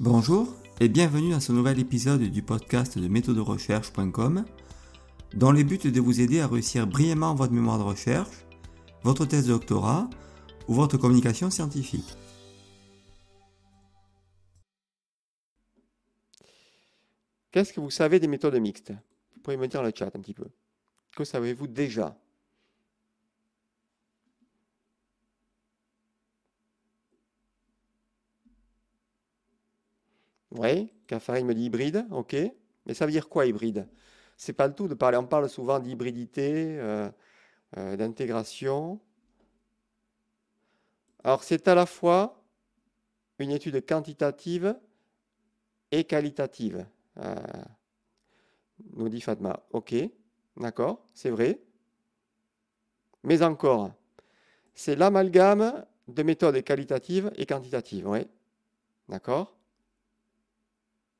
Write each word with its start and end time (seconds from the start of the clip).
Bonjour 0.00 0.56
et 0.80 0.88
bienvenue 0.88 1.32
dans 1.32 1.40
ce 1.40 1.52
nouvel 1.52 1.78
épisode 1.78 2.22
du 2.22 2.40
podcast 2.40 2.98
de 2.98 3.06
méthoderecherche.com 3.06 4.46
dans 5.34 5.52
le 5.52 5.62
but 5.62 5.86
de 5.86 6.00
vous 6.00 6.22
aider 6.22 6.40
à 6.40 6.46
réussir 6.46 6.86
brillamment 6.86 7.34
votre 7.34 7.52
mémoire 7.52 7.78
de 7.78 7.82
recherche, 7.82 8.46
votre 9.02 9.26
thèse 9.26 9.44
de 9.46 9.52
doctorat 9.52 10.08
ou 10.68 10.72
votre 10.72 10.96
communication 10.96 11.50
scientifique. 11.50 12.16
Qu'est-ce 17.50 17.74
que 17.74 17.80
vous 17.80 17.90
savez 17.90 18.18
des 18.20 18.26
méthodes 18.26 18.54
mixtes? 18.54 18.94
Vous 19.34 19.42
pouvez 19.42 19.58
me 19.58 19.68
dire 19.68 19.80
dans 19.80 19.86
le 19.86 19.92
chat 19.94 20.06
un 20.06 20.20
petit 20.20 20.32
peu. 20.32 20.46
Que 21.14 21.24
savez-vous 21.24 21.66
déjà? 21.66 22.16
Oui, 30.52 30.92
Cafarine 31.06 31.46
me 31.46 31.54
dit 31.54 31.64
hybride, 31.64 32.06
ok. 32.10 32.36
Mais 32.86 32.94
ça 32.94 33.06
veut 33.06 33.12
dire 33.12 33.28
quoi 33.28 33.46
hybride? 33.46 33.88
C'est 34.36 34.52
pas 34.52 34.66
le 34.66 34.74
tout 34.74 34.88
de 34.88 34.94
parler. 34.94 35.16
On 35.18 35.26
parle 35.26 35.48
souvent 35.48 35.78
d'hybridité, 35.78 36.78
euh, 36.78 37.10
euh, 37.76 37.96
d'intégration. 37.96 39.00
Alors 41.22 41.44
c'est 41.44 41.68
à 41.68 41.74
la 41.74 41.86
fois 41.86 42.42
une 43.38 43.50
étude 43.50 43.84
quantitative 43.86 44.78
et 45.92 46.04
qualitative, 46.04 46.86
euh, 47.18 47.34
nous 48.94 49.08
dit 49.08 49.20
Fatma. 49.20 49.62
Ok, 49.72 49.94
d'accord, 50.56 51.04
c'est 51.14 51.30
vrai. 51.30 51.60
Mais 53.22 53.42
encore, 53.42 53.92
c'est 54.74 54.96
l'amalgame 54.96 55.84
de 56.08 56.22
méthodes 56.22 56.62
qualitatives 56.62 57.30
et 57.36 57.46
quantitatives, 57.46 58.08
oui. 58.08 58.26
D'accord? 59.08 59.59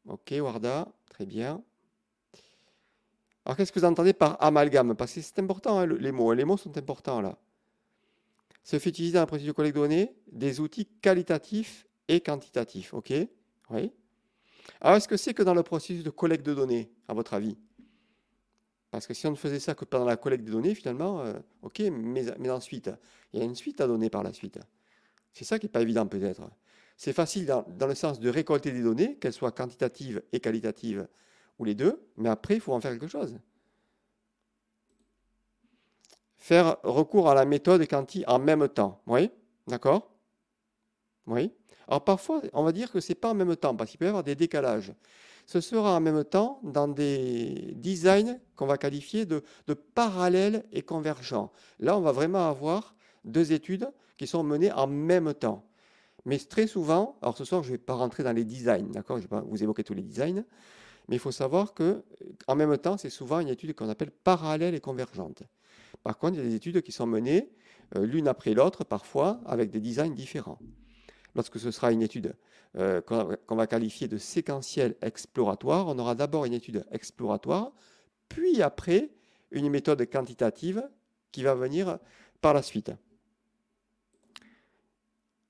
Ok, 0.07 0.35
Warda, 0.41 0.89
très 1.09 1.27
bien. 1.27 1.63
Alors, 3.45 3.57
qu'est-ce 3.57 3.73
que 3.73 3.80
vous 3.80 3.87
entendez 3.87 4.13
par 4.13 4.43
amalgame? 4.43 4.95
Parce 4.95 5.15
que 5.15 5.21
c'est 5.21 5.38
important, 5.38 5.79
hein, 5.79 5.87
les 5.87 6.13
mots. 6.13 6.30
Hein, 6.30 6.35
les 6.35 6.45
mots 6.45 6.57
sont 6.57 6.77
importants 6.77 7.21
là. 7.21 7.38
Se 8.63 8.79
fait 8.79 8.91
utiliser 8.91 9.15
dans 9.15 9.21
la 9.21 9.27
procédure 9.27 9.52
de 9.52 9.57
collecte 9.57 9.77
de 9.77 9.80
données 9.80 10.15
des 10.30 10.61
outils 10.61 10.87
qualitatifs 10.87 11.87
et 12.09 12.21
quantitatifs. 12.21 12.93
Ok? 12.93 13.13
Oui. 13.71 13.93
Alors, 14.80 14.97
est-ce 14.97 15.09
que 15.09 15.16
c'est 15.16 15.35
que 15.35 15.43
dans 15.43 15.55
le 15.55 15.63
processus 15.63 16.05
de 16.05 16.11
collecte 16.11 16.45
de 16.45 16.55
données, 16.55 16.91
à 17.09 17.15
votre 17.15 17.35
avis? 17.35 17.57
Parce 18.91 19.07
que 19.07 19.15
si 19.15 19.27
on 19.27 19.30
ne 19.30 19.37
faisait 19.37 19.61
ça 19.61 19.74
que 19.74 19.85
pendant 19.85 20.05
la 20.05 20.17
collecte 20.17 20.45
de 20.45 20.52
données, 20.52 20.74
finalement, 20.74 21.21
euh, 21.21 21.35
ok, 21.63 21.80
mais, 21.93 22.24
mais 22.39 22.51
ensuite, 22.51 22.91
il 23.33 23.39
y 23.39 23.43
a 23.43 23.45
une 23.45 23.55
suite 23.55 23.80
à 23.80 23.87
donner 23.87 24.11
par 24.11 24.23
la 24.23 24.33
suite. 24.33 24.59
C'est 25.33 25.45
ça 25.45 25.59
qui 25.59 25.67
n'est 25.67 25.71
pas 25.71 25.83
évident 25.83 26.07
peut-être. 26.07 26.43
C'est 27.01 27.15
facile 27.15 27.46
dans, 27.46 27.65
le 27.87 27.95
sens 27.95 28.20
de 28.20 28.29
récolter 28.29 28.73
des 28.73 28.82
données, 28.82 29.16
qu'elles 29.16 29.32
soient 29.32 29.52
quantitatives 29.52 30.23
et 30.32 30.40
qualitatives, 30.40 31.09
ou 31.59 31.65
les 31.65 31.74
deux, 31.74 32.06
mais 32.18 32.29
après, 32.29 32.56
il 32.56 32.60
faut 32.60 32.74
en 32.74 32.80
faire 32.82 32.90
quelque 32.90 33.06
chose. 33.06 33.38
Faire 36.37 36.76
recours 36.82 37.30
à 37.30 37.34
la 37.34 37.46
méthode 37.46 37.88
quanti 37.88 38.23
en 38.26 38.38
même 38.38 38.68
temps. 38.68 39.01
Oui 39.06 39.30
D'accord? 39.66 40.10
Oui 41.26 41.54
Alors 41.88 42.04
parfois, 42.04 42.43
on 42.52 42.65
va 42.65 42.73
dire 42.73 42.93
que 42.93 43.01
ce 43.01 43.09
n'est 43.09 43.15
pas 43.15 43.30
en 43.30 43.34
même 43.34 43.56
temps, 43.56 43.74
parce 43.74 43.88
qu'il 43.88 43.98
peut 43.98 44.04
y 44.04 44.09
avoir 44.09 44.23
des 44.23 44.34
décalages. 44.34 44.93
Ce 45.46 45.62
sera 45.62 45.96
en 45.96 46.01
même 46.01 46.23
temps 46.24 46.60
dans 46.62 46.87
des 46.87 47.73
designs 47.76 48.38
qu'on 48.56 48.66
va 48.66 48.76
qualifier 48.76 49.24
de 49.24 49.43
parallèles 49.95 50.66
et 50.71 50.82
convergents. 50.82 51.51
Là, 51.78 51.96
on 51.96 52.02
va 52.02 52.12
vraiment 52.12 52.51
avoir 52.51 52.95
deux 53.24 53.52
études 53.52 53.90
qui 54.18 54.26
sont 54.26 54.43
menées 54.43 54.71
en 54.71 54.87
même 54.87 55.32
temps. 55.32 55.65
Mais 56.24 56.38
très 56.38 56.66
souvent, 56.66 57.16
alors 57.23 57.37
ce 57.37 57.45
soir, 57.45 57.63
je 57.63 57.68
ne 57.68 57.74
vais 57.74 57.79
pas 57.79 57.95
rentrer 57.95 58.23
dans 58.23 58.32
les 58.32 58.45
designs, 58.45 58.90
d'accord 58.90 59.16
Je 59.16 59.23
ne 59.23 59.29
vais 59.29 59.29
pas 59.29 59.40
vous 59.40 59.63
évoquer 59.63 59.85
tous 59.85 59.95
les 59.95 60.02
designs, 60.02 60.45
mais 61.09 61.16
il 61.16 61.18
faut 61.18 61.32
savoir 61.32 61.74
que 61.74 62.02
en 62.46 62.54
même 62.54 62.77
temps, 62.79 62.96
c'est 62.96 63.10
souvent 63.10 63.40
une 63.40 63.49
étude 63.49 63.74
qu'on 63.74 63.88
appelle 63.88 64.10
parallèle 64.10 64.75
et 64.75 64.81
convergente. 64.81 65.43
Par 66.03 66.19
contre, 66.19 66.34
il 66.34 66.38
y 66.38 66.47
a 66.47 66.49
des 66.49 66.55
études 66.55 66.83
qui 66.83 66.93
sont 66.93 67.06
menées 67.06 67.50
euh, 67.97 68.06
l'une 68.06 68.28
après 68.28 68.55
l'autre, 68.55 68.84
parfois 68.84 69.41
avec 69.47 69.71
des 69.71 69.81
designs 69.81 70.15
différents. 70.15 70.59
Lorsque 71.34 71.59
ce 71.59 71.71
sera 71.71 71.93
une 71.93 72.03
étude 72.03 72.34
euh, 72.77 73.00
qu'on 73.00 73.56
va 73.56 73.66
qualifier 73.66 74.09
de 74.09 74.19
séquentielle 74.19 74.97
exploratoire, 75.03 75.89
on 75.89 75.99
aura 75.99 76.15
d'abord 76.15 76.45
une 76.45 76.53
étude 76.53 76.84
exploratoire, 76.91 77.72
puis 78.28 78.62
après 78.62 79.11
une 79.50 79.69
méthode 79.69 80.09
quantitative 80.09 80.89
qui 81.33 81.43
va 81.43 81.55
venir 81.55 81.99
par 82.41 82.55
la 82.55 82.62
suite. 82.62 82.93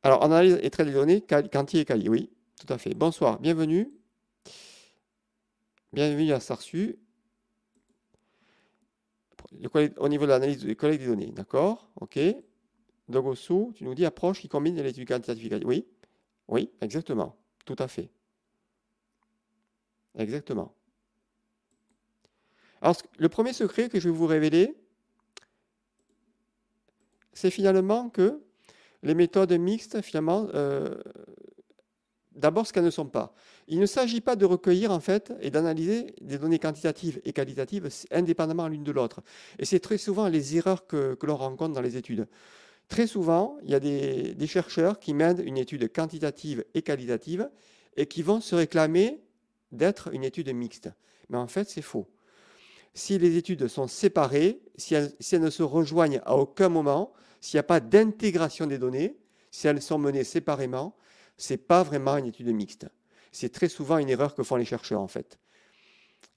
Alors, 0.02 0.24
analyse 0.24 0.58
et 0.62 0.70
trait 0.70 0.86
des 0.86 0.92
données, 0.92 1.22
quanti 1.52 1.78
et 1.78 1.84
quali, 1.84 2.08
oui, 2.08 2.30
tout 2.58 2.72
à 2.72 2.78
fait. 2.78 2.94
Bonsoir, 2.94 3.38
bienvenue. 3.38 3.90
Bienvenue 5.92 6.32
à 6.32 6.40
Sarsu. 6.40 6.98
Au 9.98 10.08
niveau 10.08 10.24
de 10.24 10.30
l'analyse 10.30 10.64
des 10.64 10.76
collègues 10.76 11.00
des 11.00 11.06
données, 11.06 11.32
d'accord 11.32 11.90
Ok. 12.00 12.18
Dogosu, 13.08 13.72
tu 13.74 13.84
nous 13.84 13.94
dis 13.94 14.06
approche 14.06 14.40
qui 14.40 14.48
combine 14.48 14.80
l'étude 14.80 15.06
quantitative. 15.06 15.60
Oui, 15.64 15.86
oui, 16.48 16.70
exactement, 16.80 17.36
tout 17.66 17.76
à 17.78 17.88
fait. 17.88 18.08
Exactement. 20.16 20.74
Alors, 22.80 22.96
le 23.18 23.28
premier 23.28 23.52
secret 23.52 23.90
que 23.90 24.00
je 24.00 24.08
vais 24.08 24.14
vous 24.14 24.26
révéler, 24.26 24.74
c'est 27.34 27.50
finalement 27.50 28.08
que 28.08 28.40
les 29.02 29.14
méthodes 29.14 29.52
mixtes, 29.52 30.02
finalement, 30.02 30.48
euh, 30.54 30.94
d'abord 32.32 32.66
ce 32.66 32.72
qu'elles 32.72 32.84
ne 32.84 32.90
sont 32.90 33.06
pas. 33.06 33.34
Il 33.68 33.78
ne 33.78 33.86
s'agit 33.86 34.20
pas 34.20 34.36
de 34.36 34.44
recueillir, 34.44 34.90
en 34.90 35.00
fait, 35.00 35.32
et 35.40 35.50
d'analyser 35.50 36.14
des 36.20 36.38
données 36.38 36.58
quantitatives 36.58 37.20
et 37.24 37.32
qualitatives 37.32 37.88
indépendamment 38.10 38.68
l'une 38.68 38.84
de 38.84 38.92
l'autre. 38.92 39.22
Et 39.58 39.64
c'est 39.64 39.80
très 39.80 39.98
souvent 39.98 40.28
les 40.28 40.56
erreurs 40.56 40.86
que, 40.86 41.16
l'on 41.22 41.36
rencontre 41.36 41.74
dans 41.74 41.80
les 41.80 41.96
études. 41.96 42.26
Très 42.88 43.06
souvent, 43.06 43.56
il 43.62 43.70
y 43.70 43.74
a 43.74 43.80
des, 43.80 44.46
chercheurs 44.46 44.98
qui 44.98 45.14
mènent 45.14 45.42
une 45.46 45.56
étude 45.56 45.92
quantitative 45.92 46.64
et 46.74 46.82
qualitative 46.82 47.48
et 47.96 48.06
qui 48.06 48.22
vont 48.22 48.40
se 48.40 48.54
réclamer 48.54 49.22
d'être 49.70 50.12
une 50.12 50.24
étude 50.24 50.52
mixte. 50.52 50.90
Mais 51.28 51.38
en 51.38 51.46
fait, 51.46 51.68
c'est 51.68 51.82
faux. 51.82 52.08
Si 52.92 53.18
les 53.18 53.36
études 53.36 53.68
sont 53.68 53.86
séparées, 53.86 54.60
si 54.76 54.94
elles 54.94 55.40
ne 55.40 55.50
se 55.50 55.62
rejoignent 55.62 56.20
à 56.24 56.36
aucun 56.36 56.68
moment, 56.68 57.12
s'il 57.40 57.56
n'y 57.56 57.60
a 57.60 57.64
pas 57.64 57.80
d'intégration 57.80 58.66
des 58.66 58.78
données, 58.78 59.16
si 59.50 59.66
elles 59.66 59.82
sont 59.82 59.98
menées 59.98 60.24
séparément, 60.24 60.96
ce 61.36 61.54
n'est 61.54 61.58
pas 61.58 61.82
vraiment 61.82 62.16
une 62.16 62.26
étude 62.26 62.48
mixte. 62.48 62.86
C'est 63.32 63.52
très 63.52 63.68
souvent 63.68 63.98
une 63.98 64.08
erreur 64.08 64.34
que 64.34 64.42
font 64.42 64.56
les 64.56 64.64
chercheurs 64.64 65.00
en 65.00 65.08
fait. 65.08 65.38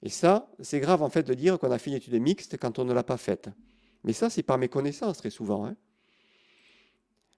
Et 0.02 0.08
ça, 0.08 0.50
c'est 0.60 0.80
grave 0.80 1.02
en 1.02 1.10
fait 1.10 1.22
de 1.22 1.34
dire 1.34 1.58
qu'on 1.58 1.70
a 1.70 1.78
fait 1.78 1.90
une 1.90 1.96
étude 1.96 2.20
mixte 2.20 2.56
quand 2.58 2.78
on 2.78 2.84
ne 2.84 2.92
l'a 2.92 3.02
pas 3.02 3.16
faite. 3.16 3.48
Mais 4.04 4.12
ça, 4.12 4.30
c'est 4.30 4.42
par 4.42 4.58
méconnaissance 4.58 5.18
très 5.18 5.30
souvent. 5.30 5.66
Hein. 5.66 5.76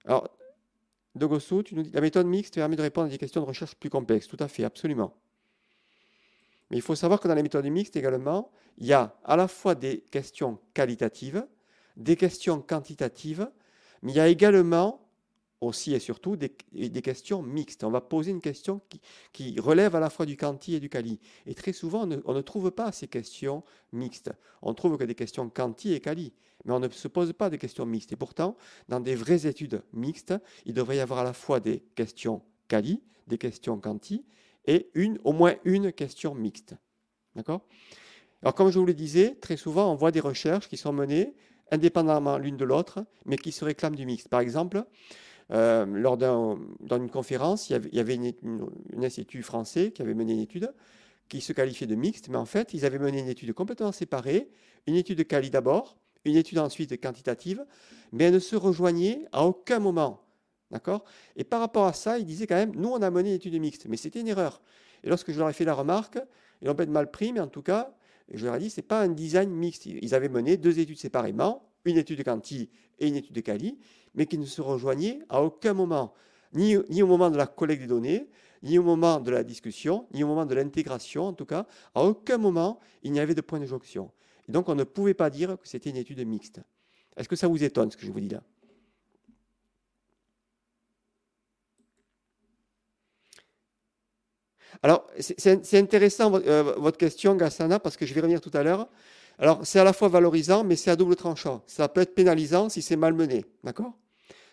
Alors, 0.05 0.29
Dogosu, 1.15 1.63
tu 1.63 1.75
nous 1.75 1.83
dis 1.83 1.91
la 1.91 2.01
méthode 2.01 2.27
mixte 2.27 2.55
permet 2.55 2.75
de 2.75 2.81
répondre 2.81 3.07
à 3.07 3.09
des 3.09 3.17
questions 3.17 3.41
de 3.41 3.45
recherche 3.45 3.75
plus 3.75 3.89
complexes. 3.89 4.27
Tout 4.27 4.37
à 4.39 4.47
fait, 4.47 4.63
absolument. 4.63 5.15
Mais 6.69 6.77
il 6.77 6.81
faut 6.81 6.95
savoir 6.95 7.19
que 7.19 7.27
dans 7.27 7.35
les 7.35 7.43
méthodes 7.43 7.65
mixtes 7.65 7.95
également, 7.95 8.51
il 8.77 8.87
y 8.87 8.93
a 8.93 9.17
à 9.23 9.35
la 9.35 9.47
fois 9.47 9.75
des 9.75 10.01
questions 10.11 10.59
qualitatives, 10.73 11.45
des 11.97 12.15
questions 12.15 12.61
quantitatives, 12.61 13.49
mais 14.01 14.13
il 14.13 14.15
y 14.15 14.21
a 14.21 14.27
également 14.27 15.03
aussi 15.59 15.93
et 15.93 15.99
surtout 15.99 16.35
des, 16.35 16.49
questions 17.01 17.41
mixtes. 17.41 17.83
On 17.83 17.89
va 17.89 18.01
poser 18.01 18.31
une 18.31 18.41
question 18.41 18.79
qui, 19.33 19.59
relève 19.59 19.95
à 19.95 19.99
la 19.99 20.09
fois 20.09 20.25
du 20.25 20.37
quanti 20.37 20.75
et 20.75 20.79
du 20.79 20.87
quali. 20.87 21.19
Et 21.45 21.55
très 21.55 21.73
souvent, 21.73 22.07
on 22.25 22.33
ne, 22.33 22.41
trouve 22.41 22.71
pas 22.71 22.91
ces 22.91 23.07
questions 23.07 23.63
mixtes. 23.91 24.31
On 24.61 24.73
trouve 24.73 24.97
que 24.97 25.03
des 25.03 25.15
questions 25.15 25.49
quanti 25.49 25.93
et 25.93 25.99
quali, 25.99 26.31
mais 26.65 26.73
on 26.73 26.79
ne 26.79 26.89
se 26.89 27.07
pose 27.07 27.33
pas 27.33 27.49
de 27.49 27.55
questions 27.55 27.85
mixtes. 27.85 28.11
Et 28.11 28.15
pourtant, 28.15 28.55
dans 28.87 28.99
des 28.99 29.15
vraies 29.15 29.47
études 29.47 29.81
mixtes, 29.93 30.35
il 30.65 30.73
devrait 30.73 30.97
y 30.97 30.99
avoir 30.99 31.19
à 31.19 31.23
la 31.23 31.33
fois 31.33 31.59
des 31.59 31.83
questions 31.95 32.43
quali, 32.67 33.01
des 33.25 33.39
questions 33.39 33.79
quanti, 33.79 34.25
et 34.65 34.89
une, 34.93 35.17
au 35.23 35.31
moins 35.33 35.55
une 35.63 35.91
question 35.91 36.35
mixte. 36.35 36.75
D'accord? 37.35 37.61
Alors, 38.43 38.53
comme 38.53 38.69
je 38.69 38.77
vous 38.77 38.85
le 38.85 38.93
disais, 38.93 39.35
très 39.41 39.57
souvent, 39.57 39.91
on 39.91 39.95
voit 39.95 40.11
des 40.11 40.19
recherches 40.19 40.67
qui 40.67 40.77
sont 40.77 40.93
menées 40.93 41.33
indépendamment 41.71 42.37
l'une 42.37 42.57
de 42.57 42.65
l'autre, 42.65 43.05
mais 43.25 43.37
qui 43.37 43.51
se 43.51 43.65
réclament 43.65 43.95
du 43.95 44.05
mixte. 44.05 44.29
Par 44.29 44.39
exemple, 44.39 44.83
euh, 45.51 45.85
lors 45.85 46.17
d'une 46.17 47.09
conférence, 47.09 47.69
il 47.69 47.81
y 47.93 47.99
avait, 47.99 48.17
un 48.17 49.03
institut 49.03 49.43
français 49.43 49.91
qui 49.91 50.01
avait 50.01 50.13
mené 50.13 50.33
une 50.33 50.39
étude 50.39 50.73
qui 51.29 51.41
se 51.41 51.53
qualifiait 51.53 51.87
de 51.87 51.95
mixte, 51.95 52.29
mais 52.29 52.37
en 52.37 52.45
fait, 52.45 52.73
ils 52.73 52.85
avaient 52.85 52.99
mené 52.99 53.19
une 53.19 53.27
étude 53.27 53.53
complètement 53.53 53.91
séparée, 53.91 54.49
une 54.87 54.95
étude 54.95 55.27
quali 55.27 55.49
d'abord, 55.49 55.97
une 56.23 56.35
étude 56.35 56.59
ensuite 56.59 57.01
quantitative, 57.01 57.65
mais 58.11 58.25
elles 58.25 58.33
ne 58.33 58.39
se 58.39 58.55
rejoignaient 58.55 59.25
à 59.31 59.45
aucun 59.45 59.79
moment. 59.79 60.23
D'accord? 60.71 61.05
Et 61.35 61.43
par 61.43 61.61
rapport 61.61 61.85
à 61.85 61.93
ça, 61.93 62.17
ils 62.17 62.25
disaient 62.25 62.47
quand 62.47 62.55
même, 62.55 62.73
nous, 62.75 62.89
on 62.89 63.01
a 63.01 63.09
mené 63.09 63.29
une 63.29 63.35
étude 63.35 63.59
mixte, 63.59 63.85
mais 63.87 63.97
c'était 63.97 64.19
une 64.19 64.27
erreur. 64.27 64.61
Et 65.03 65.09
lorsque 65.09 65.31
je 65.31 65.39
leur 65.39 65.49
ai 65.49 65.53
fait 65.53 65.65
la 65.65 65.73
remarque, 65.73 66.17
ils 66.61 66.67
l'ont 66.67 66.75
peut-être 66.75 66.89
mal 66.89 67.09
pris, 67.11 67.31
mais 67.31 67.39
en 67.39 67.47
tout 67.47 67.61
cas, 67.61 67.93
je 68.33 68.45
leur 68.45 68.55
ai 68.55 68.59
dit, 68.59 68.69
ce 68.69 68.79
n'est 68.79 68.87
pas 68.87 69.01
un 69.01 69.09
design 69.09 69.49
mixte. 69.49 69.85
Ils 69.85 70.13
avaient 70.13 70.29
mené 70.29 70.57
deux 70.57 70.79
études 70.79 70.97
séparément, 70.97 71.63
une 71.85 71.97
étude 71.97 72.17
de 72.17 72.23
quanti 72.23 72.69
et 72.99 73.07
une 73.07 73.15
étude 73.15 73.33
de 73.33 73.41
quali, 73.41 73.77
mais 74.15 74.25
qui 74.25 74.37
ne 74.37 74.45
se 74.45 74.61
rejoignaient 74.61 75.19
à 75.29 75.41
aucun 75.41 75.73
moment, 75.73 76.13
ni, 76.53 76.75
au 76.75 77.07
moment 77.07 77.29
de 77.29 77.37
la 77.37 77.47
collecte 77.47 77.81
des 77.81 77.87
données, 77.87 78.27
ni 78.63 78.79
au 78.79 78.83
moment 78.83 79.19
de 79.19 79.31
la 79.31 79.43
discussion, 79.43 80.07
ni 80.13 80.23
au 80.23 80.27
moment 80.27 80.45
de 80.45 80.55
l'intégration, 80.55 81.27
en 81.27 81.33
tout 81.33 81.45
cas, 81.45 81.67
à 81.93 82.03
aucun 82.03 82.37
moment, 82.37 82.79
il 83.03 83.11
n'y 83.11 83.19
avait 83.19 83.35
de 83.35 83.41
point 83.41 83.59
de 83.59 83.65
jonction. 83.65 84.11
Et 84.49 84.51
donc, 84.51 84.67
on 84.69 84.75
ne 84.75 84.83
pouvait 84.83 85.13
pas 85.13 85.29
dire 85.29 85.57
que 85.59 85.67
c'était 85.67 85.89
une 85.89 85.97
étude 85.97 86.25
mixte. 86.25 86.61
Est-ce 87.15 87.29
que 87.29 87.35
ça 87.35 87.47
vous 87.47 87.63
étonne, 87.63 87.91
ce 87.91 87.97
que 87.97 88.05
je 88.05 88.11
vous 88.11 88.19
dis 88.19 88.29
là? 88.29 88.41
Alors, 94.83 95.07
c'est 95.19 95.77
intéressant 95.77 96.33
euh, 96.35 96.75
votre 96.77 96.97
question, 96.97 97.35
Gassana, 97.35 97.79
parce 97.79 97.97
que 97.97 98.05
je 98.05 98.13
vais 98.13 98.21
revenir 98.21 98.41
tout 98.41 98.51
à 98.53 98.63
l'heure. 98.63 98.87
Alors, 99.39 99.59
c'est 99.63 99.79
à 99.79 99.83
la 99.83 99.93
fois 99.93 100.07
valorisant, 100.07 100.63
mais 100.63 100.75
c'est 100.75 100.91
à 100.91 100.95
double 100.95 101.15
tranchant. 101.15 101.63
Ça 101.67 101.87
peut 101.87 102.01
être 102.01 102.15
pénalisant 102.15 102.69
si 102.69 102.81
c'est 102.81 102.95
mal 102.95 103.13
mené. 103.13 103.45
D'accord? 103.63 103.93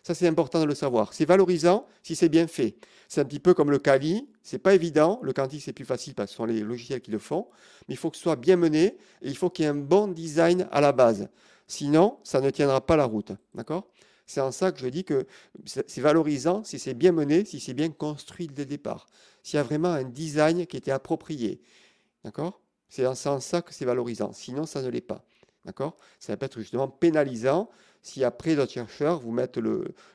Ça, 0.03 0.15
c'est 0.15 0.29
important 0.29 0.61
de 0.61 0.67
le 0.67 0.75
savoir. 0.75 1.15
C'est 1.15 1.25
valorisant 1.25 1.87
si 2.03 2.15
c'est 2.15 2.29
bien 2.29 2.47
fait. 2.47 2.77
C'est 3.09 3.23
un 3.23 3.25
petit 3.25 3.41
peu 3.41 3.55
comme 3.55 3.71
le 3.71 3.79
Kali. 3.79 4.29
C'est 4.43 4.59
pas 4.59 4.75
évident. 4.75 5.19
Le 5.23 5.33
Quanti, 5.33 5.61
c'est 5.61 5.73
plus 5.73 5.87
facile 5.87 6.15
parce 6.15 6.27
que 6.27 6.33
ce 6.33 6.37
sont 6.37 6.45
les 6.45 6.61
logiciels 6.61 7.01
qui 7.01 7.11
le 7.11 7.19
font. 7.19 7.47
Mais 7.89 7.95
il 7.95 7.97
faut 7.97 8.11
que 8.11 8.17
ce 8.17 8.23
soit 8.23 8.37
bien 8.37 8.57
mené 8.57 8.99
et 9.23 9.29
il 9.29 9.37
faut 9.37 9.49
qu'il 9.49 9.65
y 9.65 9.67
ait 9.67 9.71
un 9.71 9.75
bon 9.75 10.09
design 10.09 10.69
à 10.71 10.83
la 10.83 10.93
base. 10.93 11.29
Sinon, 11.67 12.19
ça 12.23 12.43
ne 12.43 12.51
tiendra 12.51 12.85
pas 12.85 12.97
la 12.97 13.07
route. 13.07 13.33
D'accord? 13.55 13.89
C'est 14.27 14.41
en 14.41 14.53
ça 14.53 14.73
que 14.73 14.81
je 14.81 14.89
dis 14.89 15.05
que 15.05 15.27
c'est 15.65 16.01
valorisant 16.01 16.65
si 16.65 16.79
c'est 16.79 16.95
bien 16.95 17.13
mené, 17.13 17.47
si 17.47 17.61
c'est 17.61 17.75
bien 17.75 17.91
construit 17.91 18.49
dès 18.49 18.63
le 18.63 18.67
départ. 18.67 19.07
S'il 19.45 19.59
y 19.59 19.61
a 19.61 19.63
vraiment 19.63 19.93
un 19.93 20.05
design 20.05 20.67
qui 20.67 20.79
était 20.79 20.91
approprié. 20.91 21.61
D'accord? 22.25 22.63
C'est 22.89 23.07
en 23.07 23.15
ça 23.15 23.61
que 23.61 23.75
c'est 23.75 23.85
valorisant. 23.85 24.33
Sinon, 24.33 24.65
ça 24.65 24.81
ne 24.81 24.89
l'est 24.89 25.03
pas. 25.03 25.23
D'accord? 25.67 25.99
Ça 26.19 26.35
peut 26.37 26.47
être 26.47 26.59
justement 26.59 26.89
pénalisant 26.89 27.71
si 28.01 28.25
après 28.25 28.57
d'autres 28.57 28.73
chercheurs 28.73 29.21
vous 29.21 29.33
mettent 29.33 29.61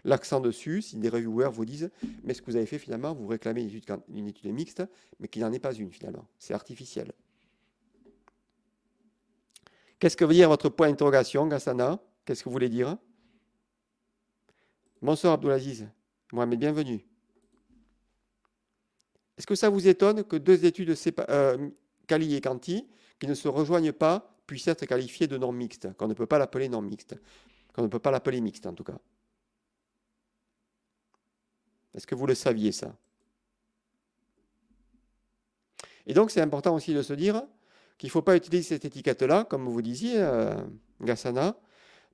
l'accent 0.04 0.40
dessus, 0.40 0.81
si 0.81 0.98
des 0.98 1.10
reviewers 1.10 1.52
vous 1.52 1.66
disent 1.66 1.92
Mais 2.24 2.34
ce 2.34 2.42
que 2.42 2.50
vous 2.50 2.58
avez 2.58 2.66
fait 2.66 2.80
finalement, 2.80 3.14
vous 3.14 3.28
réclamez 3.28 3.62
une 3.62 3.68
étude, 3.68 4.00
une 4.10 4.28
étude 4.28 4.52
mixte, 4.52 4.84
mais 5.20 5.28
qui 5.28 5.40
n'en 5.40 5.54
est 5.54 5.60
pas 5.60 5.74
une 5.74 5.92
finalement. 5.92 6.25
C'est 6.40 6.56
artificiel. 6.56 7.12
Qu'est-ce 10.00 10.18
que 10.18 10.25
veut 10.25 10.34
dire 10.34 10.50
votre 10.50 10.70
point 10.70 10.90
d'interrogation, 10.90 11.46
Gassana? 11.46 12.00
Qu'est-ce 12.25 12.44
que 12.44 12.50
vous 12.50 12.54
voulez 12.54 12.70
dire? 12.70 12.98
Bonsoir 15.04 15.34
Abdulaziz. 15.34 15.88
Mohamed, 16.32 16.60
bienvenue. 16.60 17.09
Est-ce 19.39 19.47
que 19.47 19.56
ça 19.56 19.69
vous 19.69 19.88
étonne 19.88 20.25
que 20.25 20.36
deux 20.36 20.65
études 20.65 20.94
euh, 21.30 21.69
Kali 22.07 22.36
et 22.36 22.41
Kanti, 22.41 22.86
qui 23.21 23.25
ne 23.25 23.33
se 23.33 23.47
rejoignent 23.47 23.94
pas, 23.94 24.36
puissent 24.45 24.68
être 24.68 24.86
qualifiées 24.86 25.27
de 25.27 25.38
normes 25.38 25.56
mixtes, 25.56 25.94
qu'on 25.94 26.09
ne 26.09 26.13
peut 26.13 26.25
pas 26.25 26.38
l'appeler 26.38 26.68
norme 26.68 26.88
mixte, 26.88 27.15
qu'on 27.74 27.83
ne 27.83 27.88
peut 27.88 28.00
pas 28.00 28.12
l'appeler 28.12 28.41
mixte 28.41 28.65
en 28.65 28.74
tout 28.74 28.83
cas? 28.83 28.97
Est-ce 31.94 32.06
que 32.06 32.15
vous 32.15 32.27
le 32.27 32.36
saviez 32.36 32.74
ça? 32.74 32.94
Et 36.06 36.13
donc 36.13 36.31
c'est 36.31 36.41
important 36.41 36.75
aussi 36.75 36.94
de 36.94 37.01
se 37.01 37.13
dire 37.13 37.41
qu'il 37.97 38.07
ne 38.07 38.12
faut 38.12 38.21
pas 38.21 38.36
utiliser 38.36 38.63
cette 38.63 38.83
étiquette-là, 38.83 39.45
comme 39.45 39.69
vous 39.69 39.81
disiez, 39.81 40.15
euh, 40.18 40.53
Gassana, 41.00 41.57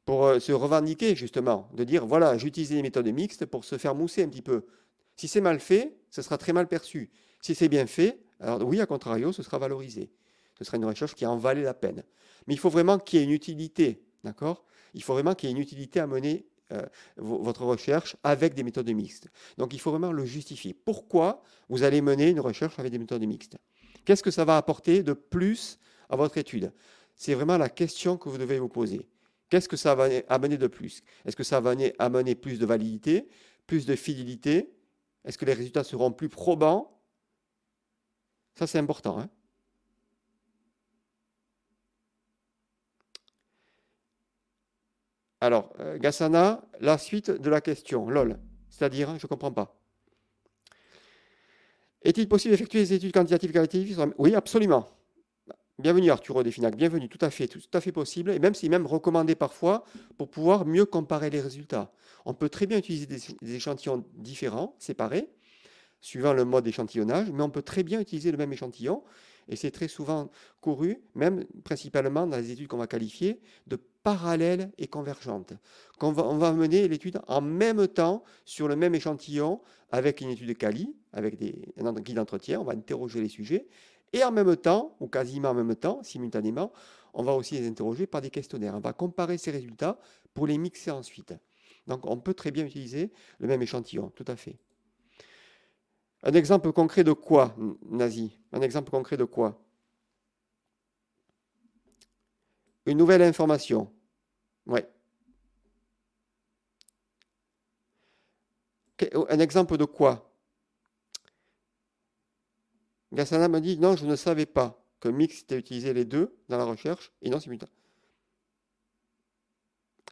pour 0.05 0.27
euh, 0.27 0.39
se 0.39 0.51
revendiquer 0.51 1.15
justement, 1.15 1.71
de 1.73 1.83
dire 1.83 2.05
voilà, 2.05 2.37
j'utilise 2.37 2.71
les 2.71 2.83
méthodes 2.83 3.07
mixtes 3.07 3.47
pour 3.47 3.65
se 3.65 3.79
faire 3.79 3.95
mousser 3.95 4.21
un 4.23 4.29
petit 4.29 4.43
peu. 4.43 4.67
Si 5.15 5.27
c'est 5.27 5.41
mal 5.41 5.59
fait, 5.59 5.95
ce 6.09 6.21
sera 6.21 6.37
très 6.37 6.53
mal 6.53 6.67
perçu. 6.67 7.09
Si 7.41 7.55
c'est 7.55 7.69
bien 7.69 7.85
fait, 7.87 8.19
alors 8.39 8.61
oui, 8.63 8.81
à 8.81 8.85
contrario, 8.85 9.31
ce 9.31 9.43
sera 9.43 9.57
valorisé. 9.57 10.11
Ce 10.57 10.63
sera 10.63 10.77
une 10.77 10.85
recherche 10.85 11.15
qui 11.15 11.25
en 11.25 11.37
valait 11.37 11.63
la 11.63 11.73
peine. 11.73 12.03
Mais 12.47 12.53
il 12.53 12.57
faut 12.57 12.69
vraiment 12.69 12.97
qu'il 12.99 13.19
y 13.19 13.21
ait 13.21 13.25
une 13.25 13.31
utilité, 13.31 14.03
d'accord? 14.23 14.65
Il 14.93 15.03
faut 15.03 15.13
vraiment 15.13 15.35
qu'il 15.35 15.49
y 15.49 15.51
ait 15.51 15.55
une 15.55 15.61
utilité 15.61 15.99
à 15.99 16.07
mener 16.07 16.45
euh, 16.71 16.85
votre 17.17 17.63
recherche 17.63 18.15
avec 18.23 18.53
des 18.53 18.63
méthodes 18.63 18.89
mixtes. 18.89 19.27
Donc 19.57 19.73
il 19.73 19.79
faut 19.79 19.91
vraiment 19.91 20.11
le 20.11 20.25
justifier. 20.25 20.73
Pourquoi 20.73 21.43
vous 21.69 21.83
allez 21.83 22.01
mener 22.01 22.29
une 22.29 22.39
recherche 22.39 22.79
avec 22.79 22.91
des 22.91 22.97
méthodes 22.97 23.23
mixtes? 23.23 23.57
Qu'est-ce 24.05 24.23
que 24.23 24.31
ça 24.31 24.45
va 24.45 24.57
apporter 24.57 25.03
de 25.03 25.13
plus 25.13 25.77
à 26.09 26.15
votre 26.15 26.37
étude? 26.37 26.71
C'est 27.15 27.33
vraiment 27.33 27.57
la 27.57 27.69
question 27.69 28.17
que 28.17 28.29
vous 28.29 28.37
devez 28.37 28.59
vous 28.59 28.69
poser. 28.69 29.07
Qu'est-ce 29.49 29.69
que 29.69 29.77
ça 29.77 29.95
va 29.95 30.07
amener 30.27 30.57
de 30.57 30.67
plus? 30.67 31.03
Est-ce 31.25 31.35
que 31.35 31.43
ça 31.43 31.59
va 31.59 31.75
amener 31.99 32.35
plus 32.35 32.59
de 32.59 32.65
validité, 32.65 33.27
plus 33.67 33.85
de 33.85 33.95
fidélité? 33.95 34.74
Est-ce 35.25 35.37
que 35.37 35.45
les 35.45 35.53
résultats 35.53 35.83
seront 35.83 36.11
plus 36.11 36.29
probants? 36.29 37.01
Ça, 38.55 38.67
c'est 38.67 38.79
important. 38.79 39.19
Hein. 39.19 39.29
Alors, 45.41 45.73
euh, 45.79 45.97
Gassana, 45.97 46.63
la 46.79 46.97
suite 46.97 47.29
de 47.31 47.49
la 47.49 47.59
question, 47.59 48.09
lol, 48.09 48.39
c'est-à-dire, 48.69 49.09
hein, 49.09 49.17
je 49.19 49.25
ne 49.25 49.29
comprends 49.29 49.51
pas. 49.51 49.75
Est-il 52.03 52.29
possible 52.29 52.51
d'effectuer 52.51 52.79
des 52.79 52.93
études 52.93 53.11
quantitatives 53.11 53.49
et 53.49 53.53
qualitatives 53.53 54.13
Oui, 54.17 54.35
absolument. 54.35 54.94
Bienvenue 55.77 56.09
Arturo 56.09 56.41
Definac, 56.41 56.77
bienvenue, 56.77 57.09
tout 57.09 57.17
à 57.19 57.29
fait, 57.29 57.49
tout, 57.49 57.59
à 57.73 57.81
fait 57.81 57.91
possible, 57.91 58.31
et 58.31 58.39
même 58.39 58.55
c'est 58.55 58.69
même 58.69 58.85
recommandé 58.85 59.35
parfois 59.35 59.83
pour 60.17 60.29
pouvoir 60.29 60.65
mieux 60.65 60.85
comparer 60.85 61.29
les 61.29 61.41
résultats. 61.41 61.91
On 62.23 62.33
peut 62.33 62.47
très 62.47 62.65
bien 62.65 62.77
utiliser 62.77 63.05
des, 63.05 63.55
échantillons 63.55 64.05
différents, 64.13 64.73
séparés, 64.79 65.27
suivant 65.99 66.31
le 66.31 66.45
mode 66.45 66.63
d'échantillonnage, 66.63 67.29
mais 67.29 67.43
on 67.43 67.49
peut 67.49 67.61
très 67.61 67.83
bien 67.83 67.99
utiliser 67.99 68.31
le 68.31 68.37
même 68.37 68.53
échantillon, 68.53 69.03
et 69.49 69.57
c'est 69.57 69.69
très 69.69 69.89
souvent 69.89 70.31
couru, 70.61 71.01
même 71.13 71.43
principalement 71.65 72.25
dans 72.25 72.37
les 72.37 72.51
études 72.51 72.69
qu'on 72.69 72.77
va 72.77 72.87
qualifier 72.87 73.41
de 73.67 73.77
parallèles 74.01 74.71
et 74.77 74.87
convergentes. 74.87 75.53
On 75.99 76.11
va, 76.11 76.53
mener 76.53 76.87
l'étude 76.87 77.19
en 77.27 77.41
même 77.41 77.85
temps 77.89 78.23
sur 78.45 78.69
le 78.69 78.77
même 78.77 78.95
échantillon 78.95 79.59
avec 79.91 80.21
une 80.21 80.29
étude 80.29 80.57
quali, 80.57 80.95
avec 81.11 81.37
des, 81.37 81.73
un 81.77 81.91
guide 81.93 82.15
d'entretien, 82.15 82.61
on 82.61 82.63
va 82.63 82.73
interroger 82.73 83.19
les 83.19 83.29
sujets, 83.29 83.67
et 84.15 84.23
en 84.23 84.31
même 84.31 84.55
temps, 84.55 84.95
ou 85.01 85.07
quasiment 85.07 85.49
en 85.49 85.53
même 85.53 85.75
temps, 85.75 86.01
simultanément, 86.01 86.71
on 87.13 87.21
va 87.21 87.33
aussi 87.33 87.55
les 87.55 87.67
interroger 87.67 88.07
par 88.07 88.21
des 88.21 88.29
questionnaires. 88.29 88.73
On 88.73 88.79
va 88.79 88.93
comparer 88.93 89.37
ces 89.37 89.51
résultats 89.51 89.99
pour 90.33 90.47
les 90.47 90.57
mixer 90.57 90.89
ensuite. 90.89 91.33
Donc 91.85 92.05
on 92.05 92.17
peut 92.17 92.33
très 92.33 92.49
bien 92.49 92.65
utiliser 92.65 93.11
le 93.39 93.47
même 93.47 93.61
échantillon, 93.61 94.09
tout 94.15 94.23
à 94.27 94.37
fait. 94.37 94.57
Un 96.23 96.31
exemple 96.31 96.71
concret 96.71 97.03
de 97.03 97.11
quoi, 97.11 97.55
Nazi? 97.89 98.39
Un 98.53 98.61
exemple 98.61 98.89
concret 98.89 99.17
de 99.17 99.25
quoi? 99.25 99.61
Une 102.85 102.97
nouvelle 102.97 103.21
information. 103.21 103.91
Ouais. 104.65 104.87
Un 109.29 109.39
exemple 109.39 109.77
de 109.77 109.83
quoi? 109.83 110.31
Gassana 113.15 113.47
m'a 113.47 113.61
dit 113.61 113.77
non, 113.79 113.95
je 113.95 114.05
ne 114.05 114.15
savais 114.15 114.45
pas 114.45 114.83
que 114.99 115.09
Mix 115.09 115.41
était 115.41 115.57
utilisé 115.57 115.93
les 115.93 116.05
deux 116.05 116.35
dans 116.49 116.57
la 116.57 116.65
recherche 116.65 117.11
et 117.21 117.29
non 117.29 117.39
simultanément. 117.39 117.73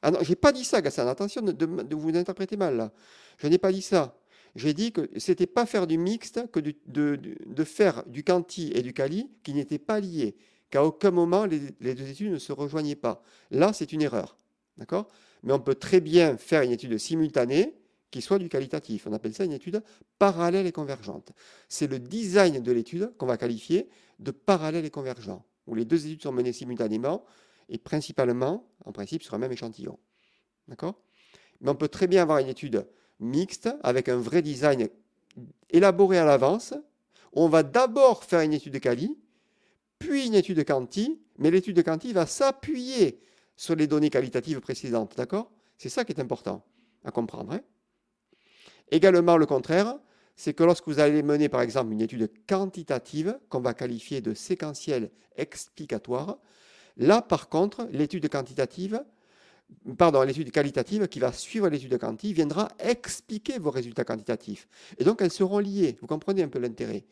Ah 0.01 0.11
non, 0.11 0.19
j'ai 0.21 0.35
pas 0.35 0.51
dit 0.51 0.63
ça, 0.63 0.81
Gassana. 0.81 1.11
Attention 1.11 1.41
de, 1.41 1.95
vous 1.95 2.15
interpréter 2.15 2.57
mal 2.57 2.75
là. 2.75 2.91
Je 3.37 3.47
n'ai 3.47 3.57
pas 3.57 3.71
dit 3.71 3.81
ça. 3.81 4.17
J'ai 4.55 4.73
dit 4.73 4.91
que 4.91 5.09
c'était 5.17 5.47
pas 5.47 5.65
faire 5.65 5.87
du 5.87 5.97
mixte 5.97 6.49
que 6.51 6.59
de, 6.59 7.63
faire 7.63 8.03
du 8.05 8.23
Canti 8.23 8.71
et 8.73 8.81
du 8.81 8.93
Kali 8.93 9.29
qui 9.43 9.53
n'étaient 9.53 9.79
pas 9.79 9.99
liés, 9.99 10.35
qu'à 10.69 10.83
aucun 10.83 11.11
moment 11.11 11.45
les, 11.45 11.61
les, 11.79 11.95
deux 11.95 12.07
études 12.07 12.31
ne 12.31 12.37
se 12.37 12.51
rejoignaient 12.51 12.95
pas. 12.95 13.23
Là, 13.51 13.73
c'est 13.73 13.91
une 13.93 14.01
erreur. 14.01 14.37
D'accord? 14.77 15.07
Mais 15.43 15.53
on 15.53 15.59
peut 15.59 15.75
très 15.75 16.01
bien 16.01 16.37
faire 16.37 16.61
une 16.61 16.71
étude 16.71 16.97
simultanée 16.97 17.73
qui 18.13 18.21
soit 18.21 18.37
du 18.37 18.47
qualitatif. 18.47 19.07
On 19.07 19.13
appelle 19.13 19.33
ça 19.33 19.43
une 19.43 19.53
étude 19.53 19.81
parallèle 20.19 20.67
et 20.67 20.71
convergente. 20.71 21.31
C'est 21.67 21.87
le 21.87 21.97
design 21.97 22.61
de 22.61 22.71
l'étude 22.71 23.11
qu'on 23.17 23.25
va 23.25 23.37
qualifier 23.37 23.89
de 24.19 24.29
parallèle 24.29 24.85
et 24.85 24.91
convergent, 24.91 25.43
où 25.65 25.73
les 25.73 25.83
deux 25.83 26.05
études 26.05 26.21
sont 26.21 26.31
menées 26.31 26.53
simultanément 26.53 27.25
et 27.69 27.79
principalement, 27.79 28.69
en 28.85 28.91
principe, 28.91 29.23
sur 29.23 29.33
un 29.33 29.39
même 29.39 29.51
échantillon. 29.51 29.97
D'accord? 30.67 31.01
Mais 31.59 31.71
on 31.71 31.75
peut 31.75 31.87
très 31.87 32.05
bien 32.05 32.21
avoir 32.21 32.37
une 32.37 32.49
étude 32.49 32.85
mixte 33.19 33.67
avec 33.81 34.09
un 34.09 34.17
vrai 34.17 34.43
design 34.43 34.89
élaboré 35.71 36.19
à 36.19 36.25
l'avance. 36.25 36.75
On 37.31 37.49
va 37.49 37.63
d'abord 37.63 38.23
faire 38.25 38.41
une 38.41 38.53
étude 38.53 38.73
de 38.73 38.79
quali, 38.79 39.17
puis 39.97 40.27
une 40.27 40.35
étude 40.35 40.57
de 40.57 40.63
quanti, 40.63 41.19
mais 41.39 41.49
l'étude 41.49 41.75
de 41.75 41.81
quanti 41.81 42.13
va 42.13 42.27
s'appuyer 42.27 43.19
sur 43.55 43.75
les 43.75 43.87
données 43.87 44.11
qualitatives 44.11 44.59
précédentes. 44.59 45.15
D'accord? 45.17 45.51
C'est 45.79 45.89
ça 45.89 46.05
qui 46.05 46.11
est 46.11 46.21
important 46.21 46.63
à 47.03 47.09
comprendre. 47.09 47.53
Hein 47.53 47.61
Également, 48.93 49.37
le 49.37 49.47
contraire, 49.47 49.97
c'est 50.35 50.53
que 50.53 50.63
lorsque 50.63 50.87
vous 50.87 50.99
allez 50.99 51.23
mener, 51.23 51.49
par 51.49 51.61
exemple, 51.61 51.91
une 51.91 52.01
étude 52.01 52.29
quantitative, 52.47 53.39
qu'on 53.49 53.59
va 53.59 53.73
qualifier 53.73 54.21
de 54.21 54.35
séquentielle 54.35 55.09
explicatoire, 55.35 56.37
là, 56.97 57.23
par 57.23 57.49
contre, 57.49 57.87
l'étude 57.91 58.29
quantitative, 58.29 59.03
pardon, 59.97 60.21
l'étude 60.21 60.51
qualitative 60.51 61.07
qui 61.07 61.19
va 61.19 61.31
suivre 61.31 61.69
l'étude 61.69 61.97
quantitative 61.97 62.35
viendra 62.35 62.67
expliquer 62.77 63.57
vos 63.57 63.71
résultats 63.71 64.03
quantitatifs. 64.03 64.67
Et 64.99 65.03
donc, 65.03 65.23
elles 65.23 65.31
seront 65.31 65.57
liées. 65.57 65.97
Vous 65.99 66.05
comprenez 66.05 66.43
un 66.43 66.47
peu 66.47 66.59
l'intérêt. 66.59 67.03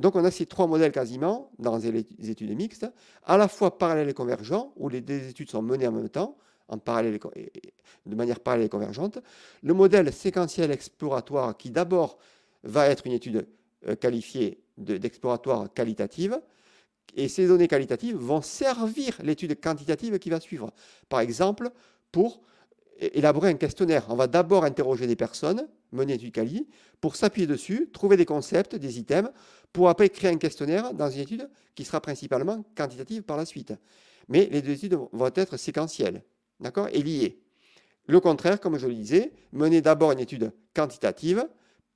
Donc, 0.00 0.16
on 0.16 0.24
a 0.24 0.30
ces 0.30 0.46
trois 0.46 0.66
modèles 0.66 0.92
quasiment 0.92 1.50
dans 1.58 1.76
les 1.76 2.30
études 2.30 2.56
mixtes, 2.56 2.90
à 3.24 3.36
la 3.36 3.46
fois 3.46 3.76
parallèles 3.76 4.08
et 4.08 4.14
convergents, 4.14 4.72
où 4.76 4.88
les 4.88 5.02
deux 5.02 5.28
études 5.28 5.50
sont 5.50 5.60
menées 5.60 5.86
en 5.86 5.92
même 5.92 6.08
temps, 6.08 6.38
de 6.70 8.14
manière 8.14 8.40
parallèle 8.40 8.66
et 8.66 8.68
convergente. 8.68 9.18
Le 9.62 9.74
modèle 9.74 10.12
séquentiel 10.12 10.70
exploratoire 10.70 11.56
qui 11.56 11.70
d'abord 11.70 12.18
va 12.62 12.86
être 12.88 13.06
une 13.06 13.12
étude 13.12 13.46
euh, 13.88 13.96
qualifiées 13.96 14.60
d'exploratoires 14.78 15.72
qualitatives. 15.72 16.40
Et 17.16 17.28
ces 17.28 17.46
données 17.46 17.68
qualitatives 17.68 18.16
vont 18.16 18.40
servir 18.40 19.18
l'étude 19.22 19.60
quantitative 19.60 20.18
qui 20.18 20.30
va 20.30 20.40
suivre. 20.40 20.72
Par 21.08 21.20
exemple, 21.20 21.70
pour 22.12 22.40
élaborer 23.00 23.48
un 23.48 23.54
questionnaire. 23.54 24.06
On 24.08 24.14
va 24.14 24.26
d'abord 24.26 24.64
interroger 24.64 25.06
des 25.06 25.16
personnes, 25.16 25.66
mener 25.92 26.14
une 26.14 26.20
étude 26.20 26.32
quali, 26.32 26.68
pour 27.00 27.16
s'appuyer 27.16 27.46
dessus, 27.46 27.88
trouver 27.92 28.16
des 28.16 28.26
concepts, 28.26 28.76
des 28.76 28.98
items, 28.98 29.30
pour 29.72 29.88
après 29.88 30.08
créer 30.08 30.30
un 30.30 30.36
questionnaire 30.36 30.92
dans 30.92 31.08
une 31.08 31.20
étude 31.20 31.48
qui 31.74 31.84
sera 31.84 32.00
principalement 32.00 32.64
quantitative 32.76 33.22
par 33.22 33.36
la 33.36 33.46
suite. 33.46 33.72
Mais 34.28 34.48
les 34.50 34.62
deux 34.62 34.72
études 34.72 34.98
vont 35.12 35.30
être 35.34 35.56
séquentielles, 35.56 36.22
d'accord, 36.60 36.88
et 36.92 37.02
liées. 37.02 37.40
Le 38.06 38.20
contraire, 38.20 38.60
comme 38.60 38.78
je 38.78 38.86
le 38.86 38.94
disais, 38.94 39.32
mener 39.52 39.80
d'abord 39.80 40.12
une 40.12 40.20
étude 40.20 40.52
quantitative, 40.74 41.48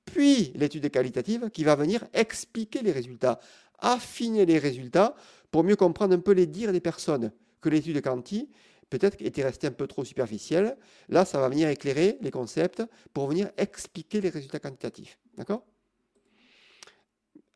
puis 0.05 0.51
l'étude 0.55 0.89
qualitative 0.89 1.49
qui 1.49 1.63
va 1.63 1.75
venir 1.75 2.05
expliquer 2.13 2.81
les 2.81 2.91
résultats, 2.91 3.39
affiner 3.79 4.45
les 4.45 4.59
résultats 4.59 5.15
pour 5.51 5.63
mieux 5.63 5.75
comprendre 5.75 6.13
un 6.15 6.19
peu 6.19 6.31
les 6.31 6.45
dires 6.45 6.71
des 6.71 6.79
personnes 6.79 7.31
que 7.61 7.69
l'étude 7.69 8.01
quanti 8.01 8.49
peut-être 8.89 9.17
était 9.19 9.43
restée 9.43 9.67
un 9.67 9.71
peu 9.71 9.87
trop 9.87 10.05
superficielle. 10.05 10.77
Là, 11.09 11.25
ça 11.25 11.39
va 11.39 11.49
venir 11.49 11.67
éclairer 11.69 12.17
les 12.21 12.31
concepts 12.31 12.83
pour 13.13 13.27
venir 13.27 13.49
expliquer 13.57 14.21
les 14.21 14.29
résultats 14.29 14.59
quantitatifs. 14.59 15.17
D'accord? 15.37 15.65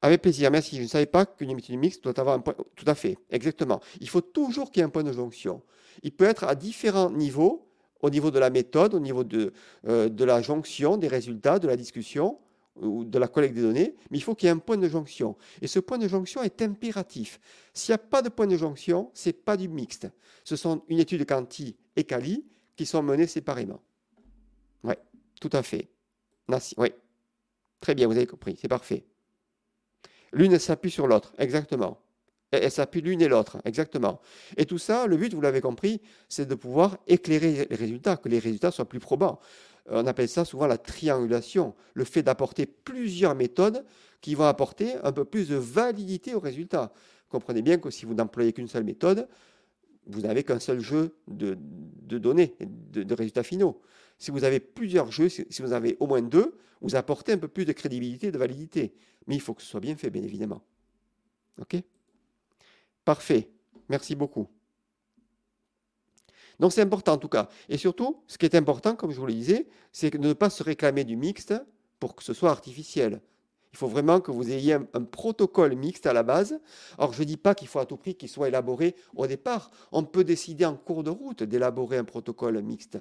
Avec 0.02 0.22
plaisir, 0.22 0.50
merci. 0.52 0.78
Je 0.78 0.84
ne 0.84 0.88
savais 0.88 1.06
pas 1.06 1.26
qu'une 1.26 1.52
étude 1.52 1.78
mixte 1.78 2.04
doit 2.04 2.18
avoir 2.20 2.36
un 2.36 2.40
point. 2.40 2.56
Tout 2.76 2.86
à 2.88 2.96
fait, 2.96 3.18
exactement. 3.30 3.82
Il 4.00 4.10
faut 4.10 4.22
toujours 4.22 4.72
qu'il 4.72 4.80
y 4.80 4.82
ait 4.82 4.86
un 4.86 4.90
point 4.90 5.04
de 5.04 5.12
jonction. 5.12 5.62
Il 6.04 6.12
peut 6.12 6.26
être 6.26 6.46
à 6.46 6.56
différents 6.56 7.12
niveaux, 7.12 7.68
au 8.02 8.10
niveau 8.10 8.32
de 8.32 8.40
la 8.40 8.50
méthode, 8.50 8.94
au 8.94 9.00
niveau 9.00 9.24
de, 9.24 9.52
euh, 9.88 10.08
de 10.08 10.24
la 10.24 10.42
jonction 10.42 10.96
des 10.98 11.10
résultats, 11.10 11.60
de 11.60 11.68
la 11.68 11.76
discussion 11.76 12.40
ou 12.82 13.04
de 13.04 13.20
la 13.20 13.28
collecte 13.28 13.56
des 13.56 13.62
données, 13.62 13.96
mais 14.10 14.18
il 14.18 14.22
faut 14.22 14.36
qu'il 14.36 14.48
y 14.48 14.50
ait 14.50 14.54
un 14.54 14.60
point 14.60 14.78
de 14.78 14.88
jonction. 14.88 15.36
Et 15.62 15.68
ce 15.68 15.80
point 15.80 15.98
de 15.98 16.08
jonction 16.08 16.42
est 16.44 16.62
impératif. 16.62 17.42
S'il 17.74 17.92
n'y 17.92 17.96
a 17.96 17.98
pas 17.98 18.22
de 18.22 18.30
point 18.30 18.48
de 18.48 18.56
jonction, 18.56 19.12
ce 19.14 19.30
n'est 19.30 19.34
pas 19.34 19.58
du 19.58 19.68
mixte. 19.68 20.08
Ce 20.46 20.56
sont 20.56 20.84
une 20.88 21.00
étude 21.00 21.26
quanti 21.26 21.76
et 21.98 22.06
quali 22.06 22.46
qui 22.78 22.86
sont 22.86 23.04
menées 23.04 23.28
séparément. 23.28 23.82
Oui, 24.86 24.94
tout 25.42 25.50
à 25.52 25.62
fait. 25.62 25.90
Merci. 26.48 26.74
Oui. 26.78 26.94
Très 27.82 27.96
bien, 27.96 28.08
vous 28.08 28.16
avez 28.16 28.28
compris, 28.28 28.58
c'est 28.60 28.70
parfait. 28.70 29.06
L'une 30.34 30.58
s'appuie 30.60 30.92
sur 30.92 31.08
l'autre, 31.08 31.34
exactement. 31.38 32.00
Elle 32.52 32.72
s'appuie 32.72 33.02
l'une 33.02 33.22
et 33.22 33.28
l'autre, 33.28 33.58
exactement. 33.66 34.22
Et 34.58 34.66
tout 34.66 34.80
ça, 34.80 35.06
le 35.06 35.18
but, 35.18 35.34
vous 35.34 35.42
l'avez 35.42 35.62
compris, 35.62 36.02
c'est 36.30 36.48
de 36.48 36.56
pouvoir 36.56 36.98
éclairer 37.08 37.68
les 37.70 37.76
résultats, 37.76 38.18
que 38.18 38.28
les 38.28 38.40
résultats 38.40 38.72
soient 38.72 38.90
plus 38.90 39.00
probants. 39.00 39.40
On 39.92 40.06
appelle 40.08 40.30
ça 40.30 40.46
souvent 40.46 40.68
la 40.68 40.78
triangulation, 40.78 41.76
le 41.94 42.04
fait 42.04 42.24
d'apporter 42.24 42.66
plusieurs 42.66 43.36
méthodes 43.36 43.86
qui 44.22 44.36
vont 44.36 44.46
apporter 44.46 44.96
un 45.04 45.12
peu 45.12 45.26
plus 45.26 45.50
de 45.50 45.56
validité 45.56 46.34
aux 46.34 46.40
résultats. 46.40 46.92
Comprenez 47.30 47.62
bien 47.62 47.78
que 47.78 47.90
si 47.90 48.06
vous 48.06 48.14
n'employez 48.14 48.54
qu'une 48.54 48.68
seule 48.68 48.84
méthode, 48.84 49.28
vous 50.08 50.22
n'avez 50.22 50.44
qu'un 50.44 50.60
seul 50.60 50.80
jeu 50.80 51.16
de, 51.28 51.56
données, 52.18 52.56
de, 52.60 53.04
de, 53.04 53.14
résultats 53.14 53.44
finaux. 53.44 53.80
Si 54.20 54.32
vous 54.32 54.44
avez 54.44 54.60
plusieurs 54.60 55.12
jeux, 55.12 55.30
si 55.30 55.62
vous 55.62 55.72
avez 55.72 55.98
au 56.00 56.08
moins 56.08 56.22
deux, 56.22 56.60
vous 56.82 56.96
apportez 56.96 57.32
un 57.32 57.38
peu 57.38 57.48
plus 57.48 57.66
de 57.66 57.72
crédibilité, 57.72 58.32
de 58.32 58.38
validité. 58.38 58.94
Mais 59.28 59.36
il 59.36 59.42
faut 59.42 59.54
que 59.54 59.62
ce 59.62 59.68
soit 59.68 59.80
bien 59.80 59.96
fait, 59.96 60.10
bien 60.10 60.24
évidemment. 60.24 60.62
OK? 61.60 61.78
Parfait. 63.06 63.50
Merci 63.88 64.16
beaucoup. 64.16 64.48
Donc 66.60 66.74
c'est 66.74 66.82
important 66.82 67.14
en 67.14 67.18
tout 67.18 67.30
cas. 67.30 67.48
Et 67.70 67.78
surtout, 67.78 68.22
ce 68.28 68.38
qui 68.38 68.46
est 68.46 68.56
important, 68.56 68.96
comme 68.96 69.12
je 69.12 69.20
vous 69.20 69.26
le 69.26 69.34
disais, 69.34 69.68
c'est 69.92 70.10
de 70.12 70.18
ne 70.18 70.34
pas 70.34 70.50
se 70.50 70.62
réclamer 70.62 71.06
du 71.06 71.16
mixte 71.16 71.54
pour 72.00 72.16
que 72.16 72.24
ce 72.24 72.34
soit 72.34 72.52
artificiel. 72.52 73.22
Il 73.72 73.78
faut 73.78 73.88
vraiment 73.88 74.20
que 74.20 74.32
vous 74.32 74.52
ayez 74.52 74.74
un, 74.74 75.04
protocole 75.04 75.76
mixte 75.76 76.08
à 76.08 76.14
la 76.14 76.24
base. 76.24 76.60
Or, 76.98 77.14
je 77.14 77.20
ne 77.20 77.26
dis 77.26 77.38
pas 77.38 77.54
qu'il 77.54 77.68
faut 77.68 77.80
à 77.80 77.86
tout 77.86 77.98
prix 77.98 78.16
qu'il 78.16 78.30
soit 78.30 78.48
élaboré 78.48 78.96
au 79.16 79.28
départ. 79.28 79.70
On 79.92 80.04
peut 80.04 80.24
décider 80.24 80.66
en 80.66 80.76
cours 80.76 81.04
de 81.04 81.12
route 81.12 81.44
d'élaborer 81.44 81.98
un 81.98 82.04
protocole 82.04 82.60
mixte. 82.64 82.98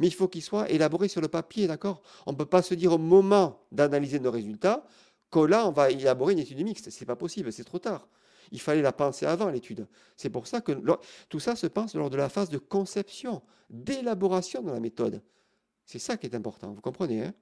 Mais 0.00 0.08
il 0.08 0.14
faut 0.14 0.26
qu'il 0.26 0.42
soit 0.42 0.68
élaboré 0.70 1.06
sur 1.06 1.20
le 1.20 1.28
papier, 1.28 1.68
d'accord? 1.68 2.02
On 2.26 2.32
ne 2.32 2.36
peut 2.36 2.46
pas 2.46 2.62
se 2.62 2.74
dire 2.74 2.92
au 2.92 2.98
moment 2.98 3.62
d'analyser 3.70 4.18
nos 4.18 4.32
résultats 4.32 4.84
que 5.30 5.38
là, 5.38 5.68
on 5.68 5.72
va 5.72 5.90
élaborer 5.90 6.32
une 6.32 6.40
étude 6.40 6.62
mixte. 6.64 6.90
Ce 6.90 7.00
n'est 7.00 7.06
pas 7.06 7.16
possible, 7.16 7.52
c'est 7.52 7.64
trop 7.64 7.78
tard. 7.78 8.08
Il 8.50 8.60
fallait 8.60 8.82
la 8.82 8.92
penser 8.92 9.24
avant 9.26 9.50
l'étude. 9.50 9.86
C'est 10.16 10.30
pour 10.30 10.46
ça 10.46 10.60
que 10.60 10.72
tout 11.28 11.38
ça 11.38 11.54
se 11.54 11.66
pense 11.66 11.94
lors 11.94 12.10
de 12.10 12.16
la 12.16 12.28
phase 12.28 12.48
de 12.48 12.58
conception, 12.58 13.42
d'élaboration 13.70 14.62
de 14.62 14.70
la 14.72 14.80
méthode. 14.80 15.22
C'est 15.84 15.98
ça 15.98 16.16
qui 16.16 16.26
est 16.26 16.34
important, 16.34 16.72
vous 16.72 16.80
comprenez 16.80 17.24
hein? 17.24 17.34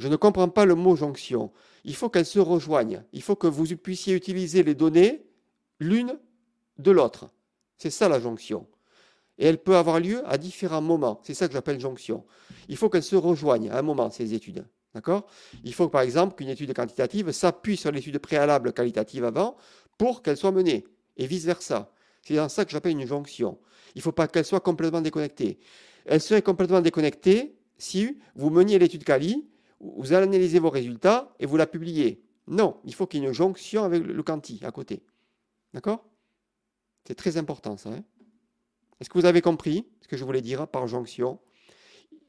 Je 0.00 0.08
ne 0.08 0.16
comprends 0.16 0.48
pas 0.48 0.64
le 0.64 0.74
mot 0.74 0.96
jonction. 0.96 1.52
Il 1.84 1.94
faut 1.94 2.08
qu'elles 2.08 2.24
se 2.24 2.38
rejoignent. 2.38 3.04
Il 3.12 3.20
faut 3.20 3.36
que 3.36 3.46
vous 3.46 3.66
puissiez 3.76 4.14
utiliser 4.14 4.62
les 4.62 4.74
données 4.74 5.26
l'une 5.78 6.18
de 6.78 6.90
l'autre. 6.90 7.28
C'est 7.76 7.90
ça 7.90 8.08
la 8.08 8.18
jonction. 8.18 8.66
Et 9.36 9.46
elle 9.46 9.58
peut 9.58 9.76
avoir 9.76 10.00
lieu 10.00 10.26
à 10.26 10.38
différents 10.38 10.80
moments. 10.80 11.20
C'est 11.22 11.34
ça 11.34 11.48
que 11.48 11.52
j'appelle 11.52 11.78
jonction. 11.78 12.24
Il 12.68 12.78
faut 12.78 12.88
qu'elles 12.88 13.02
se 13.02 13.14
rejoignent 13.14 13.70
à 13.70 13.78
un 13.78 13.82
moment, 13.82 14.08
ces 14.08 14.32
études. 14.32 14.64
D'accord? 14.94 15.26
Il 15.64 15.74
faut 15.74 15.90
par 15.90 16.00
exemple 16.00 16.34
qu'une 16.34 16.48
étude 16.48 16.72
quantitative 16.72 17.30
s'appuie 17.30 17.76
sur 17.76 17.92
l'étude 17.92 18.18
préalable 18.20 18.72
qualitative 18.72 19.24
avant 19.26 19.58
pour 19.98 20.22
qu'elle 20.22 20.38
soit 20.38 20.50
menée, 20.50 20.86
et 21.18 21.26
vice-versa. 21.26 21.92
C'est 22.22 22.36
dans 22.36 22.48
ça 22.48 22.64
que 22.64 22.70
j'appelle 22.70 22.92
une 22.92 23.06
jonction. 23.06 23.58
Il 23.94 23.98
ne 23.98 24.02
faut 24.02 24.12
pas 24.12 24.28
qu'elle 24.28 24.46
soit 24.46 24.60
complètement 24.60 25.02
déconnectée. 25.02 25.58
Elle 26.06 26.22
serait 26.22 26.40
complètement 26.40 26.80
déconnectée 26.80 27.54
si 27.76 28.18
vous 28.34 28.48
meniez 28.48 28.78
l'étude 28.78 29.04
quali, 29.04 29.49
vous 29.80 30.12
analysez 30.12 30.58
vos 30.58 30.70
résultats 30.70 31.34
et 31.38 31.46
vous 31.46 31.56
la 31.56 31.66
publiez. 31.66 32.22
Non, 32.46 32.78
il 32.84 32.94
faut 32.94 33.06
qu'il 33.06 33.20
y 33.20 33.24
ait 33.24 33.28
une 33.28 33.34
jonction 33.34 33.84
avec 33.84 34.04
le 34.04 34.22
quanti 34.22 34.60
à 34.62 34.70
côté. 34.70 35.02
D'accord? 35.72 36.04
C'est 37.06 37.14
très 37.14 37.36
important 37.36 37.76
ça. 37.76 37.90
Hein 37.90 38.04
Est-ce 39.00 39.08
que 39.08 39.18
vous 39.18 39.24
avez 39.24 39.40
compris 39.40 39.86
ce 40.00 40.08
que 40.08 40.16
je 40.16 40.24
voulais 40.24 40.42
dire 40.42 40.66
par 40.68 40.86
jonction? 40.86 41.38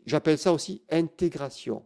J'appelle 0.06 0.38
ça 0.38 0.54
aussi 0.54 0.82
intégration. 0.90 1.84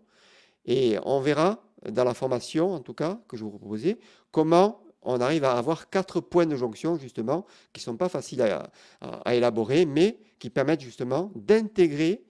Et 0.66 0.98
on 1.04 1.20
verra 1.20 1.64
dans 1.90 2.04
la 2.04 2.14
formation, 2.14 2.74
en 2.74 2.80
tout 2.80 2.94
cas, 2.94 3.20
que 3.28 3.38
je 3.38 3.44
vous 3.44 3.52
proposais, 3.52 3.98
comment 4.32 4.82
on 5.02 5.22
arrive 5.22 5.44
à 5.44 5.54
avoir 5.54 5.90
quatre 5.90 6.20
points 6.20 6.48
de 6.48 6.56
jonction, 6.56 6.98
justement, 6.98 7.46
qui 7.74 7.80
ne 7.80 7.84
sont 7.84 7.98
pas 7.98 8.10
faciles 8.10 8.42
à, 8.42 9.34
élaborer, 9.34 9.86
mais 9.86 10.18
qui 10.40 10.50
permettent 10.50 10.82
justement 10.82 11.32
d'intégrer 11.36 12.24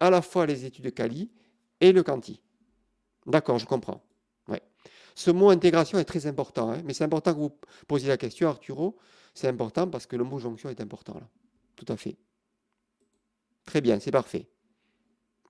à 0.00 0.10
la 0.10 0.20
fois 0.20 0.44
les 0.44 0.64
études 0.64 0.92
Cali 0.92 1.30
et 1.80 1.92
le 1.92 2.02
Canti. 2.02 2.40
D'accord, 3.28 3.58
je 3.58 3.66
comprends. 3.66 4.02
Ce 5.18 5.32
mot 5.32 5.50
intégration 5.50 5.98
est 5.98 6.04
très 6.04 6.28
important, 6.28 6.70
hein, 6.70 6.80
mais 6.84 6.94
c'est 6.94 7.02
important 7.02 7.34
que 7.34 7.40
vous 7.40 7.58
posiez 7.88 8.06
la 8.06 8.16
question, 8.16 8.48
Arturo. 8.48 8.96
C'est 9.34 9.48
important 9.48 9.88
parce 9.88 10.06
que 10.06 10.14
le 10.14 10.22
mot 10.22 10.38
jonction 10.38 10.68
est 10.68 10.80
important 10.80 11.14
là. 11.14 11.28
Tout 11.74 11.86
à 11.88 11.96
fait. 11.96 12.16
Très 13.64 13.80
bien, 13.80 13.98
c'est 13.98 14.12
parfait. 14.12 14.48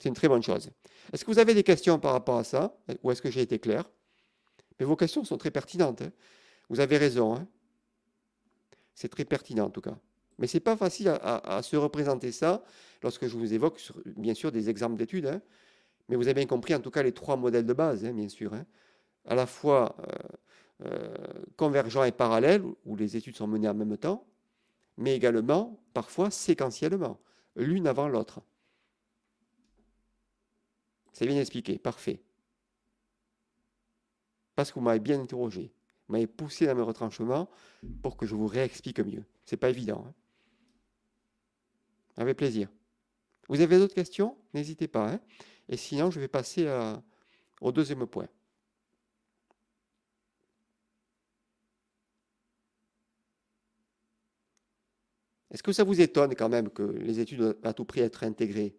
C'est 0.00 0.08
une 0.08 0.14
très 0.14 0.26
bonne 0.26 0.42
chose. 0.42 0.70
Est-ce 1.12 1.23
que 1.23 1.30
vous 1.30 1.38
avez 1.38 1.52
des 1.52 1.64
questions 1.64 1.99
par 1.99 2.12
rapport 2.12 2.38
à 2.38 2.44
ça? 2.44 2.78
Ou 3.02 3.11
est-ce 3.11 3.20
que 3.20 3.30
j'ai 3.30 3.42
été 3.42 3.58
clair? 3.58 3.85
Mais 4.80 4.87
vos 4.87 4.97
questions 4.97 5.23
sont 5.23 5.37
très 5.37 5.50
pertinentes. 5.50 6.00
Hein. 6.00 6.12
vous 6.70 6.80
avez 6.80 6.97
raison. 6.97 7.37
Hein. 7.37 7.47
c'est 8.94 9.08
très 9.11 9.26
pertinent 9.26 9.66
en 9.66 9.70
tout 9.70 9.82
cas. 9.82 9.99
Mais 10.38 10.47
ce 10.47 10.56
n'est 10.56 10.62
pas 10.62 10.78
facile 10.78 11.08
à, 11.08 11.61
se 11.62 11.76
représenter 11.76 12.32
ça 12.32 12.64
lorsque 13.02 13.26
je 13.26 13.37
vous 13.37 13.52
évoque, 13.52 13.87
bien 14.16 14.32
sûr, 14.32 14.50
des 14.50 14.70
exemples 14.70 14.97
d'études. 14.97 15.42
Mais 16.09 16.17
vous 16.17 16.25
avez 16.25 16.35
bien 16.35 16.47
compris 16.47 16.75
en 16.75 16.81
tout 16.81 16.91
cas 16.91 17.03
les 17.03 17.12
trois 17.12 17.37
modèles 17.37 17.67
de 17.67 17.73
base, 17.73 18.05
bien 18.05 18.29
sûr. 18.29 18.53
À 19.27 19.35
la 19.35 19.47
fois 19.47 19.97
euh, 20.00 20.87
euh, 20.87 21.15
convergent 21.57 22.05
et 22.05 22.12
parallèle, 22.12 22.62
où 22.85 22.97
les 22.97 23.17
études 23.17 23.37
sont 23.37 23.47
menées 23.47 23.69
en 23.69 23.75
même 23.75 23.97
temps, 23.97 24.27
mais 24.97 25.15
également 25.15 25.79
parfois 25.93 26.31
séquentiellement, 26.31 27.21
l'une 27.57 27.87
avant 27.87 28.09
l'autre. 28.09 28.41
C'est 31.12 31.27
bien 31.27 31.38
expliqué, 31.38 31.79
parfait. 31.79 32.23
Parce 34.55 34.71
que 34.71 34.77
vous 34.77 34.85
m'avez 34.85 35.00
bien 35.00 35.21
interrogé. 35.21 35.73
Vous 36.07 36.12
m'avez 36.12 36.27
poussé 36.27 36.67
dans 36.67 36.75
mes 36.75 36.83
retranchements 36.83 37.49
pour 38.03 38.17
que 38.17 38.25
je 38.25 38.35
vous 38.35 38.47
réexplique 38.47 39.00
mieux. 39.00 39.25
C'est 39.45 39.57
pas 39.57 39.69
évident. 39.69 40.05
Hein. 40.07 40.15
Avec 42.17 42.37
plaisir. 42.37 42.69
Vous 43.49 43.61
avez 43.61 43.79
d'autres 43.79 43.95
questions? 43.95 44.37
N'hésitez 44.55 44.88
pas. 44.88 45.12
Hein. 45.12 45.21
Et 45.68 45.76
sinon, 45.76 46.10
je 46.10 46.20
vais 46.20 46.28
passer 46.28 46.66
au 47.60 47.72
deuxième 47.72 48.06
point. 48.06 48.28
Est-ce 55.50 55.62
que 55.62 55.72
ça 55.72 55.84
vous 55.84 56.00
étonne 56.00 56.34
quand 56.34 56.48
même 56.48 56.68
que 56.68 56.82
les 56.82 57.20
études 57.20 57.38
doivent 57.38 57.56
à 57.62 57.72
tout 57.72 57.84
prix 57.84 58.00
être 58.00 58.25
intégrées? 58.25 58.76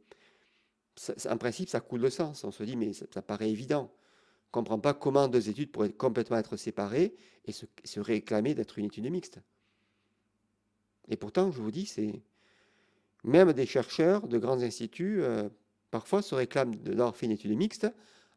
En 1.29 1.38
principe, 1.38 1.69
ça 1.69 1.79
coule 1.79 2.01
de 2.01 2.10
sens. 2.10 2.43
On 2.43 2.51
se 2.51 2.63
dit, 2.63 2.75
mais 2.75 2.93
ça, 2.93 3.22
paraît 3.22 3.50
évident. 3.50 3.91
On 3.91 4.60
ne 4.60 4.63
comprend 4.63 4.79
pas 4.79 4.93
comment 4.93 5.27
deux 5.27 5.50
études 5.50 5.72
pourraient 5.72 5.91
complètement 5.91 6.38
être 6.38 6.58
séparées 6.58 7.15
et 7.46 7.51
se, 7.51 8.00
réclamer 8.00 8.53
d'être 8.53 8.77
une 8.77 8.86
étude 8.86 9.10
mixte. 9.10 9.39
Et 11.08 11.17
pourtant, 11.17 11.51
je 11.51 11.62
vous 11.62 11.72
dis, 11.72 11.86
c'est 11.86 12.22
même 13.24 13.53
des 13.53 13.65
chercheurs 13.65 14.27
de 14.27 14.38
grands 14.38 14.62
instituts, 14.62 15.24
euh, 15.24 15.50
parfois 15.91 16.22
se 16.22 16.36
réclament 16.36 16.75
d'avoir 16.75 17.15
fait 17.15 17.25
une 17.25 17.31
étude 17.34 17.55
mixte, 17.58 17.88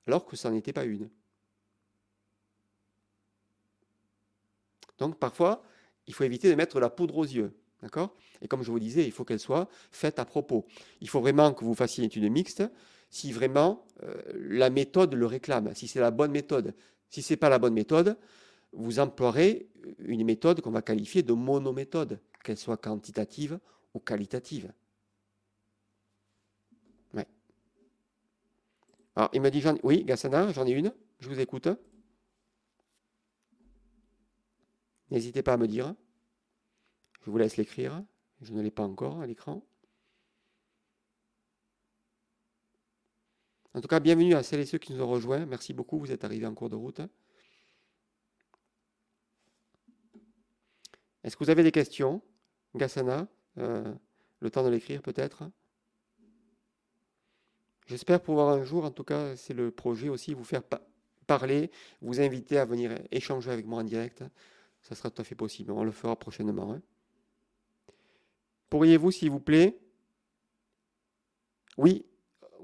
alors 0.06 0.24
que 0.24 0.36
ça 0.36 0.50
n'était 0.50 0.72
pas 0.72 0.84
une. 0.84 1.08
Donc 4.98 5.18
parfois, 5.18 5.62
il 6.06 6.14
faut 6.14 6.24
éviter 6.24 6.50
de 6.50 6.54
mettre 6.54 6.80
la 6.80 6.90
poudre 6.90 7.16
aux 7.18 7.24
yeux. 7.24 7.52
D'accord? 7.82 8.14
Et 8.40 8.48
comme 8.48 8.62
je 8.62 8.70
vous 8.70 8.78
disais, 8.78 9.04
il 9.04 9.10
faut 9.10 9.24
qu'elle 9.24 9.40
soit 9.40 9.68
faite 9.90 10.20
à 10.20 10.24
propos. 10.24 10.66
Il 11.00 11.08
faut 11.08 11.20
vraiment 11.20 11.52
que 11.52 11.64
vous 11.64 11.74
fassiez 11.74 12.02
une 12.02 12.06
étude 12.06 12.30
mixte 12.30 12.62
si 13.10 13.32
vraiment 13.32 13.84
euh, 14.04 14.14
la 14.34 14.70
méthode 14.70 15.14
le 15.14 15.26
réclame, 15.26 15.74
si 15.74 15.86
c'est 15.88 16.00
la 16.00 16.10
bonne 16.10 16.30
méthode. 16.30 16.74
Si 17.10 17.20
ce 17.20 17.32
n'est 17.32 17.36
pas 17.36 17.50
la 17.50 17.58
bonne 17.58 17.74
méthode, 17.74 18.16
vous 18.72 19.00
emploierez 19.00 19.68
une 19.98 20.24
méthode 20.24 20.60
qu'on 20.60 20.70
va 20.70 20.80
qualifier 20.80 21.22
de 21.22 21.32
monométhode, 21.32 22.20
qu'elle 22.42 22.56
soit 22.56 22.78
quantitative 22.78 23.58
ou 23.92 23.98
qualitative. 24.00 24.72
Ouais. 27.12 27.26
Alors, 29.14 29.30
il 29.32 29.40
me 29.40 29.50
dit, 29.50 29.62
oui, 29.82 30.04
Gassana, 30.04 30.52
j'en 30.52 30.66
ai 30.66 30.70
une, 30.70 30.94
je 31.20 31.28
vous 31.28 31.38
écoute. 31.38 31.68
N'hésitez 35.10 35.42
pas 35.42 35.52
à 35.54 35.56
me 35.58 35.68
dire. 35.68 35.94
Je 37.20 37.30
vous 37.30 37.36
laisse 37.36 37.56
l'écrire. 37.56 38.02
Je 38.40 38.52
ne 38.52 38.62
l'ai 38.62 38.70
pas 38.70 38.82
encore 38.82 39.20
à 39.20 39.26
l'écran. 39.26 39.62
En 43.74 43.80
tout 43.80 43.88
cas, 43.88 44.00
bienvenue 44.00 44.34
à 44.34 44.42
celles 44.42 44.60
et 44.60 44.66
ceux 44.66 44.78
qui 44.78 44.92
nous 44.92 45.02
ont 45.02 45.08
rejoints. 45.08 45.46
Merci 45.46 45.72
beaucoup, 45.72 45.98
vous 45.98 46.12
êtes 46.12 46.24
arrivés 46.24 46.46
en 46.46 46.54
cours 46.54 46.70
de 46.70 46.76
route. 46.76 47.00
Est-ce 51.22 51.36
que 51.36 51.44
vous 51.44 51.50
avez 51.50 51.62
des 51.62 51.72
questions? 51.72 52.20
Gassana, 52.74 53.28
euh, 53.58 53.94
le 54.40 54.50
temps 54.50 54.64
de 54.64 54.70
l'écrire 54.70 55.02
peut-être? 55.02 55.44
J'espère 57.92 58.22
pouvoir 58.22 58.48
un 58.48 58.64
jour, 58.64 58.86
en 58.86 58.90
tout 58.90 59.04
cas, 59.04 59.36
c'est 59.36 59.52
le 59.52 59.70
projet 59.70 60.08
aussi, 60.08 60.32
vous 60.32 60.44
faire 60.44 60.62
parler, 61.26 61.70
vous 62.00 62.22
inviter 62.22 62.56
à 62.56 62.64
venir 62.64 62.98
échanger 63.10 63.50
avec 63.50 63.66
moi 63.66 63.80
en 63.80 63.84
direct 63.84 64.24
ça 64.82 64.94
sera 64.94 65.10
tout 65.10 65.22
à 65.22 65.24
fait 65.24 65.34
possible. 65.34 65.72
On 65.72 65.84
le 65.84 65.92
fera 65.92 66.16
prochainement. 66.16 66.72
Hein. 66.72 66.82
Pourriez-vous, 68.68 69.10
s'il 69.10 69.30
vous 69.30 69.40
plaît? 69.40 69.78
Oui. 71.78 72.04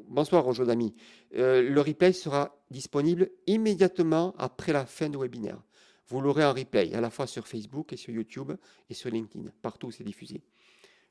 Bonsoir, 0.09 0.45
Roger 0.45 0.65
d'amis. 0.65 0.95
Euh, 1.37 1.63
le 1.63 1.81
replay 1.81 2.13
sera 2.13 2.57
disponible 2.71 3.31
immédiatement 3.47 4.35
après 4.39 4.73
la 4.73 4.87
fin 4.87 5.09
du 5.09 5.19
webinaire. 5.19 5.63
Vous 6.09 6.21
l'aurez 6.21 6.45
en 6.45 6.55
replay, 6.55 6.95
à 6.95 7.01
la 7.01 7.11
fois 7.11 7.27
sur 7.27 7.47
Facebook 7.47 7.93
et 7.93 7.97
sur 7.97 8.13
YouTube 8.13 8.53
et 8.89 8.95
sur 8.95 9.11
LinkedIn. 9.11 9.51
Partout, 9.63 9.91
c'est 9.91 10.05
diffusé. 10.05 10.43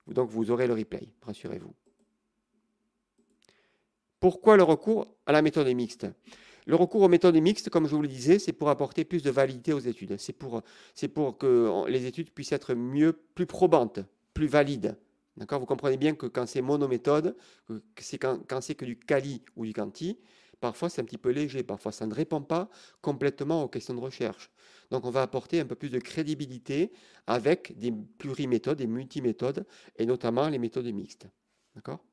Donc, 0.07 0.29
vous 0.29 0.51
aurez 0.51 0.67
le 0.67 0.73
replay, 0.73 1.07
rassurez-vous. 1.21 1.73
Pourquoi 4.19 4.57
le 4.57 4.63
recours 4.63 5.07
à 5.25 5.31
la 5.31 5.41
méthode 5.41 5.67
mixte 5.67 6.07
le 6.67 6.75
recours 6.75 7.01
aux 7.01 7.07
méthodes 7.07 7.37
mixtes, 7.37 7.69
comme 7.69 7.87
je 7.87 7.95
vous 7.95 8.01
le 8.01 8.09
disais, 8.09 8.39
c'est 8.39 8.51
pour 8.51 8.67
apporter 8.69 9.05
plus 9.05 9.23
de 9.23 9.31
validité 9.31 9.71
aux 9.71 9.79
études. 9.79 10.17
C'est 10.17 10.33
pour, 10.33 10.61
que 11.37 11.87
les 11.87 12.05
études 12.05 12.29
puissent 12.29 12.51
être 12.51 12.73
mieux, 12.73 13.13
plus 13.13 13.45
probantes, 13.45 14.01
plus 14.33 14.47
valides. 14.47 14.97
D'accord? 15.37 15.61
Vous 15.61 15.65
comprenez 15.65 15.95
bien 15.95 16.13
que 16.13 16.25
quand 16.25 16.45
c'est 16.45 16.61
monométhode, 16.61 17.37
c'est 17.97 18.17
quand, 18.17 18.45
quand 18.49 18.59
c'est 18.59 18.75
que 18.75 18.83
du 18.83 18.99
quali 18.99 19.43
ou 19.55 19.65
du 19.65 19.71
quanti, 19.71 20.19
parfois 20.59 20.89
c'est 20.89 21.01
un 21.01 21.05
petit 21.05 21.17
peu 21.17 21.29
léger, 21.29 21.63
parfois 21.63 21.93
ça 21.93 22.05
ne 22.05 22.13
répond 22.13 22.41
pas 22.41 22.69
complètement 23.01 23.63
aux 23.63 23.69
questions 23.69 23.93
de 23.93 24.01
recherche. 24.01 24.51
Donc 24.91 25.05
on 25.05 25.09
va 25.09 25.21
apporter 25.21 25.61
un 25.61 25.65
peu 25.65 25.75
plus 25.75 25.89
de 25.89 25.99
crédibilité 25.99 26.91
avec 27.27 27.77
des 27.79 27.93
pluriméthodes, 28.17 28.77
des 28.77 28.87
multiméthodes, 28.87 29.65
et 29.95 30.05
notamment 30.05 30.49
les 30.49 30.59
méthodes 30.59 30.87
mixtes. 30.87 31.27
D'accord? 31.75 32.03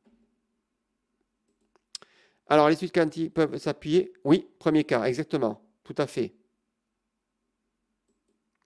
Alors, 2.49 2.69
les 2.69 2.75
études 2.75 2.93
quantiques 2.93 3.33
peuvent 3.33 3.57
s'appuyer? 3.59 4.13
Oui, 4.25 4.47
premier 4.59 4.85
cas, 4.85 5.05
exactement, 5.05 5.63
tout 5.83 5.95
à 5.99 6.07
fait. 6.07 6.35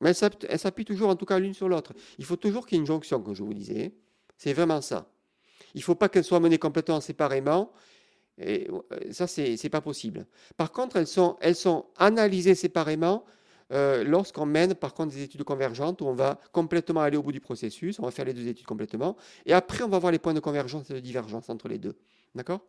Mais 0.01 0.13
elles 0.49 0.59
s'appuient 0.59 0.85
toujours 0.85 1.11
en 1.11 1.17
tout 1.17 1.27
cas 1.27 1.39
l'une 1.39 1.55
sur 1.55 1.69
l'autre. 1.69 1.93
Il 2.19 2.25
faut 2.25 2.37
toujours 2.37 2.67
qu'il 2.67 2.77
y 2.77 2.79
ait 2.79 2.83
une 2.83 2.87
jonction, 2.87 3.21
comme 3.21 3.35
je 3.35 3.43
vous 3.43 3.55
disais. 3.55 3.95
C'est 4.37 4.53
vraiment 4.53 4.81
ça. 4.81 5.11
Il 5.75 5.79
ne 5.79 5.83
faut 5.83 5.97
pas 5.97 6.09
qu'elles 6.09 6.25
soient 6.25 6.41
menées 6.41 6.59
complètement 6.59 7.01
séparément. 7.01 7.73
Euh, 8.41 8.65
ça, 9.11 9.27
ce 9.27 9.61
n'est 9.61 9.71
pas 9.71 9.81
possible. 9.81 10.27
Par 10.57 10.71
contre, 10.71 10.97
elles 10.97 11.09
sont, 11.09 11.37
elles 11.41 11.57
sont 11.57 11.87
analysées 11.97 12.55
séparément 12.55 13.25
euh, 13.73 14.05
lorsqu'on 14.05 14.47
mène 14.47 14.75
par 14.75 14.95
contre 14.95 15.15
des 15.15 15.23
études 15.23 15.43
convergentes 15.43 16.01
où 16.01 16.07
on 16.07 16.15
va 16.15 16.41
complètement 16.53 17.01
aller 17.01 17.17
au 17.17 17.23
bout 17.23 17.33
du 17.33 17.41
processus, 17.41 17.99
on 17.99 18.05
va 18.05 18.11
faire 18.13 18.25
les 18.25 18.33
deux 18.33 18.47
études 18.47 18.67
complètement, 18.67 19.17
et 19.45 19.53
après 19.53 19.83
on 19.85 19.89
va 19.89 19.99
voir 19.99 20.11
les 20.11 20.19
points 20.19 20.35
de 20.35 20.41
convergence 20.41 20.89
et 20.91 20.95
de 20.95 21.01
divergence 21.01 21.51
entre 21.51 21.69
les 21.69 21.79
deux. 21.79 21.99
D'accord? 22.35 22.61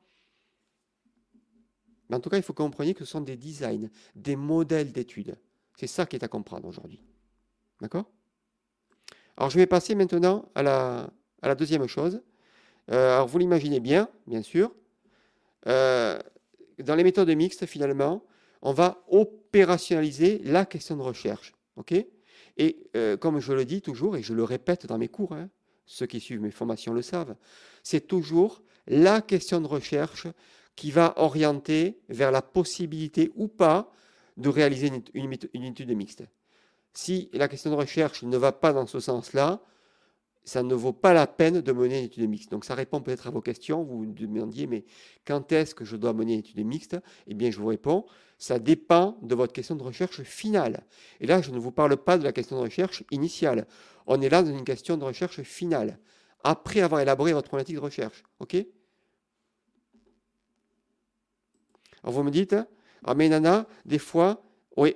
Mais 2.10 2.16
en 2.16 2.20
tout 2.20 2.30
cas, 2.30 2.38
il 2.38 2.44
faut 2.44 2.54
compreniez 2.54 2.94
que 2.94 3.06
ce 3.06 3.12
sont 3.12 3.22
des 3.22 3.38
designs, 3.38 3.90
des 4.16 4.36
modèles 4.36 4.92
d'études. 4.92 5.38
C'est 5.78 5.88
ça 5.88 6.06
qui 6.06 6.16
est 6.16 6.24
à 6.24 6.28
comprendre 6.28 6.68
aujourd'hui. 6.68 7.02
D'accord? 7.82 8.06
Alors, 9.38 9.50
je 9.50 9.58
vais 9.58 9.68
passer 9.68 9.96
maintenant 9.96 10.50
à 10.56 10.64
la, 10.64 11.10
à 11.42 11.48
la 11.48 11.56
deuxième 11.56 11.88
chose. 11.88 12.22
Euh, 12.92 13.14
alors, 13.16 13.28
vous 13.28 13.38
l'imaginez 13.38 13.80
bien, 13.80 14.10
bien 14.28 14.42
sûr. 14.42 14.74
Euh, 15.68 16.20
dans 16.80 16.96
les 16.96 17.04
méthodes 17.04 17.30
mixtes, 17.30 17.66
finalement, 17.66 18.24
on 18.62 18.74
va 18.74 19.04
opérationnaliser 19.08 20.40
la 20.40 20.66
question 20.66 20.98
de 20.98 21.02
recherche. 21.02 21.54
OK? 21.78 21.94
Et 22.58 22.90
euh, 22.96 23.16
comme 23.16 23.40
je 23.40 23.54
le 23.54 23.66
dis 23.66 23.82
toujours, 23.82 24.18
et 24.18 24.24
je 24.24 24.34
le 24.34 24.44
répète 24.44 24.86
dans 24.86 24.98
mes 24.98 25.08
cours, 25.08 25.34
hein, 25.34 25.50
ceux 25.86 26.06
qui 26.06 26.20
suivent 26.20 26.42
mes 26.42 26.52
formations 26.52 26.94
le 26.94 27.02
savent, 27.02 27.36
c'est 27.84 28.08
toujours 28.08 28.62
la 28.88 29.22
question 29.22 29.62
de 29.62 29.68
recherche 29.68 30.28
qui 30.80 30.92
va 30.92 31.14
orienter 31.18 32.00
vers 32.08 32.32
la 32.32 32.42
possibilité 32.42 33.34
ou 33.36 33.50
pas 33.50 33.92
de 34.38 34.48
réaliser 34.48 34.90
une, 35.14 35.34
étude 35.66 35.92
mixte. 35.92 36.24
Si 36.94 37.30
la 37.34 37.50
question 37.50 37.70
de 37.72 37.76
recherche 37.76 38.24
ne 38.24 38.38
va 38.38 38.54
pas 38.54 38.72
dans 38.72 38.88
ce 38.88 39.02
sens-là, 39.02 39.62
ça 40.46 40.64
ne 40.64 40.74
vaut 40.74 40.94
pas 40.94 41.12
la 41.12 41.28
peine 41.28 41.60
de 41.60 41.72
mener 41.74 42.00
une 42.00 42.06
étude 42.06 42.30
mixte. 42.30 42.50
Donc 42.50 42.64
ça 42.64 42.76
répond 42.76 43.02
peut-être 43.02 43.28
à 43.28 43.30
vos 43.30 43.42
questions. 43.42 43.84
Vous 43.84 43.98
vous 43.98 44.06
demandiez, 44.06 44.68
mais 44.68 44.86
quand 45.28 45.52
est-ce 45.52 45.76
que 45.76 45.84
je 45.84 45.98
dois 45.98 46.14
mener 46.14 46.36
une 46.36 46.40
étude 46.40 46.66
mixte? 46.66 46.98
Eh 47.28 47.34
bien, 47.34 47.52
je 47.52 47.60
vous 47.60 47.68
réponds, 47.68 48.06
ça 48.38 48.58
dépend 48.58 49.18
de 49.22 49.36
votre 49.36 49.52
question 49.52 49.76
de 49.76 49.84
recherche 49.84 50.24
finale. 50.24 50.86
Et 51.20 51.28
là, 51.28 51.42
je 51.42 51.52
ne 51.52 51.60
vous 51.60 51.72
parle 51.72 51.98
pas 51.98 52.18
de 52.18 52.24
la 52.24 52.32
question 52.32 52.56
de 52.56 52.62
recherche 52.62 53.04
initiale. 53.12 53.68
On 54.08 54.22
est 54.22 54.30
là 54.30 54.44
dans 54.44 54.58
une 54.58 54.64
question 54.64 54.96
de 54.96 55.04
recherche 55.04 55.42
finale, 55.42 56.00
après 56.46 56.80
avoir 56.80 57.02
élaboré 57.02 57.34
votre 57.34 57.50
problématique 57.50 57.76
de 57.76 57.82
recherche. 57.82 58.24
OK? 58.40 58.56
Alors 62.04 62.14
vous 62.14 62.24
me 62.24 62.32
dites, 62.32 62.56
ah 63.04 63.16
mais 63.16 63.30
Nana, 63.30 63.68
des 63.86 64.00
fois, 64.00 64.44
oui, 64.78 64.96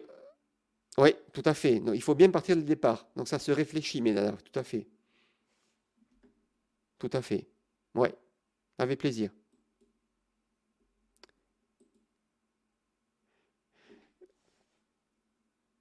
oui, 0.98 1.16
tout 1.32 1.44
à 1.46 1.54
fait. 1.54 1.82
il 1.94 2.02
faut 2.02 2.16
bien 2.16 2.30
partir 2.30 2.56
du 2.56 2.63
départ. 2.63 3.08
Donc 3.16 3.28
ça 3.28 3.39
se 3.39 3.52
réfléchit, 3.52 4.02
mais 4.02 4.13
Nana, 4.13 4.34
tout 4.34 4.60
à 4.60 4.63
fait. 4.63 4.88
Tout 7.00 7.10
à 7.13 7.22
fait. 7.22 7.48
Oui, 7.96 8.10
avec 8.78 9.00
plaisir. 9.00 9.32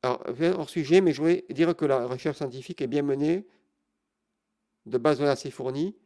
Alors, 0.02 0.24
hors 0.58 0.68
sujet, 0.68 1.00
mais 1.00 1.12
je 1.12 1.20
voulais 1.20 1.44
dire 1.50 1.76
que 1.76 1.84
la 1.84 2.06
recherche 2.06 2.38
scientifique 2.38 2.80
est 2.82 2.88
bien 2.88 3.02
menée, 3.02 3.46
de 4.86 4.98
base 4.98 5.22
assez 5.22 5.50
fournie, 5.50 5.96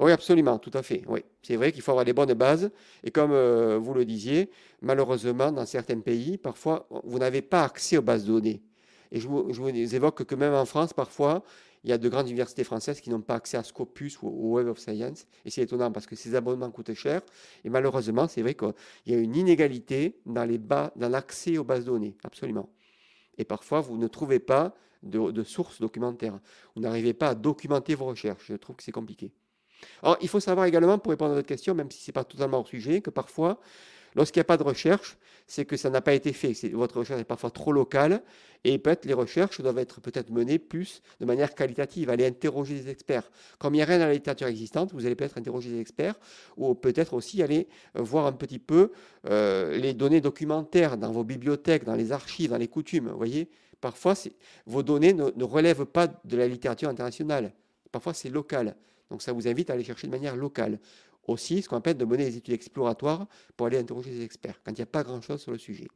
oui, 0.00 0.12
absolument, 0.12 0.58
tout 0.58 0.70
à 0.74 0.82
fait. 0.82 1.02
C'est 1.42 1.56
vrai 1.56 1.72
qu'il 1.72 1.82
faut 1.82 1.90
avoir 1.90 2.04
des 2.04 2.12
bonnes 2.12 2.32
bases. 2.34 2.70
Et 3.02 3.10
comme 3.10 3.32
euh, 3.32 3.78
vous 3.78 3.94
le 3.94 4.04
disiez, 4.04 4.50
malheureusement, 4.80 5.50
dans 5.50 5.66
certains 5.66 5.98
pays, 6.00 6.38
parfois, 6.38 6.86
vous 7.04 7.18
n'avez 7.18 7.42
pas 7.42 7.64
accès 7.64 7.96
aux 7.96 8.02
bases 8.02 8.24
de 8.24 8.32
données. 8.32 8.62
Et 9.10 9.20
je 9.20 9.26
vous, 9.26 9.68
évoque 9.68 10.24
que 10.24 10.34
même 10.34 10.54
en 10.54 10.66
France, 10.66 10.92
parfois, 10.92 11.42
il 11.82 11.90
y 11.90 11.92
a 11.92 11.98
de 11.98 12.08
grandes 12.08 12.28
universités 12.28 12.64
françaises 12.64 13.00
qui 13.00 13.10
n'ont 13.10 13.22
pas 13.22 13.36
accès 13.36 13.56
à 13.56 13.62
Scopus 13.62 14.20
ou 14.22 14.28
au 14.28 14.56
Web 14.56 14.68
of 14.68 14.78
Science. 14.78 15.26
Et 15.44 15.50
c'est 15.50 15.62
étonnant 15.62 15.90
parce 15.90 16.06
que 16.06 16.14
ces 16.14 16.34
abonnements 16.34 16.70
coûtent 16.70 16.94
cher. 16.94 17.22
Et 17.64 17.70
malheureusement, 17.70 18.28
c'est 18.28 18.42
vrai 18.42 18.54
qu'il 18.54 18.74
y 19.06 19.14
a 19.14 19.18
une 19.18 19.34
inégalité 19.34 20.20
dans, 20.26 20.46
l'accès 20.96 21.58
aux 21.58 21.64
bases 21.64 21.84
de 21.84 21.90
données. 21.90 22.16
Absolument. 22.22 22.68
Et 23.36 23.44
parfois, 23.44 23.80
vous 23.80 23.96
ne 23.96 24.06
trouvez 24.06 24.38
pas 24.38 24.74
de 25.02 25.42
sources 25.42 25.80
documentaires. 25.80 26.38
Vous 26.76 26.82
n'arrivez 26.82 27.14
pas 27.14 27.30
à 27.30 27.34
documenter 27.34 27.94
vos 27.94 28.06
recherches. 28.06 28.46
Je 28.46 28.54
trouve 28.54 28.76
que 28.76 28.82
c'est 28.82 28.92
compliqué. 28.92 29.32
Il 30.20 30.28
faut 30.28 30.40
savoir 30.40 30.66
également, 30.66 30.98
pour 30.98 31.10
répondre 31.10 31.32
à 31.32 31.34
votre 31.34 31.48
question, 31.48 31.74
même 31.74 31.90
si 31.90 32.02
ce 32.02 32.10
n'est 32.10 32.14
pas 32.14 32.24
totalement 32.24 32.58
hors 32.58 32.68
sujet, 32.68 33.00
que 33.00 33.10
parfois, 33.10 33.60
lorsqu'il 34.14 34.40
n'y 34.40 34.42
a 34.42 34.44
pas 34.44 34.56
de 34.56 34.62
recherche, 34.62 35.16
c'est 35.48 35.64
que 35.64 35.76
ça 35.76 35.88
n'a 35.88 36.02
pas 36.02 36.12
été 36.12 36.32
fait. 36.32 36.52
Votre 36.72 36.98
recherche 36.98 37.20
est 37.20 37.24
parfois 37.24 37.50
trop 37.50 37.72
locale 37.72 38.22
et 38.64 38.78
peut-être 38.78 39.06
les 39.06 39.14
recherches 39.14 39.60
doivent 39.62 39.78
être 39.78 40.00
peut-être 40.00 40.30
menées 40.30 40.58
plus 40.58 41.02
de 41.20 41.24
manière 41.24 41.54
qualitative, 41.54 42.10
aller 42.10 42.26
interroger 42.26 42.74
des 42.74 42.90
experts. 42.90 43.30
Comme 43.58 43.74
il 43.74 43.78
n'y 43.78 43.82
a 43.82 43.86
rien 43.86 43.98
dans 43.98 44.06
la 44.06 44.12
littérature 44.12 44.46
existante, 44.46 44.92
vous 44.92 45.06
allez 45.06 45.14
peut-être 45.14 45.38
interroger 45.38 45.70
des 45.70 45.80
experts 45.80 46.16
ou 46.58 46.74
peut-être 46.74 47.14
aussi 47.14 47.42
aller 47.42 47.66
euh, 47.96 48.02
voir 48.02 48.26
un 48.26 48.32
petit 48.32 48.58
peu 48.58 48.92
euh, 49.26 49.78
les 49.78 49.94
données 49.94 50.20
documentaires 50.20 50.98
dans 50.98 51.12
vos 51.12 51.24
bibliothèques, 51.24 51.84
dans 51.84 51.96
les 51.96 52.12
archives, 52.12 52.50
dans 52.50 52.58
les 52.58 52.68
coutumes. 52.68 53.08
Vous 53.08 53.16
voyez, 53.16 53.48
parfois 53.80 54.14
vos 54.66 54.82
données 54.82 55.14
ne 55.14 55.44
relèvent 55.44 55.86
pas 55.86 56.08
de 56.08 56.36
la 56.36 56.46
littérature 56.46 56.90
internationale. 56.90 57.52
Parfois 57.90 58.12
c'est 58.12 58.28
local. 58.28 58.76
Donc 59.10 59.22
ça 59.22 59.32
vous 59.32 59.48
invite 59.48 59.70
à 59.70 59.74
aller 59.74 59.84
chercher 59.84 60.06
de 60.06 60.12
manière 60.12 60.36
locale. 60.36 60.78
aussi 61.28 61.62
ce 61.62 61.68
qu'on 61.68 61.76
appelle 61.76 61.96
de 61.96 62.04
mener 62.04 62.24
des 62.24 62.36
études 62.38 62.54
exploratoires 62.54 63.26
pour 63.56 63.66
aller 63.66 63.78
interroger 63.78 64.10
des 64.10 64.24
experts, 64.24 64.60
quand 64.64 64.72
il 64.72 64.76
n'y 64.76 64.82
a 64.82 64.86
pas 64.86 65.04
grand-chose 65.04 65.40
sur 65.40 65.52
le 65.52 65.58
sujet. 65.58 65.88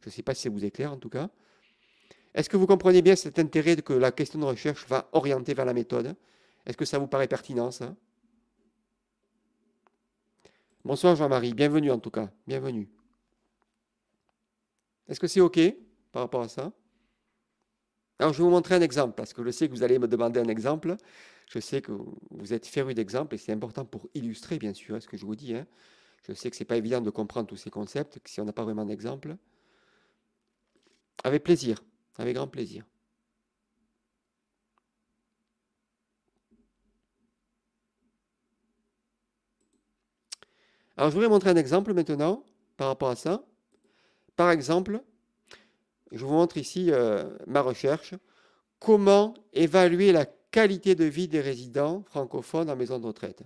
Je 0.00 0.08
ne 0.08 0.12
sais 0.12 0.22
pas 0.22 0.34
si 0.34 0.42
ça 0.42 0.50
vous 0.50 0.64
est 0.64 0.70
clair 0.70 0.92
en 0.92 0.96
tout 0.96 1.08
cas. 1.08 1.30
Est-ce 2.34 2.48
que 2.48 2.56
vous 2.56 2.66
comprenez 2.66 3.02
bien 3.02 3.14
cet 3.14 3.38
intérêt 3.38 3.76
que 3.76 3.92
la 3.92 4.10
question 4.10 4.38
de 4.38 4.44
recherche 4.44 4.86
va 4.88 5.08
orienter 5.12 5.54
vers 5.54 5.64
la 5.64 5.74
méthode? 5.74 6.16
Est-ce 6.66 6.76
que 6.76 6.84
ça 6.84 6.98
vous 6.98 7.06
paraît 7.06 7.28
pertinent 7.28 7.70
ça? 7.70 7.94
Bonsoir 10.84 11.14
Jean-Marie, 11.14 11.54
bienvenue 11.54 11.92
en 11.92 11.98
tout 11.98 12.10
cas, 12.10 12.30
bienvenue. 12.46 12.88
Est-ce 15.08 15.20
que 15.20 15.28
c'est 15.28 15.40
OK 15.40 15.60
par 16.10 16.22
rapport 16.22 16.42
à 16.42 16.48
ça? 16.48 16.72
Alors 18.18 18.32
je 18.32 18.38
vais 18.38 18.44
vous 18.44 18.50
montrer 18.50 18.74
un 18.74 18.80
exemple, 18.80 19.14
parce 19.14 19.32
que 19.32 19.44
je 19.44 19.50
sais 19.50 19.68
que 19.68 19.74
vous 19.74 19.82
allez 19.82 19.98
me 19.98 20.08
demander 20.08 20.40
un 20.40 20.48
exemple. 20.48 20.96
Je 21.52 21.58
sais 21.58 21.82
que 21.82 21.92
vous 22.30 22.54
êtes 22.54 22.66
féru 22.66 22.94
d'exemples 22.94 23.34
et 23.34 23.38
c'est 23.38 23.52
important 23.52 23.84
pour 23.84 24.08
illustrer, 24.14 24.56
bien 24.56 24.72
sûr, 24.72 25.02
ce 25.02 25.06
que 25.06 25.18
je 25.18 25.26
vous 25.26 25.36
dis. 25.36 25.54
Hein. 25.54 25.66
Je 26.26 26.32
sais 26.32 26.48
que 26.48 26.56
ce 26.56 26.62
n'est 26.62 26.66
pas 26.66 26.78
évident 26.78 27.02
de 27.02 27.10
comprendre 27.10 27.46
tous 27.46 27.58
ces 27.58 27.68
concepts 27.68 28.18
si 28.24 28.40
on 28.40 28.46
n'a 28.46 28.54
pas 28.54 28.64
vraiment 28.64 28.86
d'exemple. 28.86 29.36
Avec 31.24 31.44
plaisir, 31.44 31.84
avec 32.16 32.36
grand 32.36 32.48
plaisir. 32.48 32.86
Alors, 40.96 41.10
je 41.10 41.16
voudrais 41.16 41.28
montrer 41.28 41.50
un 41.50 41.56
exemple 41.56 41.92
maintenant 41.92 42.46
par 42.78 42.88
rapport 42.88 43.10
à 43.10 43.16
ça. 43.16 43.44
Par 44.36 44.50
exemple, 44.50 45.02
je 46.12 46.24
vous 46.24 46.32
montre 46.32 46.56
ici 46.56 46.90
euh, 46.92 47.36
ma 47.46 47.60
recherche. 47.60 48.14
Comment 48.78 49.34
évaluer 49.52 50.12
la 50.12 50.24
qualité 50.52 50.94
de 50.94 51.04
vie 51.04 51.26
des 51.26 51.40
résidents 51.40 52.04
francophones 52.04 52.70
en 52.70 52.76
maison 52.76 53.00
de 53.00 53.06
retraite. 53.06 53.42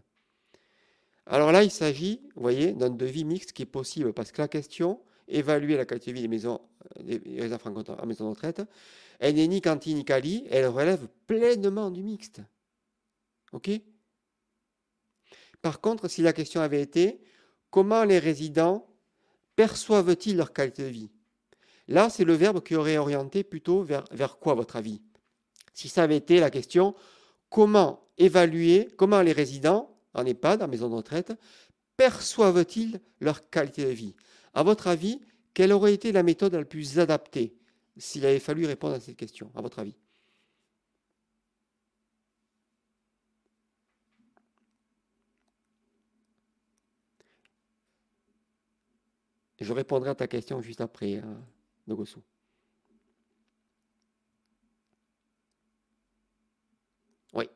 Alors 1.25 1.53
là, 1.53 1.63
il 1.63 1.71
s'agit, 1.71 2.21
vous 2.35 2.43
voyez, 2.43 2.73
d'un 2.73 2.91
devis 2.91 3.25
mixte 3.25 3.53
qui 3.53 3.63
est 3.63 3.67
possible 3.67 4.13
parce 4.13 4.31
que 4.31 4.43
la 4.43 4.49
question, 4.49 5.01
évaluer 5.29 5.77
la 5.77 5.87
qualité 5.87 6.11
de 6.11 6.17
vie 6.17 6.23
des, 6.23 6.29
maisons, 6.29 6.61
des 7.01 7.21
résidents 7.39 7.59
francophones 7.59 7.97
en 8.01 8.07
maison 8.07 8.25
de 8.25 8.31
retraite, 8.31 8.63
elle 9.19 9.37
n'est 9.37 9.49
ni 9.49 9.61
quanti 9.61 9.95
ni 9.95 10.05
quali, 10.05 10.47
elle 10.51 10.67
relève 10.67 11.09
pleinement 11.27 11.91
du 11.91 12.03
mixte. 12.03 12.43
OK? 13.53 13.71
Par 15.63 15.81
contre, 15.81 16.09
si 16.09 16.23
la 16.23 16.33
question 16.33 16.61
avait 16.61 16.83
été 16.83 17.21
comment 17.71 18.05
les 18.05 18.19
résidents 18.19 18.87
perçoivent-ils 19.57 20.37
leur 20.37 20.53
qualité 20.53 20.83
de 20.83 20.89
vie? 20.89 21.11
Là, 21.89 22.11
c'est 22.11 22.25
le 22.25 22.35
verbe 22.35 22.63
qui 22.63 22.75
aurait 22.75 22.99
orienté 22.99 23.45
plutôt 23.45 23.83
vers, 23.83 24.05
vers 24.11 24.39
quoi, 24.39 24.55
votre 24.55 24.77
avis? 24.77 25.01
Si 25.77 25.91
ça 25.91 26.05
avait 26.05 26.17
été 26.17 26.41
la 26.41 26.49
question, 26.49 26.95
comment 27.51 28.09
évaluer, 28.17 28.89
comment 28.97 29.21
les 29.21 29.33
résidents 29.33 29.95
en 30.15 30.25
EHPAD, 30.25 30.63
en 30.63 30.69
maison 30.69 30.89
de 30.89 30.95
retraite, 30.95 31.35
perçoivent-ils 31.99 32.99
leur 33.21 33.51
qualité 33.51 33.85
de 33.85 33.91
vie? 33.91 34.15
À 34.55 34.63
votre 34.63 34.87
avis, 34.87 35.21
quelle 35.53 35.75
aurait 35.75 35.93
été 35.93 36.13
la 36.13 36.23
méthode 36.23 36.55
la 36.55 36.65
plus 36.65 36.99
adaptée 36.99 37.55
s'il 37.99 38.25
avait 38.25 38.39
fallu 38.39 38.65
répondre 38.65 38.95
à 38.95 39.01
cette 39.01 39.17
question, 39.19 39.51
à 39.55 39.61
votre 39.61 39.79
avis? 39.79 39.95
Je 49.61 49.73
répondrai 49.75 50.09
à 50.09 50.15
ta 50.15 50.27
question 50.27 50.63
juste 50.63 50.81
après, 50.81 51.17
hein, 51.17 51.39
Nogosu. 51.87 52.21
Oui, 57.33 57.49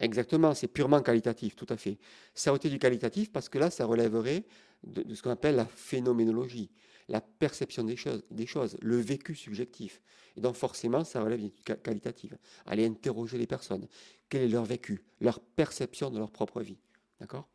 exactement, 0.00 0.54
c'est 0.54 0.68
purement 0.68 1.02
qualitatif, 1.02 1.56
tout 1.56 1.66
à 1.68 1.76
fait. 1.76 1.98
Ça 2.34 2.50
aurait 2.50 2.58
été 2.58 2.70
du 2.70 2.78
qualitatif 2.78 3.32
parce 3.32 3.48
que 3.48 3.58
là, 3.58 3.70
ça 3.70 3.86
relèverait 3.86 4.44
de, 4.84 5.14
ce 5.14 5.22
qu'on 5.22 5.30
appelle 5.30 5.56
la 5.56 5.66
phénoménologie, 5.66 6.70
la 7.08 7.20
perception 7.20 7.84
des 7.84 8.46
choses, 8.46 8.76
le 8.80 8.96
vécu 8.96 9.34
subjectif. 9.34 10.00
Et 10.36 10.40
donc 10.40 10.56
forcément, 10.56 11.04
ça 11.04 11.22
relève 11.22 11.40
du 11.40 11.50
qualitatif. 11.50 12.34
Aller 12.66 12.86
interroger 12.86 13.38
les 13.38 13.46
personnes. 13.46 13.86
Quel 14.28 14.42
est 14.42 14.48
leur 14.48 14.64
vécu, 14.64 15.04
leur 15.20 15.40
perception 15.40 16.10
de 16.10 16.18
leur 16.18 16.30
propre 16.30 16.60
vie. 16.60 16.78
D'accord? 17.20 17.48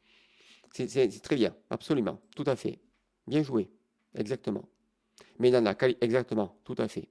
C'est 0.72 1.22
très 1.22 1.36
bien, 1.36 1.56
absolument, 1.70 2.22
tout 2.36 2.44
à 2.46 2.56
fait. 2.56 2.80
Bien 3.28 3.44
joué, 3.44 3.70
exactement. 4.16 4.70
Mais 5.40 5.52
non, 5.52 5.64
exactement, 6.02 6.56
tout 6.64 6.76
à 6.78 6.88
fait. 6.88 7.10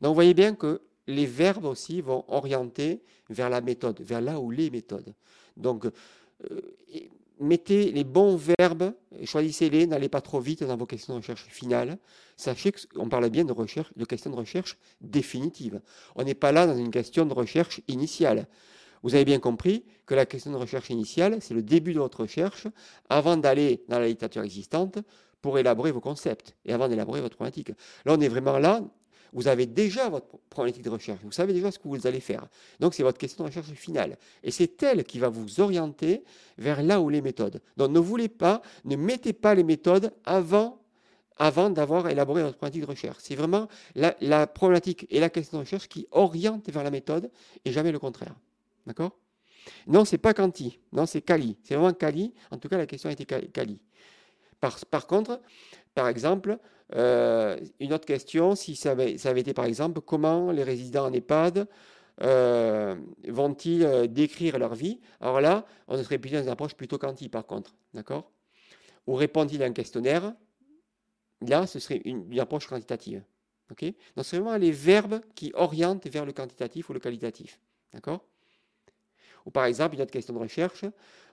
Donc 0.00 0.10
vous 0.10 0.14
voyez 0.14 0.34
bien 0.34 0.54
que 0.54 0.82
les 1.06 1.26
verbes 1.26 1.64
aussi 1.64 2.00
vont 2.00 2.24
orienter 2.28 3.02
vers 3.30 3.50
la 3.50 3.60
méthode, 3.60 4.00
vers 4.00 4.20
là 4.20 4.40
où 4.40 4.50
les 4.50 4.70
méthodes. 4.70 5.14
Donc 5.56 5.86
euh, 5.86 6.60
mettez 7.40 7.90
les 7.90 8.04
bons 8.04 8.36
verbes, 8.58 8.92
choisissez-les, 9.24 9.86
n'allez 9.86 10.08
pas 10.08 10.20
trop 10.20 10.40
vite 10.40 10.62
dans 10.62 10.76
vos 10.76 10.86
questions 10.86 11.14
de 11.14 11.18
recherche 11.18 11.46
finales. 11.48 11.98
Sachez 12.36 12.72
qu'on 12.72 13.08
parle 13.08 13.28
bien 13.30 13.44
de 13.44 13.52
recherche, 13.52 13.92
de 13.96 14.04
questions 14.04 14.30
de 14.30 14.36
recherche 14.36 14.78
définitive. 15.00 15.80
On 16.16 16.24
n'est 16.24 16.34
pas 16.34 16.52
là 16.52 16.66
dans 16.66 16.76
une 16.76 16.90
question 16.90 17.26
de 17.26 17.34
recherche 17.34 17.80
initiale. 17.88 18.46
Vous 19.02 19.14
avez 19.14 19.24
bien 19.24 19.38
compris 19.38 19.84
que 20.06 20.14
la 20.14 20.24
question 20.24 20.50
de 20.50 20.56
recherche 20.56 20.88
initiale, 20.90 21.36
c'est 21.40 21.54
le 21.54 21.62
début 21.62 21.92
de 21.92 21.98
votre 21.98 22.20
recherche 22.20 22.66
avant 23.10 23.36
d'aller 23.36 23.84
dans 23.88 23.98
la 23.98 24.06
littérature 24.06 24.42
existante 24.42 24.98
pour 25.42 25.58
élaborer 25.58 25.92
vos 25.92 26.00
concepts 26.00 26.56
et 26.64 26.72
avant 26.72 26.88
d'élaborer 26.88 27.20
votre 27.20 27.36
problématique. 27.36 27.68
Là, 28.06 28.14
on 28.14 28.20
est 28.20 28.28
vraiment 28.28 28.58
là. 28.58 28.80
Vous 29.34 29.48
avez 29.48 29.66
déjà 29.66 30.08
votre 30.08 30.38
problématique 30.48 30.84
de 30.84 30.90
recherche. 30.90 31.20
Vous 31.22 31.32
savez 31.32 31.52
déjà 31.52 31.70
ce 31.70 31.78
que 31.78 31.88
vous 31.88 32.06
allez 32.06 32.20
faire. 32.20 32.46
Donc, 32.80 32.94
c'est 32.94 33.02
votre 33.02 33.18
question 33.18 33.44
de 33.44 33.48
recherche 33.48 33.68
finale. 33.72 34.16
Et 34.42 34.50
c'est 34.50 34.82
elle 34.82 35.04
qui 35.04 35.18
va 35.18 35.28
vous 35.28 35.60
orienter 35.60 36.22
vers 36.56 36.82
là 36.82 37.00
où 37.00 37.10
les 37.10 37.20
méthodes. 37.20 37.60
Donc, 37.76 37.90
ne 37.90 37.98
voulez 37.98 38.28
pas, 38.28 38.62
ne 38.84 38.96
mettez 38.96 39.32
pas 39.32 39.54
les 39.54 39.64
méthodes 39.64 40.12
avant 40.24 40.80
avant 41.36 41.68
d'avoir 41.68 42.08
élaboré 42.08 42.42
votre 42.42 42.56
problématique 42.56 42.82
de 42.82 42.86
recherche. 42.86 43.18
C'est 43.20 43.34
vraiment 43.34 43.68
la, 43.96 44.46
problématique 44.46 45.06
et 45.10 45.18
la 45.18 45.30
question 45.30 45.58
de 45.58 45.64
recherche 45.64 45.88
qui 45.88 46.06
orientent 46.12 46.70
vers 46.70 46.84
la 46.84 46.92
méthode 46.92 47.28
et 47.64 47.72
jamais 47.72 47.90
le 47.90 47.98
contraire. 47.98 48.36
D'accord? 48.86 49.18
Non, 49.86 50.04
c'est 50.04 50.18
pas 50.18 50.32
Canti. 50.32 50.78
Non, 50.92 51.06
c'est 51.06 51.22
Kali. 51.22 51.56
C'est 51.64 51.74
vraiment 51.74 51.92
Kali. 51.92 52.32
En 52.52 52.58
tout 52.58 52.68
cas, 52.68 52.76
la 52.76 52.86
question 52.86 53.08
a 53.08 53.12
été 53.12 53.24
Kali. 53.24 53.80
Par, 54.90 55.06
contre, 55.06 55.40
par 55.94 56.08
exemple, 56.08 56.58
euh, 56.94 57.58
une 57.80 57.92
autre 57.92 58.06
question, 58.06 58.54
si 58.54 58.76
ça 58.76 58.92
avait, 58.92 59.40
été 59.40 59.54
par 59.54 59.64
exemple, 59.64 60.00
comment 60.00 60.50
les 60.50 60.62
résidents 60.62 61.06
en 61.06 61.12
EHPAD 61.12 61.66
euh, 62.22 62.96
vont-ils 63.28 63.84
euh, 63.84 64.06
décrire 64.06 64.58
leur 64.58 64.74
vie? 64.74 65.00
Alors 65.20 65.40
là, 65.40 65.66
on 65.88 66.02
serait 66.02 66.18
plutôt 66.18 66.36
dans 66.36 66.42
une 66.42 66.48
approche 66.48 66.74
plutôt 66.74 66.98
quanti 66.98 67.28
par 67.28 67.46
contre, 67.46 67.74
d'accord? 67.92 68.30
Ou 69.06 69.14
répondent-ils 69.14 69.62
à 69.62 69.66
un 69.66 69.72
questionnaire? 69.72 70.34
Là, 71.42 71.66
ce 71.66 71.78
serait 71.78 72.00
une, 72.04 72.30
une 72.30 72.40
approche 72.40 72.66
quantitative. 72.66 73.22
ok? 73.70 73.84
Donc, 74.16 74.24
c'est 74.24 74.38
vraiment 74.38 74.56
les 74.56 74.70
verbes 74.70 75.20
qui 75.34 75.52
orientent 75.54 76.06
vers 76.06 76.24
le 76.24 76.32
quantitatif 76.32 76.88
ou 76.88 76.94
le 76.94 77.00
qualitatif. 77.00 77.60
D'accord? 77.92 78.24
Ou 79.46 79.50
par 79.50 79.64
exemple, 79.64 79.94
une 79.94 80.02
autre 80.02 80.10
question 80.10 80.34
de 80.34 80.38
recherche, 80.38 80.84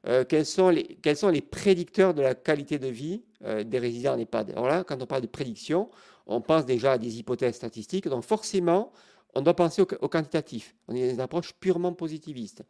euh, 0.07 0.25
quels, 0.25 0.45
sont 0.45 0.69
les, 0.69 0.83
quels, 1.01 1.17
sont 1.17 1.29
les, 1.29 1.41
prédicteurs 1.41 2.13
de 2.13 2.21
la 2.21 2.35
qualité 2.35 2.79
de 2.79 2.87
vie 2.87 3.23
euh, 3.43 3.63
des 3.63 3.79
résidents 3.79 4.13
en 4.13 4.19
EHPAD? 4.19 4.51
Alors 4.51 4.67
là, 4.67 4.83
quand 4.83 5.01
on 5.01 5.05
parle 5.05 5.21
de 5.21 5.27
prédiction, 5.27 5.89
on 6.27 6.41
pense 6.41 6.65
déjà 6.65 6.93
à 6.93 6.97
des 6.97 7.19
hypothèses 7.19 7.55
statistiques, 7.55 8.07
donc 8.07 8.23
forcément, 8.23 8.91
on 9.33 9.41
doit 9.41 9.55
penser 9.55 9.81
au, 9.81 9.85
quantitatif. 9.85 10.75
On 10.87 10.95
est 10.95 11.07
dans 11.07 11.13
une 11.13 11.21
approche 11.21 11.53
purement 11.53 11.93
positiviste. 11.93 12.63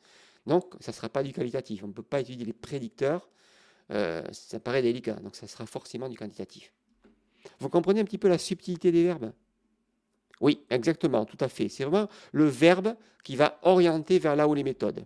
Donc, 0.46 0.76
ça 0.80 0.92
ne 0.92 0.96
sera 0.96 1.10
pas 1.10 1.24
du 1.24 1.34
qualitatif. 1.34 1.84
On 1.84 1.88
ne 1.88 1.94
peut 1.94 2.04
pas 2.04 2.20
étudier 2.20 2.46
les 2.46 2.54
prédicteurs. 2.54 3.30
Euh, 3.92 4.24
ça 4.32 4.60
paraît 4.60 4.82
délicat. 4.82 5.16
Donc, 5.16 5.36
ça 5.36 5.48
sera 5.48 5.66
forcément 5.66 6.08
du 6.08 6.18
quantitatif. 6.18 6.72
Vous 7.60 7.70
comprenez 7.70 8.02
un 8.02 8.04
petit 8.04 8.18
peu 8.18 8.28
la 8.28 8.38
subtilité 8.38 8.92
des 8.92 9.04
verbes? 9.04 9.34
Oui, 10.40 10.64
exactement, 10.70 11.26
tout 11.26 11.38
à 11.40 11.48
fait. 11.48 11.70
C'est 11.70 11.84
vraiment 11.84 12.08
le 12.32 12.46
verbe 12.46 12.96
qui 13.24 13.36
va 13.36 13.60
orienter 13.64 14.20
vers 14.20 14.36
là 14.36 14.48
où 14.48 14.54
les 14.54 14.64
méthodes. 14.64 15.06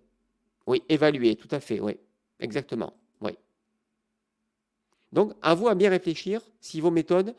Oui, 0.68 0.84
évaluer, 0.90 1.36
tout 1.36 1.48
à 1.52 1.60
fait, 1.60 1.80
oui. 1.80 1.98
Exactement, 2.40 2.94
oui. 3.22 3.32
Donc, 5.12 5.34
à 5.42 5.54
vous 5.56 5.68
à 5.68 5.76
bien 5.76 5.90
réfléchir 5.90 6.42
si 6.60 6.82
vos 6.82 6.92
méthodes 6.92 7.36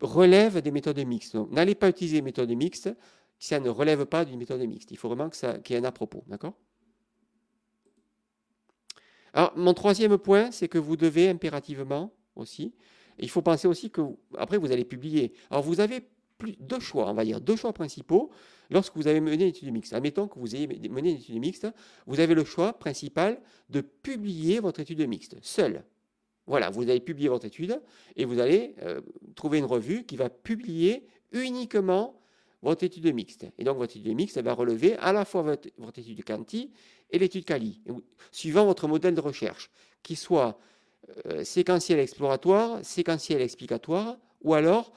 relèvent 0.00 0.62
des 0.62 0.70
méthodes 0.70 0.98
mixtes. 1.00 1.34
N'allez 1.50 1.74
pas 1.74 1.88
utiliser 1.88 2.16
les 2.16 2.22
méthodes 2.22 2.50
mixtes 2.50 2.90
si 3.38 3.48
ça 3.48 3.60
ne 3.60 3.68
relève 3.68 4.06
pas 4.06 4.24
d'une 4.24 4.38
méthode 4.38 4.60
mixte. 4.60 4.90
Il 4.90 4.96
faut 4.96 5.08
vraiment 5.08 5.28
qu'il 5.28 5.48
y 5.70 5.72
ait 5.74 5.80
un 5.80 5.84
à 5.84 5.92
propos, 5.92 6.24
d'accord? 6.26 6.54
Alors, 9.34 9.52
mon 9.56 9.74
troisième 9.74 10.16
point, 10.16 10.50
c'est 10.50 10.68
que 10.68 10.78
vous 10.78 10.96
devez 10.96 11.28
impérativement 11.28 12.12
aussi, 12.34 12.74
il 13.18 13.28
faut 13.28 13.42
penser 13.42 13.68
aussi 13.68 13.90
que, 13.90 14.00
après, 14.36 14.56
vous 14.58 14.72
allez 14.72 14.84
publier. 14.84 15.34
Alors, 15.50 15.62
vous 15.62 15.80
avez 15.80 16.08
deux 16.60 16.80
choix, 16.80 17.10
on 17.10 17.14
va 17.14 17.24
dire, 17.24 17.40
deux 17.40 17.56
choix 17.56 17.72
principaux 17.72 18.30
lorsque 18.70 18.96
vous 18.96 19.06
avez 19.06 19.20
mené 19.20 19.44
une 19.44 19.50
étude 19.50 19.72
mixte. 19.72 19.92
Admettons 19.92 20.28
que 20.28 20.38
vous 20.38 20.54
ayez 20.54 20.66
mené 20.66 21.10
une 21.10 21.16
étude 21.16 21.38
mixte, 21.38 21.66
vous 22.06 22.20
avez 22.20 22.34
le 22.34 22.44
choix 22.44 22.72
principal 22.72 23.40
de 23.70 23.80
publier 23.80 24.60
votre 24.60 24.80
étude 24.80 25.06
mixte, 25.08 25.36
seul. 25.42 25.84
Voilà, 26.46 26.70
vous 26.70 26.82
allez 26.82 27.00
publier 27.00 27.28
votre 27.28 27.44
étude 27.44 27.80
et 28.16 28.24
vous 28.24 28.38
allez 28.38 28.74
euh, 28.82 29.00
trouver 29.34 29.58
une 29.58 29.66
revue 29.66 30.04
qui 30.04 30.16
va 30.16 30.30
publier 30.30 31.06
uniquement 31.32 32.18
votre 32.62 32.84
étude 32.84 33.12
mixte. 33.14 33.46
Et 33.58 33.64
donc 33.64 33.76
votre 33.76 33.96
étude 33.96 34.14
mixte 34.14 34.40
va 34.40 34.54
relever 34.54 34.96
à 34.96 35.12
la 35.12 35.24
fois 35.24 35.42
votre, 35.42 35.98
étude 35.98 36.24
quanti 36.24 36.72
et 37.10 37.18
l'étude 37.18 37.44
quali, 37.44 37.82
suivant 38.32 38.64
votre 38.64 38.88
modèle 38.88 39.14
de 39.14 39.20
recherche, 39.20 39.70
qui 40.02 40.16
soit 40.16 40.58
euh, 41.26 41.44
séquentiel 41.44 41.98
exploratoire, 41.98 42.84
séquentiel 42.84 43.42
explicatoire, 43.42 44.16
ou 44.42 44.54
alors 44.54 44.92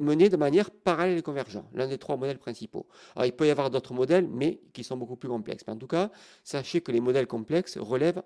mené 0.00 0.28
de 0.28 0.36
manière 0.36 0.70
parallèle 0.70 1.18
et 1.18 1.22
convergente, 1.22 1.66
l'un 1.72 1.86
des 1.86 1.98
trois 1.98 2.16
modèles 2.16 2.38
principaux. 2.38 2.86
Alors, 3.14 3.26
il 3.26 3.32
peut 3.32 3.46
y 3.46 3.50
avoir 3.50 3.70
d'autres 3.70 3.94
modèles, 3.94 4.26
mais 4.28 4.60
qui 4.72 4.82
sont 4.82 4.96
beaucoup 4.96 5.16
plus 5.16 5.28
complexes. 5.28 5.64
Mais 5.66 5.72
en 5.72 5.76
tout 5.76 5.86
cas, 5.86 6.10
sachez 6.42 6.80
que 6.80 6.90
les 6.90 7.00
modèles 7.00 7.26
complexes 7.26 7.78
relèvent 7.78 8.22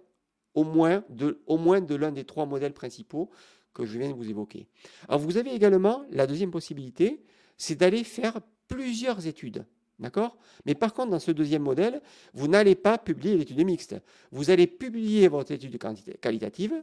au 0.54 0.64
moins 0.64 1.04
de, 1.10 1.42
au 1.46 1.58
moins 1.58 1.80
de 1.80 1.94
l'un 1.94 2.10
des 2.10 2.24
trois 2.24 2.46
modèles 2.46 2.72
principaux 2.72 3.30
que 3.74 3.84
je 3.84 3.98
viens 3.98 4.08
de 4.08 4.14
vous 4.14 4.28
évoquer. 4.28 4.66
Alors, 5.08 5.20
vous 5.20 5.36
avez 5.36 5.54
également 5.54 6.04
la 6.10 6.26
deuxième 6.26 6.50
possibilité, 6.50 7.22
c'est 7.56 7.76
d'aller 7.76 8.04
faire 8.04 8.40
plusieurs 8.66 9.26
études. 9.26 9.64
D'accord? 9.98 10.38
Mais 10.64 10.74
par 10.74 10.94
contre, 10.94 11.10
dans 11.10 11.18
ce 11.18 11.30
deuxième 11.30 11.62
modèle, 11.62 12.00
vous 12.32 12.48
n'allez 12.48 12.74
pas 12.74 12.96
publier 12.96 13.36
l'étude 13.36 13.62
mixte. 13.66 13.96
Vous 14.32 14.48
allez 14.50 14.66
publier 14.66 15.28
votre 15.28 15.52
étude 15.52 15.78
qualitative 16.22 16.82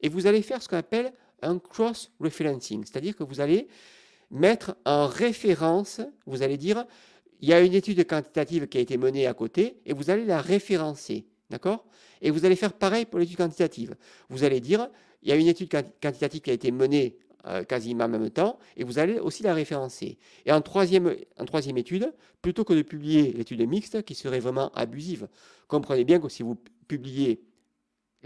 et 0.00 0.08
vous 0.08 0.26
allez 0.26 0.40
faire 0.40 0.62
ce 0.62 0.68
qu'on 0.68 0.78
appelle 0.78 1.12
un 1.46 1.58
cross-referencing, 1.58 2.84
c'est-à-dire 2.84 3.16
que 3.16 3.24
vous 3.24 3.40
allez 3.40 3.68
mettre 4.30 4.76
en 4.84 5.06
référence, 5.06 6.00
vous 6.26 6.42
allez 6.42 6.56
dire, 6.56 6.84
il 7.40 7.48
y 7.48 7.52
a 7.52 7.60
une 7.60 7.74
étude 7.74 8.06
quantitative 8.06 8.66
qui 8.66 8.78
a 8.78 8.80
été 8.80 8.96
menée 8.96 9.26
à 9.26 9.34
côté, 9.34 9.76
et 9.84 9.92
vous 9.92 10.10
allez 10.10 10.24
la 10.24 10.40
référencer, 10.40 11.26
d'accord? 11.50 11.84
Et 12.22 12.30
vous 12.30 12.44
allez 12.44 12.56
faire 12.56 12.72
pareil 12.72 13.04
pour 13.04 13.18
l'étude 13.18 13.36
quantitative. 13.36 13.94
Vous 14.30 14.42
allez 14.42 14.60
dire, 14.60 14.88
il 15.22 15.28
y 15.28 15.32
a 15.32 15.36
une 15.36 15.46
étude 15.46 15.70
quantitative 16.00 16.40
qui 16.40 16.50
a 16.50 16.54
été 16.54 16.70
menée 16.70 17.18
euh, 17.46 17.62
quasiment 17.62 18.04
en 18.04 18.08
même 18.08 18.30
temps, 18.30 18.58
et 18.76 18.84
vous 18.84 18.98
allez 18.98 19.18
aussi 19.18 19.42
la 19.42 19.54
référencer. 19.54 20.18
Et 20.44 20.52
en 20.52 20.60
troisième, 20.60 21.14
en 21.38 21.44
troisième 21.44 21.78
étude, 21.78 22.12
plutôt 22.42 22.64
que 22.64 22.72
de 22.72 22.82
publier 22.82 23.32
l'étude 23.32 23.66
mixte, 23.68 24.02
qui 24.02 24.14
serait 24.14 24.40
vraiment 24.40 24.70
abusive, 24.74 25.28
comprenez 25.68 26.04
bien 26.04 26.18
que 26.18 26.28
si 26.28 26.42
vous 26.42 26.56
publiez 26.88 27.42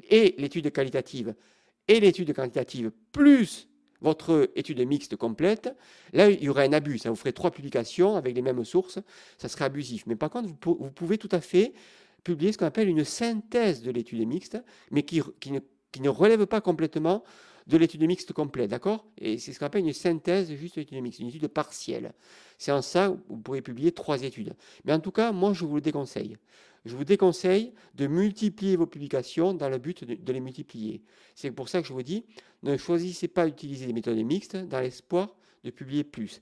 et 0.09 0.35
l'étude 0.39 0.73
qualitative 0.73 1.35
et 1.91 1.99
l'étude 1.99 2.33
quantitative 2.33 2.93
plus 3.11 3.69
votre 4.01 4.51
étude 4.55 4.81
mixte 4.87 5.17
complète, 5.17 5.75
là, 6.13 6.31
il 6.31 6.43
y 6.43 6.49
aurait 6.49 6.67
un 6.67 6.73
abus. 6.73 6.99
Ça 6.99 7.11
vous 7.11 7.17
ferait 7.17 7.33
trois 7.33 7.51
publications 7.51 8.17
avec 8.17 8.35
les 8.35 8.43
mêmes 8.43 8.65
sources. 8.65 8.99
Ça 9.37 9.49
serait 9.49 9.65
abusif. 9.65 10.05
Mais 10.07 10.17
par 10.17 10.31
contre, 10.31 10.49
vous, 10.49 10.91
pouvez 10.91 11.19
tout 11.19 11.29
à 11.33 11.41
fait 11.41 11.75
publier 12.25 12.53
ce 12.53 12.59
qu'on 12.59 12.67
appelle 12.67 12.89
une 12.89 13.05
synthèse 13.05 13.83
de 13.83 13.91
l'étude 13.91 14.27
mixte, 14.27 14.57
mais 14.91 15.03
qui, 15.03 15.21
ne, 15.51 16.09
relève 16.09 16.47
pas 16.47 16.61
complètement 16.61 17.25
de 17.67 17.77
l'étude 17.77 18.03
mixte 18.05 18.33
complète, 18.33 18.71
d'accord? 18.71 19.05
Et 19.19 19.39
c'est 19.39 19.53
ce 19.53 19.59
qu'on 19.59 19.67
appelle 19.67 19.85
une 19.85 19.93
synthèse 19.93 20.55
juste 20.55 20.77
de 20.77 20.81
l'étude 20.81 21.03
mixte, 21.03 21.21
une 21.21 21.29
étude 21.29 21.49
partielle. 21.49 22.13
C'est 22.57 22.73
en 22.73 22.83
ça 22.83 23.15
vous 23.29 23.37
pourrez 23.37 23.63
publier 23.63 23.93
trois 23.93 24.23
études. 24.23 24.55
Mais 24.85 24.93
en 24.93 25.01
tout 25.01 25.13
cas, 25.13 25.33
moi, 25.33 25.53
je 25.53 25.65
vous 25.65 25.75
le 25.75 25.81
déconseille 25.81 26.37
je 26.85 26.97
vous 26.97 27.05
déconseille 27.05 27.73
de 27.95 28.07
multiplier 28.07 28.77
vos 28.77 28.87
publications 28.87 29.53
dans 29.53 29.69
le 29.69 29.79
but 29.79 30.05
de, 30.05 30.33
les 30.33 30.41
multiplier. 30.41 31.03
C'est 31.35 31.51
pour 31.51 31.69
ça 31.69 31.83
que 31.83 31.89
je 31.89 31.93
vous 31.93 32.03
dis, 32.03 32.25
ne 32.63 32.77
choisissez 32.77 33.29
pas 33.29 33.47
d'utiliser 33.47 33.87
des 33.87 33.93
méthodes 33.93 34.17
mixtes 34.19 34.57
dans 34.57 34.81
l'espoir 34.81 35.37
de 35.65 35.71
publier 35.71 36.05
plus. 36.05 36.41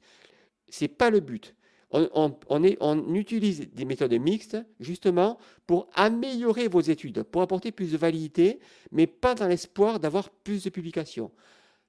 Ce 0.69 0.85
n'est 0.85 0.89
pas 0.89 1.11
le 1.11 1.21
but. 1.21 1.55
On, 1.91 3.15
utilise 3.15 3.71
des 3.73 3.87
méthodes 3.87 4.13
mixtes 4.13 4.59
justement 4.79 5.39
pour 5.67 5.89
améliorer 5.95 6.69
vos 6.69 6.83
études, 6.83 7.23
pour 7.23 7.41
apporter 7.41 7.73
plus 7.73 7.93
de 7.93 7.97
validité, 7.97 8.61
mais 8.93 9.07
pas 9.07 9.35
dans 9.35 9.49
l'espoir 9.49 9.99
d'avoir 9.99 10.29
plus 10.29 10.65
de 10.65 10.71
publications. 10.71 11.31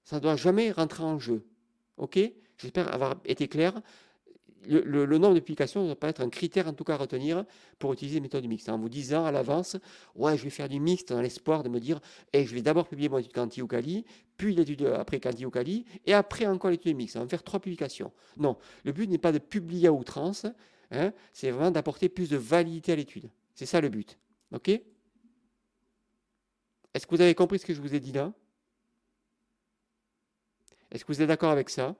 Ça 0.05 0.15
ne 0.15 0.21
doit 0.21 0.37
jamais 0.37 0.71
rentrer 0.71 1.03
en 1.03 1.19
jeu. 1.19 1.45
OK? 1.97 2.17
J'espère 2.57 2.93
avoir 2.93 3.15
été 3.25 3.47
clair 3.47 3.81
le, 4.67 5.17
nombre 5.17 5.35
de 5.35 5.39
publications 5.39 5.81
ne 5.81 5.87
doit 5.87 5.99
pas 5.99 6.09
être 6.09 6.21
un 6.21 6.29
critère 6.29 6.67
en 6.67 6.73
tout 6.73 6.83
cas 6.83 6.95
à 6.95 6.97
retenir 6.97 7.45
pour 7.77 7.93
utiliser 7.93 8.15
les 8.15 8.21
méthodes 8.21 8.45
mixtes. 8.45 8.69
En 8.69 8.77
vous 8.77 8.89
disant 8.89 9.25
à 9.25 9.31
l'avance, 9.31 9.77
ouais, 10.15 10.37
je 10.37 10.43
vais 10.43 10.49
faire 10.49 10.69
du 10.69 10.79
mixte 10.79 11.09
dans 11.09 11.21
l'espoir 11.21 11.63
de 11.63 11.69
me 11.69 11.79
dire, 11.79 11.99
hey, 12.33 12.45
je 12.45 12.53
vais 12.53 12.61
d'abord 12.61 12.87
publier 12.87 13.09
mon 13.09 13.17
étude 13.17 13.33
quanti 13.33 13.61
ou 13.61 13.67
quali, 13.67 14.05
puis 14.37 14.55
l'étude 14.55 14.85
après 14.85 15.19
quanti 15.19 15.45
ou 15.45 15.49
quali, 15.49 15.85
et 16.05 16.13
après 16.13 16.45
encore 16.45 16.71
l'étude 16.71 16.95
mixte. 16.95 17.15
On 17.15 17.21
va 17.21 17.27
faire 17.27 17.43
trois 17.43 17.59
publications. 17.59 18.11
Non, 18.37 18.57
le 18.83 18.91
but 18.91 19.09
n'est 19.09 19.17
pas 19.17 19.31
de 19.31 19.39
publier 19.39 19.87
à 19.87 19.93
outrance, 19.93 20.45
hein, 20.91 21.13
c'est 21.33 21.51
vraiment 21.51 21.71
d'apporter 21.71 22.09
plus 22.09 22.29
de 22.29 22.37
validité 22.37 22.91
à 22.91 22.95
l'étude. 22.95 23.29
C'est 23.53 23.65
ça 23.65 23.81
le 23.81 23.89
but. 23.89 24.17
OK? 24.53 24.69
Est-ce 26.93 27.05
que 27.05 27.15
vous 27.15 27.21
avez 27.21 27.35
compris 27.35 27.59
ce 27.59 27.65
que 27.65 27.73
je 27.73 27.81
vous 27.81 27.93
ai 27.93 27.99
dit 27.99 28.11
là? 28.11 28.33
Est-ce 30.91 31.05
que 31.05 31.13
vous 31.13 31.21
êtes 31.21 31.27
d'accord 31.27 31.51
avec 31.51 31.69
ça? 31.69 31.95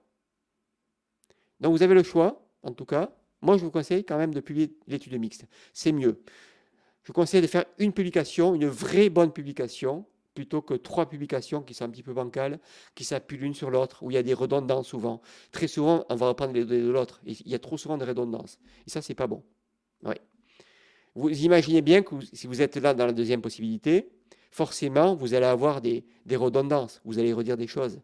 Donc 1.59 1.73
vous 1.73 1.83
avez 1.83 1.93
le 1.93 2.03
choix 2.03 2.48
en 2.63 2.73
tout 2.73 2.85
cas, 2.85 3.11
moi 3.41 3.57
je 3.57 3.63
vous 3.63 3.71
conseille 3.71 4.03
quand 4.03 4.17
même 4.17 4.33
de 4.33 4.39
publier 4.39 4.75
l'étude 4.87 5.17
mixte. 5.19 5.45
C'est 5.73 5.91
mieux. 5.91 6.21
Je 7.03 7.07
vous 7.07 7.13
conseille 7.13 7.41
de 7.41 7.47
faire 7.47 7.65
une 7.77 7.93
publication, 7.93 8.53
une 8.55 8.67
vraie 8.67 9.09
bonne 9.09 9.31
publication, 9.31 10.05
plutôt 10.33 10.61
que 10.61 10.73
trois 10.73 11.09
publications 11.09 11.61
qui 11.61 11.73
sont 11.73 11.85
un 11.85 11.89
petit 11.89 12.03
peu 12.03 12.13
bancales, 12.13 12.59
qui 12.95 13.03
s'appuient 13.03 13.37
l'une 13.37 13.53
sur 13.53 13.69
l'autre, 13.69 14.03
où 14.03 14.11
il 14.11 14.13
y 14.13 14.17
a 14.17 14.23
des 14.23 14.33
redondances 14.33 14.87
souvent. 14.87 15.21
Très 15.51 15.67
souvent, 15.67 16.05
on 16.09 16.15
va 16.15 16.27
reprendre 16.27 16.53
les 16.53 16.65
données 16.65 16.83
de 16.83 16.89
l'autre. 16.89 17.19
Il 17.25 17.47
y 17.47 17.55
a 17.55 17.59
trop 17.59 17.77
souvent 17.77 17.97
de 17.97 18.05
redondances. 18.05 18.59
Et 18.85 18.89
ça, 18.89 19.01
c'est 19.01 19.15
pas 19.15 19.27
bon. 19.27 19.43
Vous 21.15 21.29
imaginez 21.43 21.81
bien 21.81 22.01
que 22.01 22.15
si 22.31 22.47
vous 22.47 22.61
êtes 22.61 22.77
là 22.77 22.93
dans 22.93 23.05
la 23.05 23.11
deuxième 23.11 23.41
possibilité, 23.41 24.09
forcément, 24.51 25.15
vous 25.15 25.33
allez 25.33 25.45
avoir 25.45 25.81
des, 25.81 26.05
redondances. 26.31 27.01
Vous 27.03 27.19
allez 27.19 27.33
redire 27.33 27.57
des 27.57 27.67
choses. 27.67 27.99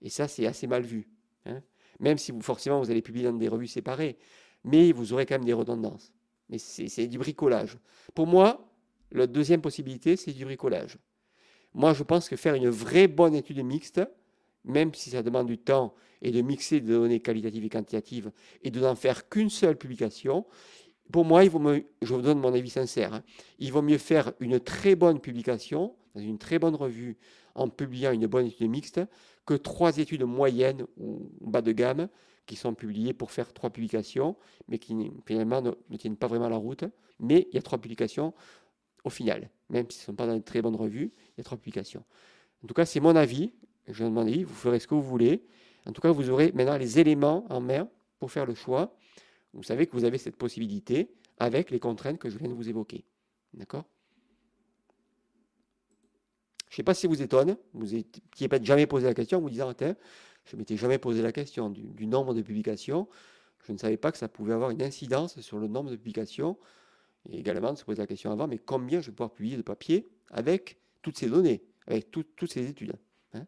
Et 0.00 0.08
ça, 0.08 0.28
c'est 0.28 0.46
assez 0.46 0.66
mal 0.66 0.82
vu. 0.82 1.08
Hein 1.44 1.60
même 2.00 2.18
si 2.18 2.32
forcément 2.40 2.80
vous 2.80 2.90
allez 2.90 3.02
publier 3.02 3.26
dans 3.26 3.36
des 3.36 3.48
revues 3.48 3.66
séparées, 3.66 4.18
mais 4.64 4.92
vous 4.92 5.12
aurez 5.12 5.26
quand 5.26 5.34
même 5.34 5.44
des 5.44 5.52
redondances. 5.52 6.12
Mais 6.48 6.58
c'est 6.58 7.06
du 7.06 7.18
bricolage. 7.18 7.78
Pour 8.14 8.26
moi, 8.26 8.70
la 9.12 9.26
deuxième 9.26 9.60
possibilité, 9.60 10.16
c'est 10.16 10.32
du 10.32 10.44
bricolage. 10.44 10.98
Moi, 11.74 11.92
je 11.92 12.02
pense 12.02 12.28
que 12.28 12.36
faire 12.36 12.54
une 12.54 12.68
vraie 12.68 13.08
bonne 13.08 13.34
étude 13.34 13.62
mixte, 13.64 14.00
même 14.64 14.94
si 14.94 15.10
ça 15.10 15.22
demande 15.22 15.46
du 15.46 15.58
temps, 15.58 15.94
et 16.22 16.30
de 16.30 16.40
mixer 16.40 16.80
des 16.80 16.92
données 16.92 17.20
qualitatives 17.20 17.64
et 17.64 17.68
quantitatives, 17.68 18.30
et 18.62 18.70
de 18.70 18.80
n'en 18.80 18.94
faire 18.94 19.28
qu'une 19.28 19.50
seule 19.50 19.76
publication, 19.76 20.46
pour 21.12 21.24
moi, 21.24 21.44
je 21.44 21.50
vous 22.14 22.22
donne 22.22 22.40
mon 22.40 22.54
avis 22.54 22.70
sincère, 22.70 23.14
hein, 23.14 23.22
il 23.58 23.72
vaut 23.72 23.82
mieux 23.82 23.98
faire 23.98 24.32
une 24.40 24.58
très 24.58 24.94
bonne 24.94 25.20
publication, 25.20 25.94
dans 26.14 26.22
une 26.22 26.38
très 26.38 26.58
bonne 26.58 26.74
revue, 26.74 27.18
en 27.54 27.68
publiant 27.68 28.12
une 28.12 28.26
bonne 28.26 28.46
étude 28.46 28.70
mixte, 28.70 29.00
que 29.46 29.54
trois 29.54 29.98
études 29.98 30.24
moyennes 30.24 30.86
ou 30.96 31.30
bas 31.40 31.62
de 31.62 31.72
gamme 31.72 32.08
qui 32.46 32.56
sont 32.56 32.74
publiées 32.74 33.12
pour 33.12 33.30
faire 33.30 33.52
trois 33.52 33.70
publications, 33.70 34.36
mais 34.68 34.78
qui 34.78 35.10
finalement 35.26 35.62
ne, 35.62 35.96
tiennent 35.96 36.16
pas 36.16 36.26
vraiment 36.26 36.48
la 36.48 36.56
route. 36.56 36.84
Mais 37.20 37.46
il 37.50 37.54
y 37.54 37.58
a 37.58 37.62
trois 37.62 37.78
publications 37.78 38.34
au 39.04 39.10
final, 39.10 39.50
même 39.68 39.90
si 39.90 39.98
ce 39.98 40.02
ne 40.02 40.06
sont 40.06 40.14
pas 40.14 40.26
dans 40.26 40.34
une 40.34 40.42
très 40.42 40.62
bonne 40.62 40.76
revue, 40.76 41.12
il 41.16 41.38
y 41.38 41.40
a 41.40 41.44
trois 41.44 41.58
publications. 41.58 42.04
En 42.62 42.66
tout 42.66 42.74
cas, 42.74 42.86
c'est 42.86 43.00
mon 43.00 43.14
avis. 43.16 43.52
Je 43.86 44.04
demande 44.04 44.30
vous 44.30 44.54
ferez 44.54 44.80
ce 44.80 44.86
que 44.86 44.94
vous 44.94 45.02
voulez. 45.02 45.44
En 45.86 45.92
tout 45.92 46.00
cas, 46.00 46.10
vous 46.10 46.30
aurez 46.30 46.52
maintenant 46.52 46.78
les 46.78 46.98
éléments 46.98 47.44
en 47.50 47.60
main 47.60 47.88
pour 48.18 48.30
faire 48.30 48.46
le 48.46 48.54
choix. 48.54 48.96
Vous 49.52 49.62
savez 49.62 49.86
que 49.86 49.92
vous 49.92 50.04
avez 50.04 50.16
cette 50.16 50.36
possibilité 50.36 51.10
avec 51.38 51.70
les 51.70 51.78
contraintes 51.78 52.18
que 52.18 52.30
je 52.30 52.38
viens 52.38 52.48
de 52.48 52.54
vous 52.54 52.68
évoquer. 52.68 53.04
D'accord? 53.52 53.84
Je 56.74 56.80
ne 56.80 56.82
sais 56.82 56.86
pas 56.86 56.94
si 56.94 57.06
vous 57.06 57.22
étonne, 57.22 57.56
vous 57.72 57.86
n'avez 57.86 58.48
pas 58.48 58.60
jamais 58.60 58.88
posé 58.88 59.06
la 59.06 59.14
question, 59.14 59.40
vous 59.40 59.48
disant, 59.48 59.72
je 59.78 59.86
ne 59.86 60.58
m'étais 60.58 60.76
jamais 60.76 60.98
posé 60.98 61.22
la 61.22 61.30
question 61.30 61.70
du, 61.70 62.04
nombre 62.08 62.34
de 62.34 62.42
publications. 62.42 63.06
Je 63.64 63.70
ne 63.70 63.78
savais 63.78 63.96
pas 63.96 64.10
que 64.10 64.18
ça 64.18 64.26
pouvait 64.26 64.54
avoir 64.54 64.70
une 64.70 64.82
incidence 64.82 65.40
sur 65.40 65.60
le 65.60 65.68
nombre 65.68 65.92
de 65.92 65.94
publications. 65.94 66.58
Et 67.28 67.38
également 67.38 67.72
de 67.72 67.78
se 67.78 67.84
poser 67.84 68.02
la 68.02 68.08
question 68.08 68.32
avant, 68.32 68.48
mais 68.48 68.58
combien 68.58 69.00
je 69.00 69.06
vais 69.06 69.12
pouvoir 69.12 69.30
publier 69.30 69.56
de 69.56 69.62
papier 69.62 70.08
avec 70.32 70.80
toutes 71.00 71.16
ces 71.16 71.28
données, 71.28 71.62
avec 71.86 72.10
toutes 72.10 72.50
ces 72.50 72.68
études. 72.68 72.96
Hein 73.34 73.46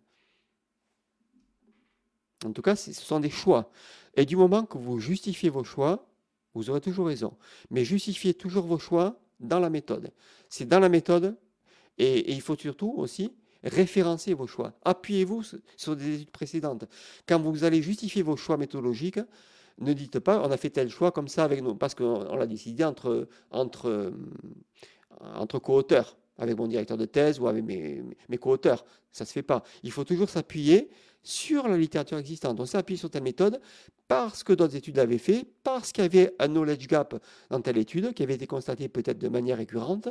en 2.44 2.52
tout 2.52 2.62
cas, 2.62 2.76
ce 2.76 2.92
sont 2.92 3.18
des 3.18 3.30
choix. 3.30 3.72
Et 4.14 4.24
du 4.24 4.36
moment 4.36 4.66
que 4.66 4.78
vous 4.78 5.00
justifiez 5.00 5.50
vos 5.50 5.64
choix, 5.64 6.08
vous 6.54 6.70
aurez 6.70 6.80
toujours 6.80 7.08
raison. 7.08 7.36
Mais 7.70 7.84
justifiez 7.84 8.34
toujours 8.34 8.66
vos 8.66 8.78
choix 8.78 9.18
dans 9.40 9.58
la 9.58 9.68
méthode. 9.68 10.12
C'est 10.48 10.68
dans 10.68 10.78
la 10.78 10.88
méthode 10.88 11.36
et, 11.98 12.32
il 12.32 12.40
faut 12.40 12.56
surtout 12.56 12.92
aussi 12.96 13.32
référencer 13.62 14.34
vos 14.34 14.46
choix. 14.46 14.72
Appuyez-vous 14.84 15.42
sur 15.76 15.96
des 15.96 16.14
études 16.14 16.30
précédentes. 16.30 16.84
Quand 17.26 17.40
vous 17.40 17.64
allez 17.64 17.82
justifier 17.82 18.22
vos 18.22 18.36
choix 18.36 18.56
méthodologiques, 18.56 19.20
ne 19.78 19.92
dites 19.92 20.18
pas 20.20 20.40
on 20.40 20.50
a 20.50 20.56
fait 20.56 20.70
tel 20.70 20.88
choix 20.88 21.10
comme 21.10 21.28
ça 21.28 21.44
avec 21.44 21.62
nous, 21.62 21.74
parce 21.74 21.94
qu'on 21.94 22.36
l'a 22.36 22.46
décidé 22.46 22.84
entre, 22.84 23.28
entre, 23.50 24.12
entre 25.20 25.58
co-auteurs, 25.58 26.16
avec 26.38 26.56
mon 26.56 26.66
directeur 26.66 26.96
de 26.96 27.06
thèse 27.06 27.40
ou 27.40 27.48
avec 27.48 27.64
mes, 27.64 28.02
mes 28.28 28.38
co-auteurs. 28.38 28.84
Ça 29.10 29.24
ne 29.24 29.26
se 29.26 29.32
fait 29.32 29.42
pas. 29.42 29.62
Il 29.82 29.90
faut 29.90 30.04
toujours 30.04 30.28
s'appuyer 30.28 30.90
sur 31.22 31.66
la 31.66 31.76
littérature 31.76 32.18
existante. 32.18 32.60
On 32.60 32.66
s'appuie 32.66 32.96
sur 32.96 33.10
telle 33.10 33.24
méthode 33.24 33.60
parce 34.06 34.44
que 34.44 34.52
d'autres 34.52 34.76
études 34.76 34.96
l'avaient 34.96 35.18
fait, 35.18 35.44
parce 35.64 35.90
qu'il 35.90 36.04
y 36.04 36.06
avait 36.06 36.34
un 36.38 36.46
knowledge 36.46 36.86
gap 36.86 37.20
dans 37.50 37.60
telle 37.60 37.78
étude 37.78 38.14
qui 38.14 38.22
avait 38.22 38.34
été 38.34 38.46
constaté 38.46 38.88
peut-être 38.88 39.18
de 39.18 39.28
manière 39.28 39.56
récurrente. 39.56 40.08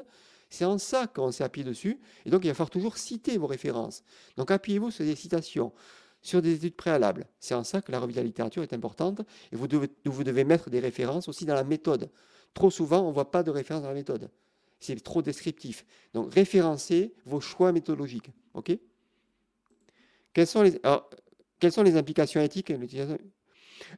C'est 0.50 0.66
en 0.66 0.78
ça 0.78 1.08
qu'on 1.08 1.32
s'est 1.32 1.44
appuyé 1.44 1.66
dessus. 1.66 2.00
Et 2.26 2.30
donc, 2.30 2.44
il 2.44 2.48
va 2.48 2.54
falloir 2.54 2.70
toujours 2.70 2.98
citer 2.98 3.38
vos 3.38 3.48
références. 3.48 4.04
Donc, 4.38 4.52
appuyez-vous 4.52 4.92
sur 4.92 5.04
des 5.04 5.16
citations, 5.16 5.74
sur 6.22 6.42
des 6.42 6.54
études 6.54 6.76
préalables. 6.76 7.28
C'est 7.40 7.56
en 7.56 7.64
ça 7.64 7.82
que 7.82 7.92
la 7.92 8.00
revue 8.00 8.14
de 8.14 8.18
la 8.18 8.24
littérature 8.24 8.64
est 8.64 8.74
importante 8.74 9.22
et 9.52 9.56
vous 9.56 9.68
devez, 9.68 10.44
mettre 10.44 10.70
des 10.70 10.80
références 10.80 11.28
aussi 11.28 11.46
dans 11.46 11.56
la 11.56 11.64
méthode. 11.64 12.10
Trop 12.54 12.72
souvent, 12.72 13.02
on 13.02 13.10
ne 13.10 13.14
voit 13.14 13.32
pas 13.32 13.44
de 13.44 13.52
référence 13.52 13.84
dans 13.84 13.90
la 13.90 13.96
méthode. 13.96 14.30
C'est 14.80 15.02
trop 15.04 15.22
descriptif. 15.22 15.86
Donc, 16.14 16.34
référencez 16.34 17.14
vos 17.26 17.42
choix 17.42 17.72
méthodologiques. 17.72 18.32
OK? 18.54 18.78
Quelles 20.34 20.48
sont 20.48 20.64
les 21.84 21.98
implications 21.98 22.42
éthiques 22.42 22.72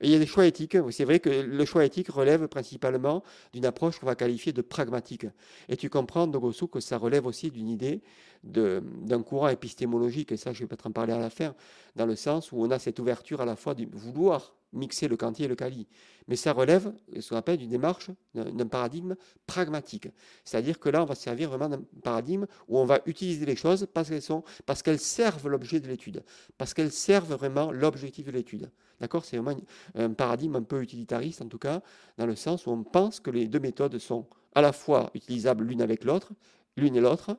il 0.01 0.09
y 0.09 0.15
a 0.15 0.19
des 0.19 0.25
choix 0.25 0.45
éthiques. 0.45 0.77
C'est 0.91 1.05
vrai 1.05 1.19
que 1.19 1.29
le 1.29 1.65
choix 1.65 1.85
éthique 1.85 2.09
relève 2.09 2.47
principalement 2.47 3.23
d'une 3.53 3.65
approche 3.65 3.99
qu'on 3.99 4.05
va 4.05 4.15
qualifier 4.15 4.53
de 4.53 4.61
pragmatique. 4.61 5.25
Et 5.69 5.77
tu 5.77 5.89
comprends, 5.89 6.27
Dogosu, 6.27 6.67
que 6.67 6.79
ça 6.79 6.97
relève 6.97 7.25
aussi 7.25 7.51
d'une 7.51 7.69
idée 7.69 8.01
d'un 8.43 9.23
courant 9.23 9.49
épistémologique, 9.49 10.31
et 10.31 10.37
ça, 10.37 10.53
je 10.53 10.59
vais 10.59 10.67
peut-être 10.67 10.87
en 10.87 10.91
parler 10.91 11.13
à 11.13 11.19
la 11.19 11.29
fin, 11.29 11.55
dans 11.95 12.05
le 12.05 12.15
sens 12.15 12.51
où 12.51 12.57
on 12.61 12.69
a 12.71 12.79
cette 12.79 12.99
ouverture 12.99 13.41
à 13.41 13.45
la 13.45 13.55
fois 13.55 13.73
du 13.73 13.87
vouloir 13.91 14.56
mixer 14.77 15.07
le 15.07 15.17
Kanti 15.17 15.43
et 15.43 15.47
le 15.47 15.55
Kali. 15.55 15.87
Mais 16.27 16.35
ça 16.35 16.53
relève 16.53 16.93
ce 17.19 17.29
qu'on 17.29 17.35
appelle 17.35 17.57
d'une 17.57 17.69
démarche, 17.69 18.09
d'un 18.33 18.67
paradigme 18.67 19.15
pragmatique. 19.45 20.09
C'est-à-dire 20.43 20.79
que 20.79 20.89
là, 20.89 21.03
on 21.03 21.05
va 21.05 21.15
servir 21.15 21.49
vraiment 21.49 21.69
d'un 21.69 21.81
paradigme 22.03 22.45
où 22.67 22.77
on 22.77 22.85
va 22.85 22.99
utiliser 23.05 23.45
les 23.45 23.55
choses 23.55 23.87
parce 23.93 24.09
qu'elles 24.09 24.21
sont, 24.21 24.43
parce 24.65 24.83
qu'elles 24.83 24.99
servent 24.99 25.47
l'objet 25.47 25.79
de 25.79 25.87
l'étude, 25.87 26.23
parce 26.57 26.73
qu'elles 26.73 26.91
servent 26.91 27.33
vraiment 27.33 27.71
l'objectif 27.71 28.25
de 28.25 28.31
l'étude. 28.31 28.71
D'accord? 28.99 29.25
C'est 29.25 29.37
vraiment 29.37 29.59
un 29.95 30.11
paradigme 30.13 30.55
un 30.55 30.63
peu 30.63 30.81
utilitariste, 30.81 31.41
en 31.41 31.47
tout 31.47 31.59
cas, 31.59 31.81
dans 32.17 32.25
le 32.25 32.35
sens 32.35 32.65
où 32.65 32.71
on 32.71 32.83
pense 32.83 33.19
que 33.19 33.29
les 33.29 33.47
deux 33.47 33.59
méthodes 33.59 33.97
sont 33.99 34.27
à 34.55 34.61
la 34.61 34.73
fois 34.73 35.11
utilisables 35.13 35.63
l'une 35.63 35.81
avec 35.81 36.03
l'autre, 36.03 36.33
l'une 36.75 36.95
et 36.95 37.01
l'autre, 37.01 37.37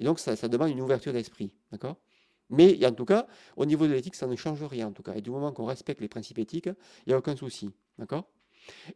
et 0.00 0.04
donc 0.04 0.18
ça, 0.18 0.34
ça 0.34 0.48
demande 0.48 0.70
une 0.70 0.80
ouverture 0.80 1.12
d'esprit. 1.12 1.54
D'accord? 1.70 1.96
Mais 2.50 2.84
en 2.86 2.92
tout 2.92 3.04
cas, 3.04 3.26
au 3.56 3.66
niveau 3.66 3.86
de 3.86 3.92
l'éthique, 3.92 4.14
ça 4.14 4.26
ne 4.26 4.36
change 4.36 4.62
rien 4.62 4.88
en 4.88 4.92
tout 4.92 5.02
cas. 5.02 5.14
Et 5.14 5.20
du 5.20 5.30
moment 5.30 5.52
qu'on 5.52 5.64
respecte 5.64 6.00
les 6.00 6.08
principes 6.08 6.38
éthiques, 6.38 6.66
il 6.66 7.08
n'y 7.08 7.14
a 7.14 7.18
aucun 7.18 7.36
souci. 7.36 7.70
D'accord? 7.98 8.28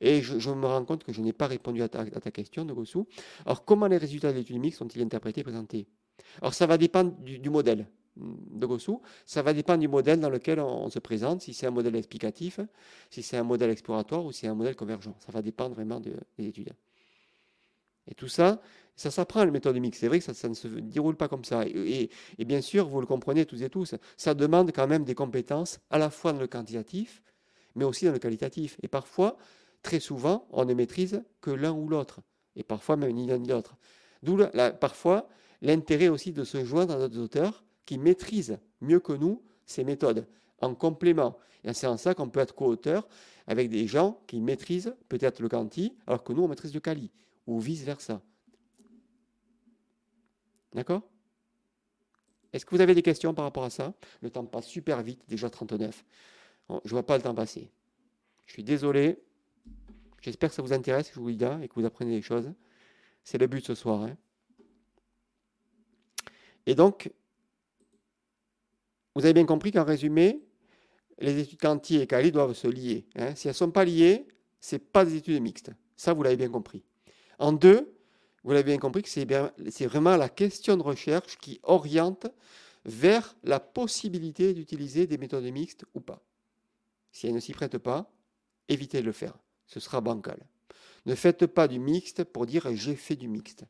Et 0.00 0.22
je, 0.22 0.50
me 0.50 0.66
rends 0.66 0.84
compte 0.84 1.04
que 1.04 1.12
je 1.12 1.20
n'ai 1.20 1.32
pas 1.32 1.46
répondu 1.46 1.82
à 1.82 1.88
ta, 1.88 2.30
question, 2.30 2.64
de 2.64 2.72
Gossou. 2.72 3.06
Alors, 3.44 3.64
comment 3.64 3.86
les 3.86 3.98
résultats 3.98 4.32
de 4.32 4.38
l'étude 4.38 4.58
mixte 4.58 4.78
sont-ils 4.78 5.02
interprétés 5.02 5.40
et 5.40 5.44
présentés? 5.44 5.86
Alors, 6.40 6.54
ça 6.54 6.66
va 6.66 6.78
dépendre 6.78 7.12
du, 7.18 7.50
modèle 7.50 7.86
de 8.16 8.66
Gossou. 8.66 9.02
Ça 9.26 9.42
va 9.42 9.52
dépendre 9.52 9.80
du 9.80 9.88
modèle 9.88 10.20
dans 10.20 10.30
lequel 10.30 10.58
on, 10.60 10.88
se 10.88 10.98
présente, 10.98 11.42
si 11.42 11.52
c'est 11.52 11.66
un 11.66 11.70
modèle 11.70 11.96
explicatif, 11.96 12.60
si 13.10 13.22
c'est 13.22 13.36
un 13.36 13.44
modèle 13.44 13.70
exploratoire 13.70 14.24
ou 14.24 14.32
si 14.32 14.40
c'est 14.40 14.48
un 14.48 14.54
modèle 14.54 14.76
convergent. 14.76 15.14
Ça 15.18 15.32
va 15.32 15.42
dépendre 15.42 15.74
vraiment 15.74 16.00
des 16.00 16.14
études. 16.38 16.72
Et 18.08 18.14
tout 18.14 18.28
ça, 18.28 18.60
ça 18.96 19.10
s'apprend, 19.10 19.44
la 19.44 19.50
méthode 19.50 19.76
mixte. 19.76 20.00
C'est 20.00 20.08
vrai 20.08 20.18
que 20.18 20.32
ça, 20.32 20.48
ne 20.48 20.54
se 20.54 20.66
déroule 20.66 21.16
pas 21.16 21.28
comme 21.28 21.44
ça. 21.44 21.64
Et, 21.66 22.10
bien 22.38 22.60
sûr, 22.60 22.88
vous 22.88 23.00
le 23.00 23.06
comprenez 23.06 23.46
tous 23.46 23.62
et 23.62 23.70
tous, 23.70 23.94
ça 24.16 24.34
demande 24.34 24.72
quand 24.74 24.88
même 24.88 25.04
des 25.04 25.14
compétences 25.14 25.78
à 25.90 25.98
la 25.98 26.10
fois 26.10 26.32
dans 26.32 26.40
le 26.40 26.48
quantitatif, 26.48 27.22
mais 27.74 27.84
aussi 27.84 28.06
dans 28.06 28.12
le 28.12 28.18
qualitatif. 28.18 28.76
Et 28.82 28.88
parfois, 28.88 29.36
très 29.82 30.00
souvent, 30.00 30.48
on 30.50 30.64
ne 30.64 30.74
maîtrise 30.74 31.22
que 31.40 31.50
l'un 31.50 31.72
ou 31.72 31.88
l'autre. 31.88 32.20
Et 32.56 32.64
parfois 32.64 32.96
même 32.96 33.12
ni 33.12 33.26
l'un 33.26 33.38
ni 33.38 33.48
l'autre. 33.48 33.76
D'où 34.22 34.36
parfois 34.80 35.28
l'intérêt 35.62 36.08
aussi 36.08 36.32
de 36.32 36.42
se 36.42 36.64
joindre 36.64 36.94
à 36.94 36.98
d'autres 36.98 37.20
auteurs 37.20 37.64
qui 37.86 37.98
maîtrisent 37.98 38.58
mieux 38.80 39.00
que 39.00 39.12
nous 39.12 39.42
ces 39.64 39.84
méthodes, 39.84 40.26
en 40.60 40.74
complément. 40.74 41.36
Et 41.62 41.72
c'est 41.72 41.86
en 41.86 41.96
ça 41.96 42.14
qu'on 42.14 42.28
peut 42.28 42.40
être 42.40 42.54
co-auteur 42.54 43.06
avec 43.46 43.68
des 43.70 43.86
gens 43.86 44.20
qui 44.26 44.40
maîtrisent 44.40 44.94
peut-être 45.08 45.40
le 45.40 45.48
quanti, 45.48 45.94
alors 46.06 46.24
que 46.24 46.32
nous, 46.32 46.42
on 46.42 46.48
maîtrise 46.48 46.74
le 46.74 46.80
quali, 46.80 47.10
ou 47.48 47.58
vice-versa. 47.58 48.22
D'accord? 50.74 51.02
Est-ce 52.52 52.66
que 52.66 52.74
vous 52.74 52.82
avez 52.82 52.94
des 52.94 53.02
questions 53.02 53.32
par 53.32 53.46
rapport 53.46 53.64
à 53.64 53.70
ça? 53.70 53.94
Le 54.20 54.28
temps 54.30 54.44
passe 54.44 54.66
super 54.66 55.02
vite, 55.02 55.22
déjà 55.28 55.48
39. 55.48 56.04
je 56.68 56.74
ne 56.74 56.90
vois 56.90 57.06
pas 57.06 57.16
le 57.16 57.22
temps 57.22 57.34
passer. 57.34 57.70
Je 58.46 58.52
suis 58.52 58.64
désolé. 58.64 59.22
J'espère 60.20 60.50
que 60.50 60.54
ça 60.54 60.62
vous 60.62 60.74
intéresse, 60.74 61.10
je 61.14 61.18
vous 61.18 61.30
dis 61.30 61.44
et 61.62 61.68
que 61.68 61.74
vous 61.74 61.86
apprenez 61.86 62.14
des 62.14 62.22
choses. 62.22 62.52
C'est 63.24 63.38
le 63.38 63.46
but 63.46 63.64
ce 63.64 63.74
soir. 63.74 64.02
Hein. 64.02 64.16
Et 66.66 66.74
donc, 66.74 67.10
vous 69.14 69.24
avez 69.24 69.32
bien 69.32 69.46
compris 69.46 69.72
qu'en 69.72 69.84
résumé, 69.84 70.42
les 71.18 71.38
études 71.38 71.60
quanti 71.60 71.96
et 71.96 72.06
quali 72.06 72.30
doivent 72.30 72.52
se 72.52 72.68
lier. 72.68 73.06
Hein. 73.16 73.34
Si 73.34 73.48
elles 73.48 73.52
ne 73.52 73.56
sont 73.56 73.70
pas 73.70 73.86
liées, 73.86 74.28
ce 74.60 74.74
n'est 74.74 74.80
pas 74.80 75.06
des 75.06 75.16
études 75.16 75.40
mixtes. 75.40 75.70
Ça, 75.96 76.12
vous 76.12 76.22
l'avez 76.22 76.36
bien 76.36 76.50
compris. 76.50 76.84
En 77.38 77.52
deux, 77.52 77.94
vous 78.44 78.50
l'avez 78.50 78.64
bien 78.64 78.78
compris 78.78 79.02
c'est 79.06 79.86
vraiment 79.86 80.16
la 80.16 80.28
question 80.28 80.76
de 80.76 80.82
recherche 80.82 81.38
qui 81.38 81.60
oriente 81.62 82.26
vers 82.84 83.36
la 83.44 83.60
possibilité 83.60 84.54
d'utiliser 84.54 85.06
des 85.06 85.18
méthodes 85.18 85.44
mixtes 85.44 85.84
ou 85.94 86.00
pas. 86.00 86.22
Si 87.12 87.26
elle 87.26 87.34
ne 87.34 87.40
s'y 87.40 87.52
prête 87.52 87.78
pas, 87.78 88.10
évitez 88.68 89.00
de 89.00 89.06
le 89.06 89.12
faire. 89.12 89.36
Ce 89.66 89.80
sera 89.80 90.00
bancal. 90.00 90.38
Ne 91.06 91.14
faites 91.14 91.46
pas 91.46 91.68
du 91.68 91.78
mixte 91.78 92.24
pour 92.24 92.46
dire 92.46 92.74
j'ai 92.74 92.96
fait 92.96 93.16
du 93.16 93.28
mixte. 93.28 93.64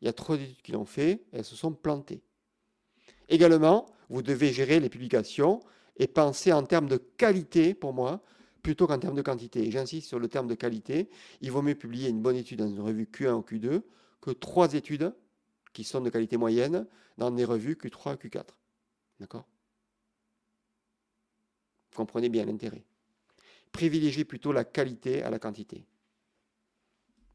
Il 0.00 0.06
y 0.06 0.08
a 0.08 0.12
trop 0.12 0.36
d'études 0.36 0.62
qui 0.62 0.72
l'ont 0.72 0.84
fait 0.84 1.24
elles 1.32 1.44
se 1.44 1.56
sont 1.56 1.72
plantées. 1.72 2.22
Également, 3.28 3.86
vous 4.08 4.22
devez 4.22 4.52
gérer 4.52 4.80
les 4.80 4.88
publications 4.88 5.60
et 5.96 6.06
penser 6.06 6.52
en 6.52 6.62
termes 6.64 6.88
de 6.88 6.96
qualité, 6.96 7.74
pour 7.74 7.92
moi, 7.92 8.22
plutôt 8.62 8.86
qu'en 8.86 8.98
termes 8.98 9.16
de 9.16 9.22
quantité. 9.22 9.70
J'insiste 9.70 10.08
sur 10.08 10.18
le 10.18 10.28
terme 10.28 10.46
de 10.46 10.54
qualité. 10.54 11.10
Il 11.40 11.50
vaut 11.50 11.62
mieux 11.62 11.74
publier 11.74 12.08
une 12.08 12.20
bonne 12.20 12.36
étude 12.36 12.58
dans 12.58 12.68
une 12.68 12.80
revue 12.80 13.04
Q1 13.04 13.32
ou 13.32 13.40
Q2 13.40 13.82
que 14.20 14.30
trois 14.30 14.74
études 14.74 15.14
qui 15.72 15.84
sont 15.84 16.00
de 16.00 16.10
qualité 16.10 16.36
moyenne 16.36 16.86
dans 17.18 17.30
des 17.30 17.44
revues 17.44 17.74
Q3 17.74 18.14
et 18.14 18.28
Q4. 18.28 18.44
D'accord? 19.20 19.46
Comprenez 21.94 22.28
bien 22.28 22.44
l'intérêt. 22.44 22.84
Privilégiez 23.72 24.24
plutôt 24.24 24.52
la 24.52 24.64
qualité 24.64 25.22
à 25.22 25.30
la 25.30 25.38
quantité. 25.38 25.86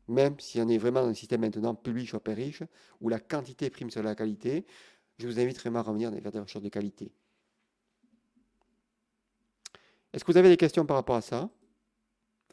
Même 0.07 0.39
si 0.39 0.61
on 0.61 0.67
est 0.67 0.77
vraiment 0.77 1.01
dans 1.01 1.09
un 1.09 1.13
système 1.13 1.41
maintenant 1.41 1.73
public 1.73 2.13
ou 2.13 2.19
riche, 2.25 2.63
où 3.01 3.09
la 3.09 3.19
quantité 3.19 3.69
prime 3.69 3.89
sur 3.89 4.03
la 4.03 4.15
qualité, 4.15 4.65
je 5.17 5.27
vous 5.27 5.39
invite 5.39 5.57
vraiment 5.59 5.79
à 5.79 5.83
revenir 5.83 6.11
vers 6.11 6.31
des 6.31 6.39
recherches 6.39 6.63
de 6.63 6.69
qualité. 6.69 7.11
Est-ce 10.15 10.23
que 10.23 10.31
vous 10.31 10.37
avez 10.37 10.47
des 10.47 10.55
questions 10.55 10.85
par 10.85 10.95
rapport 10.95 11.17
à 11.17 11.21
ça? 11.21 11.49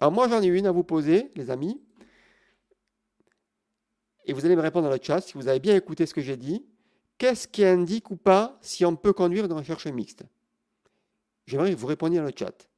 Alors 0.01 0.11
moi 0.11 0.29
j'en 0.29 0.42
ai 0.42 0.46
une 0.46 0.66
à 0.66 0.72
vous 0.72 0.83
poser, 0.83 1.31
les 1.37 1.48
amis. 1.48 1.81
Et 4.25 4.33
vous 4.33 4.44
allez 4.44 4.57
me 4.57 4.61
répondre 4.61 4.88
dans 4.88 4.94
le 4.94 5.01
chat 5.01 5.20
si 5.20 5.35
vous 5.35 5.46
avez 5.46 5.61
bien 5.61 5.77
écouté 5.77 6.05
ce 6.07 6.12
que 6.12 6.20
j'ai 6.20 6.37
dit. 6.37 6.66
Qu'est-ce 7.18 7.46
qui 7.46 7.64
indique 7.64 8.11
ou 8.11 8.16
pas 8.16 8.59
si 8.62 8.85
on 8.85 8.96
peut 8.96 9.12
conduire 9.12 9.44
une 9.44 9.53
recherche 9.53 9.87
mixte? 9.87 10.25
J'aimerais 11.46 11.70
que 11.70 11.79
vous 11.79 11.87
répondiez 11.87 12.18
dans 12.18 12.25
le 12.25 12.33
chat. 12.37 12.68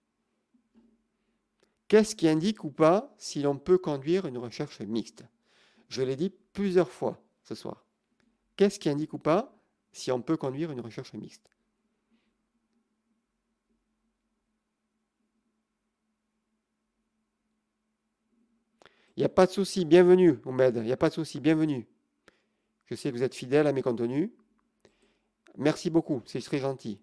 Qu'est-ce 1.88 2.14
qui 2.14 2.28
indique 2.28 2.62
ou 2.62 2.70
pas 2.70 3.14
si 3.16 3.40
l'on 3.40 3.56
peut 3.56 3.78
conduire 3.78 4.26
une 4.26 4.36
recherche 4.36 4.80
mixte? 4.80 5.24
Je 5.88 6.02
l'ai 6.02 6.16
dit 6.16 6.30
plusieurs 6.52 6.90
fois 6.90 7.18
ce 7.42 7.54
soir. 7.54 7.86
Qu'est-ce 8.56 8.78
qui 8.78 8.90
indique 8.90 9.14
ou 9.14 9.18
pas 9.18 9.56
si 9.92 10.12
on 10.12 10.20
peut 10.20 10.36
conduire 10.36 10.70
une 10.72 10.80
recherche 10.82 11.14
mixte? 11.14 11.53
Il 19.16 19.20
n'y 19.20 19.24
a 19.24 19.28
pas 19.28 19.46
de 19.46 19.52
souci, 19.52 19.84
bienvenue, 19.84 20.40
Omed. 20.44 20.76
Il 20.76 20.82
n'y 20.82 20.92
a 20.92 20.96
pas 20.96 21.08
de 21.08 21.14
souci, 21.14 21.38
bienvenue. 21.40 21.86
Je 22.86 22.96
sais 22.96 23.10
que 23.10 23.16
vous 23.16 23.22
êtes 23.22 23.34
fidèle 23.34 23.66
à 23.66 23.72
mes 23.72 23.82
contenus. 23.82 24.30
Merci 25.56 25.88
beaucoup, 25.88 26.20
c'est 26.26 26.40
très 26.40 26.58
gentil. 26.58 27.00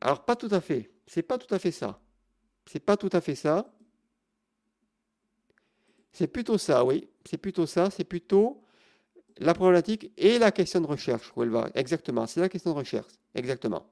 Alors 0.00 0.24
pas 0.24 0.36
tout 0.36 0.48
à 0.50 0.60
fait. 0.60 0.90
C'est 1.06 1.22
pas 1.22 1.38
tout 1.38 1.52
à 1.54 1.58
fait 1.58 1.70
ça. 1.70 2.00
C'est 2.66 2.80
pas 2.80 2.96
tout 2.96 3.10
à 3.12 3.20
fait 3.20 3.34
ça. 3.36 3.72
C'est 6.12 6.26
plutôt 6.26 6.58
ça, 6.58 6.84
oui. 6.84 7.08
C'est 7.24 7.38
plutôt 7.38 7.66
ça. 7.66 7.90
C'est 7.90 8.04
plutôt 8.04 8.63
la 9.38 9.54
problématique 9.54 10.12
et 10.16 10.38
la 10.38 10.52
question 10.52 10.80
de 10.80 10.86
recherche 10.86 11.32
où 11.36 11.42
elle 11.42 11.50
va. 11.50 11.68
Exactement, 11.74 12.26
c'est 12.26 12.40
la 12.40 12.48
question 12.48 12.72
de 12.72 12.78
recherche. 12.78 13.12
Exactement. 13.34 13.86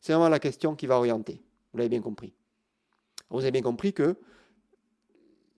C'est 0.00 0.12
vraiment 0.12 0.28
la 0.28 0.38
question 0.38 0.74
qui 0.74 0.86
va 0.86 0.96
orienter. 0.96 1.42
Vous 1.72 1.78
l'avez 1.78 1.88
bien 1.88 2.00
compris. 2.00 2.32
Vous 3.30 3.40
avez 3.40 3.50
bien 3.50 3.62
compris 3.62 3.92
que 3.92 4.16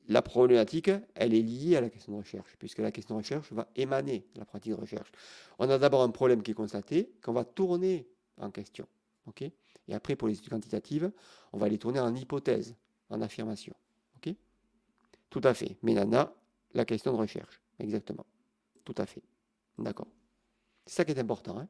la 0.08 0.22
problématique, 0.22 0.90
elle 1.14 1.34
est 1.34 1.42
liée 1.42 1.76
à 1.76 1.82
la 1.82 1.90
question 1.90 2.12
de 2.12 2.18
recherche, 2.18 2.56
puisque 2.58 2.78
la 2.78 2.90
question 2.90 3.14
de 3.14 3.20
recherche 3.20 3.52
va 3.52 3.68
émaner 3.76 4.26
de 4.34 4.40
la 4.40 4.46
pratique 4.46 4.72
de 4.72 4.80
recherche. 4.80 5.10
On 5.58 5.68
a 5.68 5.78
d'abord 5.78 6.02
un 6.02 6.08
problème 6.08 6.42
qui 6.42 6.52
est 6.52 6.54
constaté, 6.54 7.12
qu'on 7.22 7.34
va 7.34 7.44
tourner 7.44 8.08
en 8.38 8.50
question. 8.50 8.86
ok? 9.26 9.42
Et 9.42 9.94
après, 9.94 10.16
pour 10.16 10.28
les 10.28 10.34
études 10.38 10.50
quantitatives, 10.50 11.10
on 11.52 11.58
va 11.58 11.68
les 11.68 11.78
tourner 11.78 12.00
en 12.00 12.14
hypothèse, 12.14 12.74
en 13.10 13.20
affirmation. 13.20 13.74
ok? 14.16 14.34
Tout 15.28 15.40
à 15.44 15.52
fait. 15.52 15.76
Mais 15.82 15.96
a 15.98 16.34
la 16.74 16.84
question 16.84 17.12
de 17.12 17.18
recherche. 17.18 17.60
Exactement. 17.78 18.26
Tout 18.84 18.94
à 18.96 19.06
fait. 19.06 19.22
D'accord. 19.78 20.08
C'est 20.86 20.96
ça 20.96 21.04
qui 21.04 21.12
est 21.12 21.18
important. 21.18 21.58
Hein. 21.58 21.68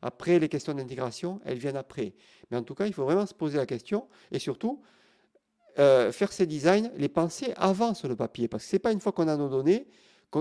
après, 0.00 0.38
les 0.38 0.48
questions 0.48 0.74
d'intégration, 0.74 1.40
elles 1.44 1.58
viennent 1.58 1.76
après. 1.76 2.14
Mais 2.50 2.56
en 2.56 2.62
tout 2.62 2.74
cas, 2.74 2.86
il 2.86 2.94
faut 2.94 3.04
vraiment 3.04 3.26
se 3.26 3.34
poser 3.34 3.58
la 3.58 3.66
question 3.66 4.08
et 4.30 4.38
surtout 4.38 4.82
euh, 5.78 6.12
faire 6.12 6.32
ces 6.32 6.46
designs, 6.46 6.90
les 6.96 7.08
penser 7.08 7.52
avant 7.56 7.94
sur 7.94 8.08
le 8.08 8.16
papier. 8.16 8.48
Parce 8.48 8.64
que 8.64 8.70
ce 8.70 8.76
n'est 8.76 8.80
pas 8.80 8.92
une 8.92 9.00
fois 9.00 9.12
qu'on 9.12 9.28
a 9.28 9.36
nos 9.36 9.48
données 9.48 9.88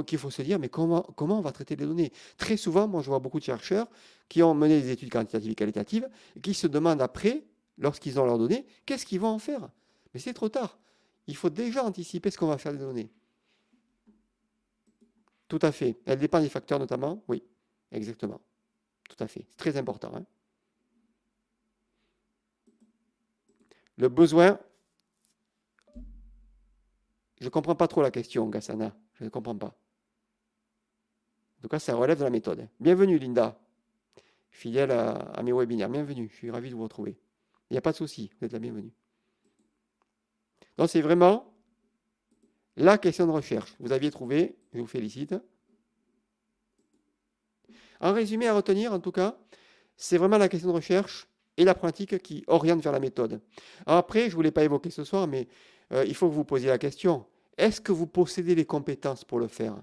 qu'il 0.05 0.17
faut 0.17 0.29
se 0.29 0.41
dire, 0.41 0.59
mais 0.59 0.69
comment, 0.69 1.01
comment 1.15 1.39
on 1.39 1.41
va 1.41 1.51
traiter 1.51 1.75
les 1.75 1.85
données? 1.85 2.11
Très 2.37 2.57
souvent, 2.57 2.87
moi 2.87 3.01
je 3.01 3.07
vois 3.07 3.19
beaucoup 3.19 3.39
de 3.39 3.45
chercheurs 3.45 3.87
qui 4.27 4.43
ont 4.43 4.53
mené 4.53 4.81
des 4.81 4.91
études 4.91 5.11
quantitatives 5.11 5.51
et 5.51 5.55
qualitatives 5.55 6.09
et 6.35 6.41
qui 6.41 6.53
se 6.53 6.67
demandent 6.67 7.01
après, 7.01 7.45
lorsqu'ils 7.77 8.19
ont 8.19 8.25
leurs 8.25 8.37
données, 8.37 8.65
qu'est-ce 8.85 9.05
qu'ils 9.05 9.19
vont 9.19 9.29
en 9.29 9.39
faire? 9.39 9.69
Mais 10.13 10.19
c'est 10.19 10.33
trop 10.33 10.49
tard. 10.49 10.77
Il 11.27 11.35
faut 11.35 11.49
déjà 11.49 11.83
anticiper 11.83 12.31
ce 12.31 12.37
qu'on 12.37 12.47
va 12.47 12.57
faire 12.57 12.73
des 12.73 12.79
données. 12.79 13.09
Tout 15.47 15.59
à 15.61 15.71
fait. 15.71 15.97
Elle 16.05 16.19
dépend 16.19 16.41
des 16.41 16.49
facteurs 16.49 16.79
notamment 16.79 17.23
Oui, 17.27 17.43
exactement. 17.91 18.41
Tout 19.09 19.23
à 19.23 19.27
fait. 19.27 19.45
C'est 19.49 19.57
très 19.57 19.77
important. 19.77 20.11
Hein. 20.15 20.25
le 23.97 24.09
besoin. 24.09 24.59
Je 27.39 27.45
ne 27.45 27.49
comprends 27.49 27.75
pas 27.75 27.87
trop 27.87 28.01
la 28.01 28.11
question, 28.11 28.47
Gassana. 28.47 28.95
Je 29.15 29.25
ne 29.25 29.29
comprends 29.29 29.55
pas. 29.55 29.67
En 31.57 31.61
tout 31.63 31.67
cas, 31.67 31.79
ça 31.79 31.95
relève 31.95 32.19
de 32.19 32.23
la 32.23 32.29
méthode. 32.29 32.67
Bienvenue, 32.79 33.19
Linda. 33.19 33.59
Fidèle 34.49 34.91
à, 34.91 35.41
mes 35.43 35.51
webinaires. 35.51 35.89
Bienvenue. 35.89 36.29
Je 36.31 36.35
suis 36.35 36.51
ravi 36.51 36.69
de 36.69 36.75
vous 36.75 36.83
retrouver. 36.83 37.19
Il 37.69 37.73
n'y 37.73 37.77
a 37.77 37.81
pas 37.81 37.91
de 37.91 37.97
souci. 37.97 38.31
Vous 38.39 38.45
êtes 38.45 38.53
la 38.53 38.59
bienvenue. 38.59 38.93
Donc, 40.77 40.89
c'est 40.89 41.01
vraiment 41.01 41.53
la 42.77 42.97
question 42.97 43.25
de 43.27 43.31
recherche. 43.31 43.75
Vous 43.79 43.91
aviez 43.91 44.11
trouvé. 44.11 44.55
Je 44.73 44.79
vous 44.79 44.87
félicite. 44.87 45.35
En 47.99 48.13
résumé, 48.13 48.47
à 48.47 48.53
retenir, 48.53 48.93
en 48.93 48.99
tout 48.99 49.11
cas, 49.11 49.37
c'est 49.97 50.17
vraiment 50.17 50.37
la 50.37 50.47
question 50.47 50.69
de 50.69 50.75
recherche 50.75 51.27
et 51.57 51.65
la 51.65 51.73
pratique 51.73 52.19
qui 52.19 52.43
oriente 52.47 52.81
vers 52.81 52.93
la 52.93 52.99
méthode. 52.99 53.41
après, 53.87 54.25
je 54.25 54.29
ne 54.29 54.35
voulais 54.35 54.51
pas 54.51 54.63
évoquer 54.63 54.91
ce 54.91 55.03
soir, 55.03 55.27
mais 55.27 55.47
euh, 55.91 56.05
il 56.05 56.13
faut 56.13 56.29
que 56.29 56.35
vous 56.35 56.45
posiez 56.45 56.69
la 56.69 56.77
question. 56.77 57.25
Est-ce 57.57 57.81
que 57.81 57.91
vous 57.91 58.05
possédez 58.05 58.53
les 58.53 58.65
compétences 58.65 59.23
pour 59.23 59.39
le 59.39 59.47
faire? 59.47 59.75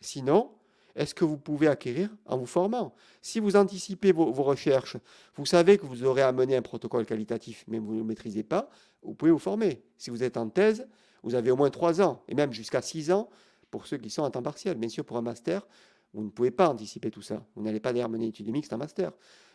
Sinon, 0.00 0.50
est-ce 0.96 1.14
que 1.14 1.24
vous 1.24 1.36
pouvez 1.36 1.68
acquérir 1.68 2.08
en 2.24 2.38
vous 2.38 2.46
formant? 2.46 2.94
Si 3.20 3.38
vous 3.38 3.56
anticipez 3.56 4.12
vos, 4.12 4.32
recherches, 4.32 4.96
vous 5.36 5.44
savez 5.44 5.76
que 5.76 5.84
vous 5.84 6.04
aurez 6.04 6.22
à 6.22 6.32
mener 6.32 6.56
un 6.56 6.62
protocole 6.62 7.04
qualitatif, 7.04 7.64
mais 7.68 7.78
vous 7.78 7.92
ne 7.92 7.98
le 7.98 8.04
maîtrisez 8.04 8.42
pas, 8.42 8.70
vous 9.02 9.14
pouvez 9.14 9.30
vous 9.30 9.38
former. 9.38 9.82
Si 9.98 10.08
vous 10.08 10.22
êtes 10.22 10.38
en 10.38 10.48
thèse, 10.48 10.88
vous 11.22 11.34
avez 11.34 11.50
au 11.50 11.56
moins 11.56 11.70
3 11.70 12.02
ans, 12.02 12.22
et 12.28 12.34
même 12.34 12.52
jusqu'à 12.52 12.82
6 12.82 13.12
ans 13.12 13.28
pour 13.70 13.86
ceux 13.86 13.98
qui 13.98 14.10
sont 14.10 14.22
en 14.22 14.30
temps 14.30 14.42
partiel. 14.42 14.76
Bien 14.76 14.88
sûr, 14.88 15.04
pour 15.04 15.16
un 15.16 15.22
master, 15.22 15.66
vous 16.12 16.24
ne 16.24 16.30
pouvez 16.30 16.50
pas 16.50 16.68
anticiper 16.68 17.10
tout 17.10 17.22
ça. 17.22 17.44
Vous 17.54 17.62
n'allez 17.62 17.80
pas 17.80 17.92
d'ailleurs 17.92 18.08
mener 18.08 18.24
une 18.24 18.30
étude 18.30 18.50
mixte 18.50 18.72
en 18.72 18.78
master. 18.78 19.12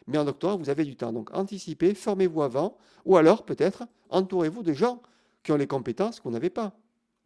Mais 0.08 0.18
en 0.18 0.24
doctorat, 0.26 0.56
vous 0.56 0.70
avez 0.70 0.86
du 0.86 0.96
temps. 0.96 1.12
Donc 1.12 1.34
anticipez, 1.34 1.94
formez-vous 1.94 2.44
avant, 2.44 2.78
ou 3.06 3.18
alors 3.18 3.44
peut-être 3.44 3.84
entourez-vous 4.10 4.64
de 4.64 4.74
gens 4.74 5.02
qui 5.44 5.52
ont 5.52 5.58
les 5.58 5.68
compétences 5.68 6.22
vous 6.24 6.32
n'avez 6.32 6.50
pas. 6.50 6.78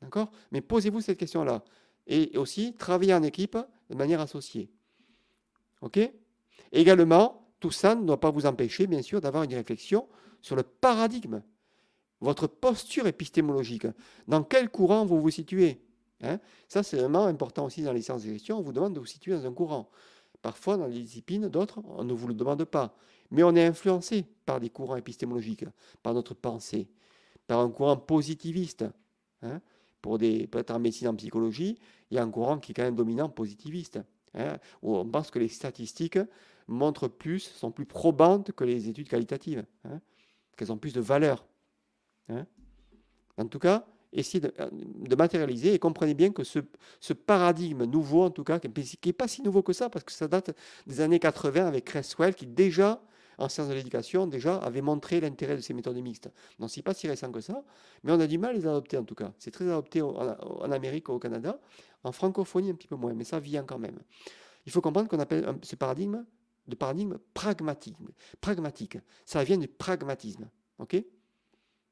D'accord? 0.02 0.32
Mais 0.52 0.62
posez-vous 0.62 1.02
cette 1.02 1.18
question-là. 1.18 1.64
Et 2.08 2.38
aussi, 2.38 2.74
travaillez 2.74 3.14
en 3.14 3.22
équipe 3.24 3.58
de 3.90 3.96
manière 3.96 4.22
associée. 4.22 4.72
OK? 5.82 6.00
Également, 6.72 7.46
tout 7.60 7.72
ça 7.72 7.96
ne 7.96 8.06
doit 8.06 8.20
pas 8.20 8.32
vous 8.32 8.46
empêcher, 8.46 8.88
bien 8.88 9.02
sûr, 9.02 9.22
d'avoir 9.22 9.44
une 9.44 9.54
réflexion 9.54 10.08
sur 10.42 10.56
le 10.56 10.64
paradigme, 10.64 11.42
votre 12.22 12.48
posture 12.48 13.08
épistémologique. 13.08 13.88
Dans 14.28 14.44
quel 14.44 14.70
courant 14.70 15.06
vous 15.06 15.22
vous 15.22 15.30
situez 15.30 15.82
Hein? 16.22 16.40
Ça, 16.68 16.84
c'est 16.84 16.98
vraiment 16.98 17.26
important 17.26 17.66
aussi 17.66 17.82
dans 17.82 17.94
les 17.94 18.02
sciences 18.02 18.24
de 18.24 18.30
gestion. 18.30 18.60
On 18.60 18.62
vous 18.62 18.74
demande 18.74 18.94
de 18.94 19.00
vous 19.00 19.06
situer 19.06 19.34
dans 19.34 19.46
un 19.46 19.54
courant. 19.54 19.90
Parfois, 20.42 20.78
dans 20.78 20.88
les 20.88 21.02
disciplines, 21.02 21.48
d'autres, 21.48 21.82
on 21.86 22.04
ne 22.04 22.14
vous 22.14 22.28
le 22.28 22.34
demande 22.34 22.64
pas. 22.66 22.96
Mais 23.32 23.44
on 23.44 23.56
est 23.56 23.66
influencé 23.66 24.26
par 24.46 24.60
des 24.60 24.70
courants 24.70 24.96
épistémologiques, 24.96 25.66
par 26.02 26.14
notre 26.14 26.34
pensée, 26.34 26.90
par 27.48 27.60
un 27.60 27.70
courant 27.70 27.98
positiviste. 27.98 28.86
Hein? 29.42 29.62
Pour 30.02 30.18
des, 30.18 30.48
peut-être 30.48 30.72
en 30.72 30.80
médecine, 30.80 31.10
en 31.10 31.16
psychologie, 31.16 31.78
il 32.10 32.16
y 32.16 32.18
a 32.18 32.24
un 32.24 32.30
courant 32.30 32.60
qui 32.60 32.72
est 32.72 32.74
quand 32.74 32.84
même 32.84 32.96
dominant 32.96 33.30
positiviste, 33.30 34.00
hein, 34.34 34.58
où 34.82 34.96
on 34.96 35.06
pense 35.06 35.30
que 35.30 35.40
les 35.40 35.50
statistiques 35.50 36.20
montrent 36.68 37.10
plus, 37.10 37.42
sont 37.42 37.72
plus 37.72 37.86
probantes 37.86 38.54
que 38.54 38.64
les 38.64 38.88
études 38.88 39.10
qualitatives, 39.10 39.66
qu'elles 40.56 40.72
ont 40.72 40.78
plus 40.78 40.94
de 40.94 41.02
valeur. 41.02 41.46
En 43.38 43.48
tout 43.48 43.60
cas, 43.60 43.86
essayez 44.14 44.42
de, 44.42 45.16
matérialiser 45.16 45.74
et 45.74 45.80
comprenez 45.80 46.14
bien 46.14 46.32
que 46.32 46.44
ce, 46.44 46.60
paradigme 47.14 47.86
nouveau, 47.86 48.24
en 48.24 48.32
tout 48.32 48.44
cas, 48.44 48.60
qui 48.60 48.70
n'est 49.06 49.14
pas 49.14 49.28
si 49.28 49.42
nouveau 49.42 49.64
que 49.64 49.74
ça, 49.74 49.90
parce 49.90 50.04
que 50.04 50.12
ça 50.12 50.28
date 50.28 50.56
des 50.88 51.02
années 51.02 51.20
80 51.20 51.66
avec 51.66 51.86
Cresswell, 51.86 52.36
qui 52.36 52.48
déjà, 52.48 53.02
en 53.38 53.50
sciences 53.50 53.70
de 53.70 53.74
l'éducation, 53.74 54.28
déjà 54.28 54.58
avait 54.58 54.82
montré 54.82 55.22
l'intérêt 55.22 55.56
de 55.56 55.62
ces 55.62 55.74
méthodes 55.74 55.98
mixtes. 55.98 56.30
Donc, 56.60 56.70
ce 56.70 56.80
n'est 56.80 56.84
pas 56.84 56.94
si 56.94 57.08
récent 57.08 57.32
que 57.32 57.42
ça, 57.42 57.64
mais 58.04 58.12
on 58.12 58.20
a 58.20 58.28
du 58.28 58.38
mal 58.38 58.52
à 58.52 58.54
les 58.54 58.68
adopter, 58.68 58.98
en 58.98 59.04
tout 59.04 59.16
cas. 59.16 59.34
C'est 59.38 59.52
très 59.52 59.66
adopté 59.66 60.02
en, 60.02 60.72
Amérique, 60.72 61.10
au 61.10 61.20
Canada, 61.20 61.60
en 62.04 62.12
francophonie 62.12 62.72
un 62.72 62.76
petit 62.76 62.88
peu 62.88 62.96
moins, 62.96 63.14
mais 63.14 63.24
ça 63.24 63.40
vient 63.40 63.64
quand 63.64 63.80
même. 63.80 64.00
Il 64.66 64.72
faut 64.72 64.82
comprendre 64.82 65.08
qu'on 65.08 65.20
appelle 65.20 65.56
ce 65.64 65.76
paradigme 65.76 66.26
de 66.68 66.76
paradigme 66.76 67.18
pragmatique. 67.34 67.98
pragmatique. 68.42 68.98
Ça 69.26 69.44
vient 69.44 69.58
du 69.58 69.68
pragmatisme. 69.68 70.50
ok? 70.78 71.04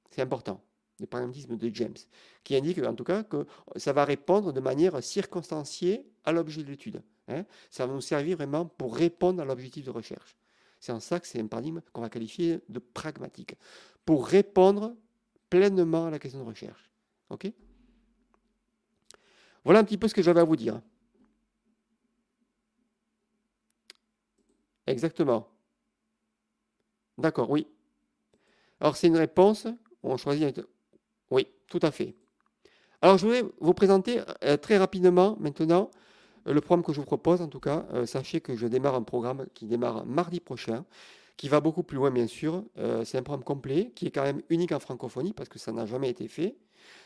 C'est 0.09 0.21
important 0.21 0.61
le 0.99 1.05
pragmatisme 1.05 1.57
de 1.57 1.69
James, 1.73 1.97
qui 2.43 2.55
indique 2.55 2.79
en 2.79 2.95
tout 2.95 3.03
cas 3.03 3.23
que 3.23 3.45
ça 3.75 3.93
va 3.93 4.05
répondre 4.05 4.51
de 4.51 4.59
manière 4.59 5.03
circonstanciée 5.03 6.05
à 6.23 6.31
l'objet 6.31 6.63
de 6.63 6.69
l'étude. 6.69 7.03
Hein. 7.27 7.45
Ça 7.69 7.85
va 7.85 7.93
nous 7.93 8.01
servir 8.01 8.37
vraiment 8.37 8.65
pour 8.65 8.95
répondre 8.95 9.41
à 9.41 9.45
l'objectif 9.45 9.85
de 9.85 9.91
recherche. 9.91 10.35
C'est 10.79 10.91
en 10.91 10.99
ça 10.99 11.19
que 11.19 11.27
c'est 11.27 11.39
un 11.39 11.47
paradigme 11.47 11.81
qu'on 11.93 12.01
va 12.01 12.09
qualifier 12.09 12.61
de 12.69 12.79
pragmatique, 12.79 13.55
pour 14.05 14.27
répondre 14.27 14.95
pleinement 15.49 16.05
à 16.05 16.09
la 16.09 16.19
question 16.19 16.39
de 16.39 16.45
recherche. 16.45 16.91
OK? 17.29 17.51
Voilà 19.63 19.79
un 19.79 19.83
petit 19.83 19.97
peu 19.97 20.07
ce 20.07 20.13
que 20.13 20.21
j'avais 20.21 20.39
à 20.39 20.45
vous 20.45 20.55
dire. 20.55 20.81
Exactement. 24.85 25.49
D'accord, 27.17 27.49
oui. 27.49 27.67
Alors 28.79 28.95
c'est 28.95 29.07
une 29.07 29.17
réponse, 29.17 29.67
on 30.03 30.17
choisit 30.17 30.61
oui, 31.29 31.47
tout 31.67 31.79
à 31.81 31.91
fait. 31.91 32.15
Alors, 33.01 33.17
je 33.17 33.25
voulais 33.25 33.43
vous 33.59 33.73
présenter 33.73 34.21
euh, 34.43 34.57
très 34.57 34.77
rapidement 34.77 35.37
maintenant 35.39 35.91
euh, 36.47 36.53
le 36.53 36.61
programme 36.61 36.83
que 36.83 36.93
je 36.93 36.99
vous 36.99 37.05
propose. 37.05 37.41
En 37.41 37.47
tout 37.47 37.59
cas, 37.59 37.85
euh, 37.93 38.05
sachez 38.05 38.41
que 38.41 38.55
je 38.55 38.67
démarre 38.67 38.95
un 38.95 39.03
programme 39.03 39.45
qui 39.53 39.65
démarre 39.65 40.05
mardi 40.05 40.39
prochain, 40.39 40.85
qui 41.35 41.49
va 41.49 41.59
beaucoup 41.59 41.83
plus 41.83 41.97
loin, 41.97 42.09
bien 42.09 42.25
sûr. 42.25 42.63
c'est 43.05 43.15
un 43.19 43.21
programme 43.21 43.43
complet 43.43 43.91
qui 43.95 44.07
est 44.07 44.11
quand 44.11 44.23
même 44.23 44.41
unique 44.49 44.71
en 44.71 44.79
francophonie 44.79 45.33
parce 45.33 45.49
que 45.49 45.59
ça 45.59 45.71
n'a 45.71 45.85
jamais 45.85 46.09
été 46.09 46.27
fait. 46.27 46.57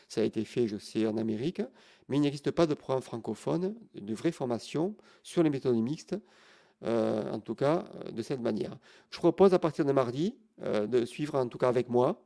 Ça 0.08 0.22
a 0.22 0.24
été 0.24 0.46
fait, 0.46 0.66
je 0.68 0.78
sais, 0.78 1.06
en 1.06 1.18
Amérique, 1.18 1.60
mais 2.08 2.16
il 2.16 2.20
n'existe 2.20 2.50
pas 2.50 2.66
de 2.66 2.72
programme 2.72 3.02
francophone, 3.02 3.74
de 3.94 4.14
vraie 4.14 4.32
formation 4.32 4.94
sur 5.22 5.42
les 5.42 5.50
méthodes 5.50 5.76
mixtes. 5.76 6.16
en 6.82 7.40
tout 7.40 7.54
cas, 7.54 7.84
de 8.10 8.22
cette 8.22 8.40
manière. 8.40 8.78
Je 9.10 9.18
propose 9.18 9.52
à 9.52 9.58
partir 9.58 9.84
de 9.84 9.92
mardi 9.92 10.34
de 10.64 11.04
suivre 11.04 11.34
en 11.34 11.48
tout 11.48 11.58
cas 11.58 11.68
avec 11.68 11.90
moi 11.90 12.24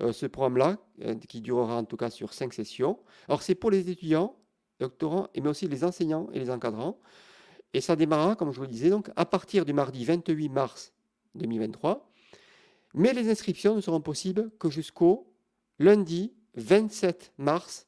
euh, 0.00 0.12
ce 0.12 0.26
programme-là, 0.26 0.78
euh, 1.02 1.14
qui 1.14 1.40
durera 1.40 1.76
en 1.76 1.84
tout 1.84 1.96
cas 1.96 2.10
sur 2.10 2.32
cinq 2.34 2.52
sessions. 2.52 2.98
Alors 3.28 3.42
c'est 3.42 3.54
pour 3.54 3.70
les 3.70 3.90
étudiants, 3.90 4.36
doctorants, 4.78 5.28
mais 5.34 5.48
aussi 5.48 5.68
les 5.68 5.84
enseignants 5.84 6.28
et 6.32 6.38
les 6.38 6.50
encadrants. 6.50 6.98
Et 7.72 7.80
ça 7.80 7.96
démarrera, 7.96 8.36
comme 8.36 8.52
je 8.52 8.56
vous 8.56 8.64
le 8.64 8.70
disais, 8.70 8.90
donc, 8.90 9.10
à 9.16 9.26
partir 9.26 9.64
du 9.64 9.72
mardi 9.72 10.04
28 10.04 10.48
mars 10.48 10.92
2023. 11.34 12.10
Mais 12.94 13.12
les 13.12 13.30
inscriptions 13.30 13.74
ne 13.74 13.80
seront 13.80 14.00
possibles 14.00 14.50
que 14.58 14.70
jusqu'au 14.70 15.30
lundi 15.78 16.32
27 16.54 17.32
mars 17.36 17.86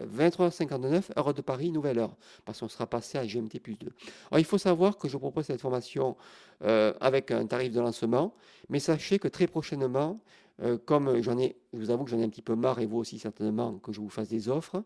23h59, 0.00 1.18
heure 1.18 1.34
de 1.34 1.42
Paris, 1.42 1.70
nouvelle 1.70 1.98
heure, 1.98 2.16
parce 2.44 2.60
qu'on 2.60 2.68
sera 2.68 2.86
passé 2.86 3.18
à 3.18 3.26
GMT 3.26 3.60
plus 3.60 3.76
2. 3.76 3.92
Alors, 4.30 4.38
il 4.38 4.44
faut 4.44 4.58
savoir 4.58 4.96
que 4.96 5.08
je 5.08 5.16
propose 5.18 5.46
cette 5.46 5.60
formation 5.60 6.16
euh, 6.62 6.94
avec 7.00 7.30
un 7.30 7.46
tarif 7.46 7.72
de 7.72 7.80
lancement, 7.80 8.34
mais 8.70 8.78
sachez 8.78 9.18
que 9.18 9.28
très 9.28 9.46
prochainement, 9.46 10.20
euh, 10.60 10.78
comme 10.84 11.22
j'en 11.22 11.38
ai, 11.38 11.56
je 11.72 11.78
vous 11.78 11.90
avoue 11.90 12.04
que 12.04 12.10
j'en 12.10 12.18
ai 12.18 12.24
un 12.24 12.28
petit 12.28 12.42
peu 12.42 12.54
marre, 12.54 12.80
et 12.80 12.86
vous 12.86 12.98
aussi 12.98 13.18
certainement, 13.18 13.78
que 13.78 13.92
je 13.92 14.00
vous 14.00 14.10
fasse 14.10 14.28
des 14.28 14.48
offres, 14.48 14.84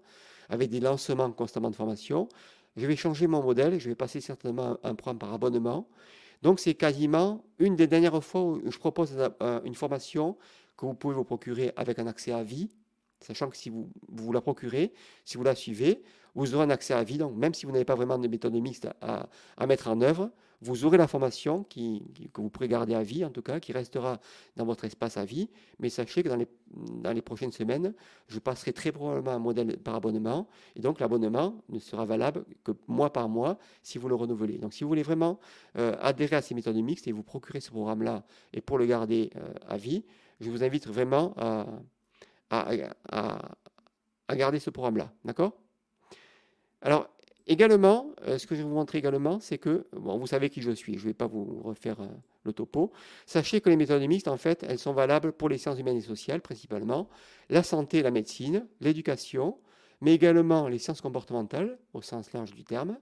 avec 0.48 0.70
des 0.70 0.80
lancements 0.80 1.32
constamment 1.32 1.70
de 1.70 1.76
formation, 1.76 2.28
je 2.76 2.86
vais 2.86 2.96
changer 2.96 3.26
mon 3.26 3.42
modèle, 3.42 3.80
je 3.80 3.88
vais 3.88 3.94
passer 3.94 4.20
certainement 4.20 4.76
un 4.82 4.94
programme 4.94 5.18
par 5.18 5.32
abonnement. 5.32 5.88
Donc 6.42 6.60
c'est 6.60 6.74
quasiment 6.74 7.42
une 7.58 7.74
des 7.74 7.86
dernières 7.86 8.22
fois 8.22 8.42
où 8.42 8.62
je 8.70 8.78
propose 8.78 9.16
une 9.64 9.74
formation 9.74 10.36
que 10.76 10.84
vous 10.84 10.94
pouvez 10.94 11.14
vous 11.14 11.24
procurer 11.24 11.72
avec 11.76 11.98
un 11.98 12.06
accès 12.06 12.32
à 12.32 12.42
vie, 12.42 12.68
sachant 13.20 13.48
que 13.48 13.56
si 13.56 13.70
vous, 13.70 13.88
vous 14.08 14.32
la 14.32 14.42
procurez, 14.42 14.92
si 15.24 15.38
vous 15.38 15.42
la 15.42 15.54
suivez, 15.54 16.02
vous 16.34 16.54
aurez 16.54 16.64
un 16.64 16.70
accès 16.70 16.92
à 16.92 17.02
vie. 17.02 17.16
Donc, 17.16 17.34
même 17.34 17.54
si 17.54 17.64
vous 17.64 17.72
n'avez 17.72 17.86
pas 17.86 17.94
vraiment 17.94 18.18
de 18.18 18.28
méthode 18.28 18.54
mixte 18.54 18.86
à, 19.00 19.26
à 19.56 19.66
mettre 19.66 19.88
en 19.88 20.00
œuvre, 20.02 20.30
vous 20.62 20.84
aurez 20.84 20.98
la 20.98 21.06
formation 21.06 21.64
qui, 21.64 22.02
que 22.32 22.40
vous 22.40 22.50
pourrez 22.50 22.68
garder 22.68 22.94
à 22.94 23.02
vie, 23.02 23.24
en 23.24 23.30
tout 23.30 23.42
cas, 23.42 23.60
qui 23.60 23.72
restera 23.72 24.20
dans 24.56 24.64
votre 24.64 24.84
espace 24.84 25.16
à 25.16 25.24
vie. 25.24 25.48
Mais 25.78 25.88
sachez 25.88 26.22
que 26.22 26.28
dans 26.28 27.12
les, 27.12 27.22
prochaines 27.22 27.52
semaines, 27.52 27.94
je 28.28 28.38
passerai 28.38 28.72
très 28.72 28.92
probablement 28.92 29.32
un 29.32 29.38
modèle 29.38 29.76
par 29.78 29.94
abonnement. 29.94 30.48
Et 30.74 30.80
donc, 30.80 31.00
l'abonnement 31.00 31.62
ne 31.68 31.78
sera 31.78 32.04
valable 32.04 32.44
que 32.64 32.72
mois 32.86 33.12
par 33.12 33.28
mois 33.28 33.58
si 33.82 33.98
vous 33.98 34.08
le 34.08 34.14
renouvelez. 34.14 34.58
Donc, 34.58 34.72
si 34.72 34.84
vous 34.84 34.88
voulez 34.88 35.02
vraiment 35.02 35.38
euh, 35.78 35.94
adhérer 36.00 36.36
à 36.36 36.42
ces 36.42 36.54
méthodes 36.54 36.76
mixtes 36.76 37.06
et 37.06 37.12
vous 37.12 37.22
procurer 37.22 37.60
ce 37.60 37.70
programme-là 37.70 38.24
et 38.52 38.60
pour 38.60 38.78
le 38.78 38.86
garder 38.86 39.30
euh, 39.36 39.52
à 39.68 39.76
vie, 39.76 40.04
je 40.40 40.50
vous 40.50 40.62
invite 40.64 40.86
vraiment 40.86 41.34
à 41.36 41.66
à, 42.50 44.36
garder 44.36 44.58
ce 44.58 44.70
programme-là. 44.70 45.12
D'accord? 45.24 45.52
Alors, 46.82 47.08
également, 47.46 48.10
euh, 48.26 48.38
ce 48.38 48.46
que 48.46 48.54
je 48.54 48.62
vais 48.62 48.68
vous 48.68 48.74
montrer 48.74 48.98
également, 48.98 49.40
c'est 49.40 49.58
que, 49.58 49.86
bon, 49.92 50.18
vous 50.18 50.26
savez 50.26 50.50
qui 50.50 50.62
je 50.62 50.70
suis, 50.72 50.94
je 50.94 51.04
ne 51.04 51.08
vais 51.08 51.14
pas 51.14 51.26
vous 51.26 51.60
refaire 51.62 52.00
euh, 52.00 52.08
le 52.44 52.52
topo. 52.52 52.92
Sachez 53.26 53.60
que 53.60 53.68
les 53.68 53.76
méthodes 53.76 54.02
mixtes, 54.02 54.28
en 54.28 54.36
fait, 54.36 54.64
elles 54.68 54.78
sont 54.78 54.92
valables 54.92 55.32
pour 55.32 55.48
les 55.48 55.58
sciences 55.58 55.78
humaines 55.78 55.96
et 55.96 56.02
sociales, 56.02 56.40
principalement, 56.40 57.08
la 57.48 57.62
santé, 57.62 58.02
la 58.02 58.10
médecine, 58.10 58.66
l'éducation, 58.80 59.58
mais 60.00 60.14
également 60.14 60.68
les 60.68 60.78
sciences 60.78 61.00
comportementales, 61.00 61.78
au 61.94 62.02
sens 62.02 62.32
large 62.32 62.52
du 62.52 62.64
terme, 62.64 62.98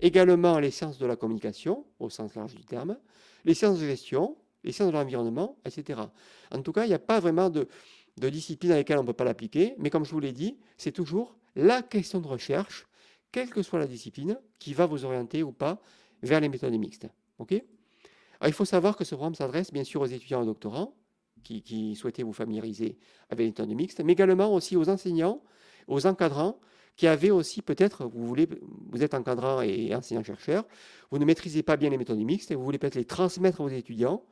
également 0.00 0.58
les 0.58 0.70
sciences 0.70 0.98
de 0.98 1.06
la 1.06 1.16
communication, 1.16 1.84
au 1.98 2.10
sens 2.10 2.34
large 2.34 2.54
du 2.54 2.64
terme, 2.64 2.96
les 3.44 3.54
sciences 3.54 3.78
de 3.78 3.86
gestion, 3.86 4.36
les 4.64 4.72
sciences 4.72 4.88
de 4.88 4.96
l'environnement, 4.96 5.56
etc. 5.64 6.00
En 6.52 6.62
tout 6.62 6.72
cas, 6.72 6.84
il 6.84 6.88
n'y 6.88 6.94
a 6.94 6.98
pas 6.98 7.20
vraiment 7.20 7.50
de, 7.50 7.68
de 8.18 8.28
disciplines 8.28 8.72
dans 8.72 8.76
lesquelles 8.76 8.98
on 8.98 9.02
ne 9.02 9.06
peut 9.06 9.12
pas 9.12 9.24
l'appliquer, 9.24 9.74
mais 9.78 9.90
comme 9.90 10.04
je 10.04 10.10
vous 10.10 10.20
l'ai 10.20 10.32
dit, 10.32 10.58
c'est 10.76 10.92
toujours 10.92 11.36
la 11.54 11.82
question 11.82 12.20
de 12.20 12.26
recherche, 12.26 12.86
quelle 13.36 13.50
que 13.50 13.60
soit 13.60 13.78
la 13.78 13.86
discipline, 13.86 14.38
qui 14.58 14.72
va 14.72 14.86
vous 14.86 15.04
orienter 15.04 15.42
ou 15.42 15.52
pas 15.52 15.78
vers 16.22 16.40
les 16.40 16.48
méthodes 16.48 16.72
mixtes. 16.72 17.06
il 17.50 18.52
faut 18.54 18.64
savoir 18.64 18.96
que 18.96 19.04
ce 19.04 19.14
programme 19.14 19.34
s'adresse 19.34 19.74
bien 19.74 19.84
sûr 19.84 20.00
aux 20.00 20.06
étudiants 20.06 20.42
et 20.42 20.46
doctorants 20.46 20.94
qui, 21.42 21.94
souhaitaient 21.96 22.22
vous 22.22 22.32
familiariser 22.32 22.96
avec 23.28 23.40
les 23.40 23.46
méthodes 23.48 23.74
mixtes, 23.74 24.00
mais 24.00 24.14
également 24.14 24.54
aussi 24.54 24.74
aux 24.74 24.88
enseignants, 24.88 25.42
aux 25.86 26.06
encadrants 26.06 26.58
qui 26.96 27.06
avaient 27.06 27.30
aussi 27.30 27.60
peut-être, 27.60 28.06
vous 28.06 29.02
êtes 29.02 29.12
encadrant 29.12 29.60
et 29.60 29.94
enseignant-chercheur, 29.94 30.64
vous 31.10 31.18
ne 31.18 31.26
maîtrisez 31.26 31.62
pas 31.62 31.76
bien 31.76 31.90
les 31.90 31.98
méthodes 31.98 32.16
mixtes 32.16 32.50
et 32.50 32.54
vous 32.54 32.64
voulez 32.64 32.78
peut-être 32.78 32.94
les 32.94 33.04
transmettre 33.04 33.60
vos 33.60 33.68
étudiants, 33.68 34.24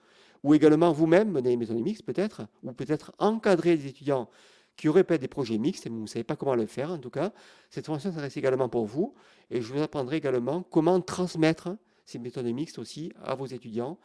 ou 0.42 0.54
également 0.54 0.92
vous-même 0.92 1.30
mener 1.30 1.50
les 1.50 1.56
méthodes 1.58 1.76
mixtes 1.76 2.06
peut-être, 2.06 2.46
ou 2.62 2.72
peut-être 2.72 3.12
encadrer 3.18 3.76
des 3.76 3.86
étudiants 3.86 4.30
qui 4.76 4.88
auraient 4.88 5.04
peut-être 5.04 5.20
des 5.20 5.28
projets 5.28 5.58
mixtes, 5.58 5.86
mais 5.86 5.96
vous 5.96 6.02
ne 6.02 6.06
savez 6.06 6.24
pas 6.24 6.36
comment 6.36 6.54
le 6.54 6.66
faire 6.66 6.90
en 6.90 6.98
tout 6.98 7.10
cas. 7.10 7.32
Cette 7.70 7.86
formation 7.86 8.10
s'adresse 8.10 8.36
également 8.36 8.68
pour 8.68 8.86
vous, 8.86 9.14
et 9.50 9.60
je 9.60 9.72
vous 9.72 9.80
apprendrai 9.80 10.16
également 10.16 10.62
comment 10.62 11.00
transmettre 11.00 11.76
ces 12.04 12.18
méthodes 12.18 12.46
mixtes 12.46 12.78
aussi 12.78 13.12
à 13.22 13.34
vos 13.34 13.46
étudiants 13.46 13.98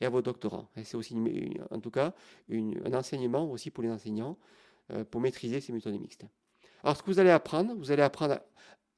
et 0.00 0.06
à 0.06 0.10
vos 0.10 0.22
doctorants. 0.22 0.68
Et 0.76 0.84
c'est 0.84 0.96
aussi, 0.96 1.16
en 1.70 1.80
tout 1.80 1.90
cas, 1.90 2.14
un 2.50 2.94
enseignement 2.94 3.50
aussi 3.50 3.70
pour 3.70 3.82
les 3.82 3.90
enseignants 3.90 4.36
euh, 4.92 5.04
pour 5.04 5.20
maîtriser 5.20 5.60
ces 5.60 5.72
méthodes 5.72 5.98
mixtes. 5.98 6.26
Alors, 6.82 6.96
ce 6.96 7.02
que 7.02 7.10
vous 7.10 7.18
allez 7.18 7.30
apprendre, 7.30 7.74
vous 7.74 7.90
allez 7.90 8.02
apprendre 8.02 8.38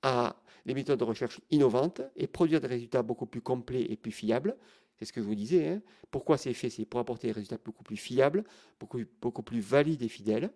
à, 0.02 0.36
les 0.66 0.74
méthodes 0.74 0.98
de 0.98 1.04
recherche 1.04 1.40
innovantes 1.50 2.02
et 2.16 2.26
produire 2.26 2.60
des 2.60 2.66
résultats 2.66 3.02
beaucoup 3.02 3.26
plus 3.26 3.40
complets 3.40 3.86
et 3.88 3.96
plus 3.96 4.12
fiables. 4.12 4.56
C'est 4.98 5.04
ce 5.04 5.12
que 5.12 5.22
je 5.22 5.26
vous 5.26 5.34
disais. 5.34 5.68
Hein. 5.68 5.82
Pourquoi 6.10 6.36
c'est 6.36 6.52
fait? 6.52 6.70
C'est 6.70 6.84
pour 6.84 7.00
apporter 7.00 7.28
des 7.28 7.32
résultats 7.32 7.58
beaucoup 7.64 7.84
plus 7.84 7.96
fiables, 7.96 8.44
beaucoup, 8.80 9.00
beaucoup 9.20 9.42
plus 9.42 9.60
valides 9.60 10.02
et 10.02 10.08
fidèles. 10.08 10.50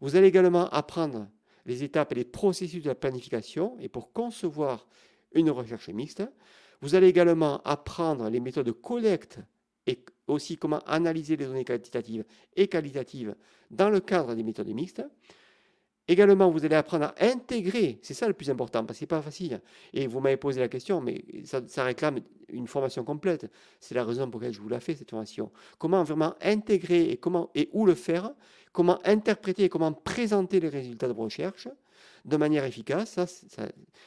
Vous 0.00 0.16
allez 0.16 0.28
également 0.28 0.68
apprendre 0.68 1.28
les 1.66 1.82
étapes 1.84 2.12
et 2.12 2.16
les 2.16 2.24
processus 2.24 2.82
de 2.82 2.88
la 2.88 2.94
planification 2.94 3.76
et 3.80 3.88
pour 3.88 4.12
concevoir 4.12 4.86
une 5.32 5.50
recherche 5.50 5.88
mixte. 5.88 6.22
Vous 6.80 6.94
allez 6.94 7.08
également 7.08 7.60
apprendre 7.64 8.28
les 8.30 8.40
méthodes 8.40 8.66
de 8.66 8.72
collecte 8.72 9.40
et 9.86 10.04
aussi 10.26 10.56
comment 10.56 10.80
analyser 10.80 11.36
les 11.36 11.46
données 11.46 11.64
quantitatives 11.64 12.24
et 12.56 12.68
qualitatives 12.68 13.34
dans 13.70 13.90
le 13.90 14.00
cadre 14.00 14.34
des 14.34 14.42
méthodes 14.42 14.68
mixtes. 14.68 15.02
Également, 16.10 16.50
vous 16.50 16.64
allez 16.64 16.74
apprendre 16.74 17.12
à 17.18 17.24
intégrer, 17.26 17.98
c'est 18.00 18.14
ça 18.14 18.26
le 18.26 18.32
plus 18.32 18.48
important, 18.48 18.82
parce 18.86 18.98
que 18.98 19.00
ce 19.00 19.04
n'est 19.04 19.08
pas 19.08 19.20
facile. 19.20 19.60
Et 19.92 20.06
vous 20.06 20.20
m'avez 20.20 20.38
posé 20.38 20.58
la 20.58 20.68
question, 20.68 21.02
mais 21.02 21.22
ça, 21.44 21.84
réclame 21.84 22.20
une 22.48 22.66
formation 22.66 23.04
complète. 23.04 23.50
C'est 23.78 23.94
la 23.94 24.04
raison 24.04 24.30
pour 24.30 24.40
laquelle 24.40 24.54
je 24.54 24.60
vous 24.62 24.70
l'ai 24.70 24.80
fait, 24.80 24.94
cette 24.94 25.10
formation. 25.10 25.52
Comment 25.78 26.02
vraiment 26.04 26.34
intégrer 26.40 27.10
et, 27.10 27.18
comment, 27.18 27.50
et 27.54 27.68
où 27.74 27.84
le 27.84 27.94
faire, 27.94 28.32
comment 28.72 28.98
interpréter 29.04 29.64
et 29.64 29.68
comment 29.68 29.92
présenter 29.92 30.60
les 30.60 30.68
résultats 30.68 31.08
de 31.08 31.12
vos 31.12 31.24
recherches 31.24 31.68
de 32.24 32.36
manière 32.36 32.64
efficace, 32.64 33.10
ça, 33.10 33.26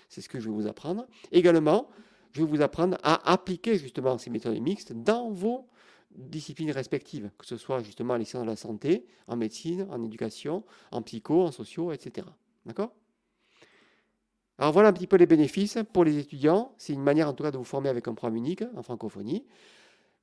c'est 0.10 0.22
ce 0.22 0.30
que 0.30 0.40
je 0.40 0.50
vais 0.50 0.56
vous 0.56 0.68
apprendre. 0.68 1.08
Également, 1.32 1.90
je 2.34 2.42
vais 2.42 2.48
vous 2.48 2.62
apprendre 2.62 2.98
à 3.04 3.32
appliquer 3.32 3.78
justement 3.78 4.18
ces 4.18 4.30
méthodes 4.30 4.60
mixtes 4.60 4.94
dans 4.94 5.30
vos 5.32 5.68
disciplines 6.16 6.72
respectives, 6.72 7.32
que 7.38 7.46
ce 7.46 7.58
soit 7.58 7.82
justement 7.82 8.16
les 8.16 8.26
sciences 8.26 8.44
de 8.44 8.50
la 8.50 8.56
santé, 8.56 9.06
en 9.28 9.38
médecine, 9.38 9.88
en 9.90 10.04
éducation, 10.04 10.64
en 10.92 11.02
psycho, 11.02 11.42
en 11.42 11.52
sociaux, 11.52 11.92
etc. 11.92 12.28
D'accord? 12.66 12.92
Alors 14.58 14.74
voilà 14.74 14.90
un 14.90 14.94
petit 14.94 15.08
peu 15.08 15.16
les 15.16 15.26
bénéfices 15.26 15.80
pour 15.92 16.04
les 16.04 16.18
étudiants. 16.18 16.76
C'est 16.78 16.94
une 16.94 17.02
manière 17.02 17.28
en 17.28 17.34
tout 17.34 17.44
cas 17.44 17.52
de 17.52 17.58
vous 17.58 17.64
former 17.64 17.90
avec 17.90 18.08
un 18.08 18.14
programme 18.14 18.38
unique 18.38 18.64
en 18.76 18.84
francophonie. 18.84 19.46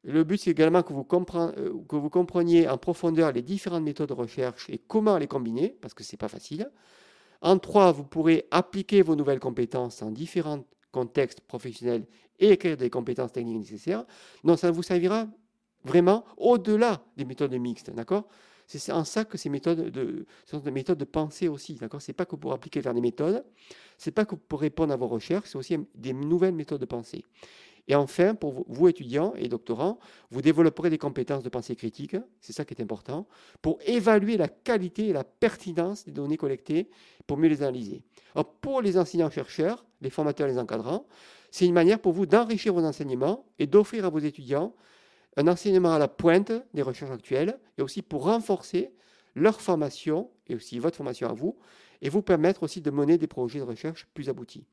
Le 0.05 0.25
but, 0.25 0.39
c'est 0.39 0.51
également 0.51 0.83
que 0.83 0.93
vous, 0.93 1.07
euh, 1.11 1.73
que 1.89 1.97
vous 1.97 2.11
compreniez 2.11 2.69
en 2.69 2.79
profondeur 2.79 3.33
les 3.33 3.43
différentes 3.43 3.83
méthodes 3.83 4.09
de 4.09 4.15
recherche 4.15 4.71
et 4.71 4.79
comment 4.79 5.19
les 5.19 5.27
combiner, 5.27 5.77
parce 5.81 5.95
que 5.95 6.05
ce 6.05 6.15
n'est 6.15 6.19
pas 6.19 6.29
facile. 6.29 6.71
En 7.41 7.59
trois, 7.59 7.93
vous 7.93 8.05
pourrez 8.05 8.47
appliquer 8.51 9.03
vos 9.03 9.17
nouvelles 9.17 9.41
compétences 9.41 10.03
en 10.03 10.11
différents 10.11 10.65
contextes 10.93 11.41
professionnels 11.41 12.07
et 12.39 12.51
écrire 12.51 12.77
des 12.77 12.91
compétences 12.91 13.33
techniques 13.33 13.59
nécessaires. 13.59 14.05
Donc, 14.45 14.59
ça 14.59 14.71
vous 14.71 14.83
servira 14.83 15.27
vraiment 15.85 16.25
au-delà 16.37 17.03
des 17.17 17.25
méthodes 17.25 17.53
mixtes, 17.55 17.91
d'accord? 17.91 18.29
C'est 18.67 18.93
en 18.93 19.05
ça 19.05 19.25
que 19.25 19.39
ces 19.39 19.49
méthodes 19.49 19.91
de, 19.91 20.27
sont 20.45 20.59
des 20.59 20.71
méthodes 20.71 20.99
de 20.99 21.07
pensée 21.07 21.49
aussi, 21.49 21.75
d'accord? 21.75 22.03
C'est 22.03 22.13
pas 22.13 22.27
que 22.27 22.37
pour 22.37 22.53
appliquer 22.53 22.81
vers 22.81 22.93
des 22.93 23.01
méthodes, 23.01 23.43
c'est 23.97 24.11
pas 24.11 24.27
que 24.27 24.35
pour 24.35 24.61
répondre 24.61 24.93
à 24.93 24.97
vos 24.97 25.09
recherches, 25.09 25.49
c'est 25.49 25.59
aussi 25.59 25.79
des 25.95 26.13
nouvelles 26.13 26.55
méthodes 26.55 26.81
de 26.81 26.87
pensée. 26.87 27.25
Et 27.89 27.95
enfin, 27.95 28.35
pour 28.35 28.65
vous 28.69 28.89
étudiants 28.89 29.33
et 29.37 29.49
doctorants, 29.49 29.99
vous 30.31 30.43
développerez 30.43 30.91
des 30.91 30.99
compétences 30.99 31.43
de 31.43 31.49
pensée 31.49 31.75
critique, 31.75 32.17
c'est 32.41 32.53
ça 32.53 32.67
qui 32.67 32.75
est 32.75 32.83
important, 32.83 33.27
pour 33.63 33.79
évaluer 33.87 34.37
la 34.37 34.49
qualité 34.49 35.09
et 35.09 35.13
la 35.15 35.25
pertinence 35.25 36.05
des 36.05 36.13
données 36.13 36.37
collectées, 36.37 36.91
pour 37.27 37.39
mieux 37.39 37.49
les 37.49 37.63
analyser. 37.63 38.03
pour 38.61 38.83
les 38.83 38.99
enseignants-chercheurs, 38.99 39.87
les 40.03 40.11
formateurs 40.11 40.49
et 40.49 40.53
les 40.53 40.59
encadrants, 40.59 41.07
c'est 41.51 41.67
une 41.67 41.73
manière 41.73 41.99
pour 41.99 42.13
vous 42.13 42.27
d'enrichir 42.27 42.75
vos 42.75 42.85
enseignements 42.85 43.47
et 43.59 43.67
d'offrir 43.67 44.05
à 44.05 44.11
vos 44.11 44.19
étudiants 44.19 44.75
un 45.37 45.49
enseignement 45.49 45.93
à 45.93 45.99
la 45.99 46.09
pointe 46.09 46.53
des 46.75 46.83
recherches 46.83 47.11
actuelles 47.11 47.59
et 47.79 47.83
aussi 47.83 48.03
pour 48.03 48.25
renforcer 48.25 48.93
leur 49.35 49.61
formation 49.61 50.31
et 50.47 50.55
aussi 50.55 50.79
votre 50.79 50.97
formation 50.97 51.29
à 51.29 51.33
vous 51.33 51.57
et 52.03 52.11
vous 52.11 52.23
permettre 52.23 52.63
aussi 52.65 52.81
de 52.81 52.91
mener 52.91 53.19
des 53.19 53.27
projets 53.27 53.61
de 53.61 53.65
recherche 53.65 54.07
plus 54.15 54.29
aboutis. 54.29 54.67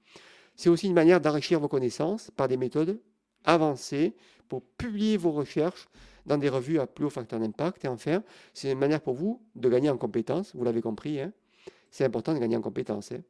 C'est 0.55 0.69
aussi 0.69 0.87
une 0.87 0.93
manière 0.93 1.21
d'enrichir 1.21 1.59
vos 1.59 1.67
connaissances 1.67 2.31
par 2.31 2.47
des 2.47 2.57
méthodes 2.57 2.99
avancées 3.43 4.15
pour 4.47 4.61
publier 4.61 5.17
vos 5.17 5.31
recherches 5.31 5.87
dans 6.25 6.37
des 6.37 6.49
revues 6.49 6.79
à 6.79 6.87
plus 6.87 7.05
haut 7.05 7.09
facteur 7.09 7.39
d'impact. 7.39 7.85
Et 7.85 7.87
enfin, 7.87 8.23
c'est 8.53 8.71
une 8.71 8.79
manière 8.79 9.01
pour 9.01 9.15
vous 9.15 9.41
de 9.55 9.69
gagner 9.69 9.89
en 9.89 9.97
compétences, 9.97 10.55
vous 10.55 10.63
l'avez 10.63 10.81
compris, 10.81 11.19
hein. 11.19 11.31
c'est 11.91 12.05
important 12.05 12.33
de 12.33 12.39
gagner 12.39 12.57
en 12.57 12.61
compétences. 12.61 13.11
Hein. 13.11 13.21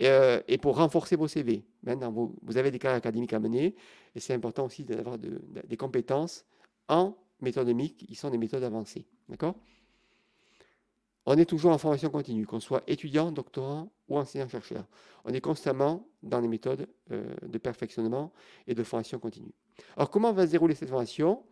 Euh, 0.00 0.40
et, 0.48 0.58
pour 0.58 0.76
renforcer 0.76 1.16
vos 1.16 1.28
CV. 1.28 1.64
Vous, 1.82 2.56
avez 2.56 2.70
des 2.70 2.78
carrières 2.78 2.96
académiques 2.96 3.34
à 3.34 3.38
mener 3.38 3.74
et 4.14 4.20
c'est 4.20 4.32
important 4.32 4.64
aussi 4.64 4.84
d'avoir 4.84 5.18
des 5.18 5.76
compétences 5.76 6.46
en 6.88 7.14
méthodémique 7.40 8.06
qui 8.06 8.14
sont 8.14 8.30
des 8.30 8.38
méthodes 8.38 8.64
avancées. 8.64 9.06
D'accord? 9.28 9.54
On 11.26 11.36
est 11.36 11.44
toujours 11.44 11.72
en 11.72 11.78
formation 11.78 12.10
continue, 12.10 12.46
qu'on 12.46 12.58
soit 12.58 12.82
étudiant, 12.86 13.30
doctorant 13.30 13.92
enseignant-chercheur. 14.18 14.84
On 15.24 15.32
est 15.32 15.40
constamment 15.40 16.08
dans 16.22 16.40
les 16.40 16.48
méthodes 16.48 16.88
euh, 17.10 17.34
de 17.46 17.58
perfectionnement 17.58 18.32
et 18.66 18.74
de 18.74 18.82
formation 18.82 19.18
continue. 19.18 19.52
Alors, 19.96 20.10
comment 20.10 20.32
va 20.32 20.46
se 20.46 20.52
dérouler 20.52 20.74
cette 20.74 20.88
formation? 20.88 21.42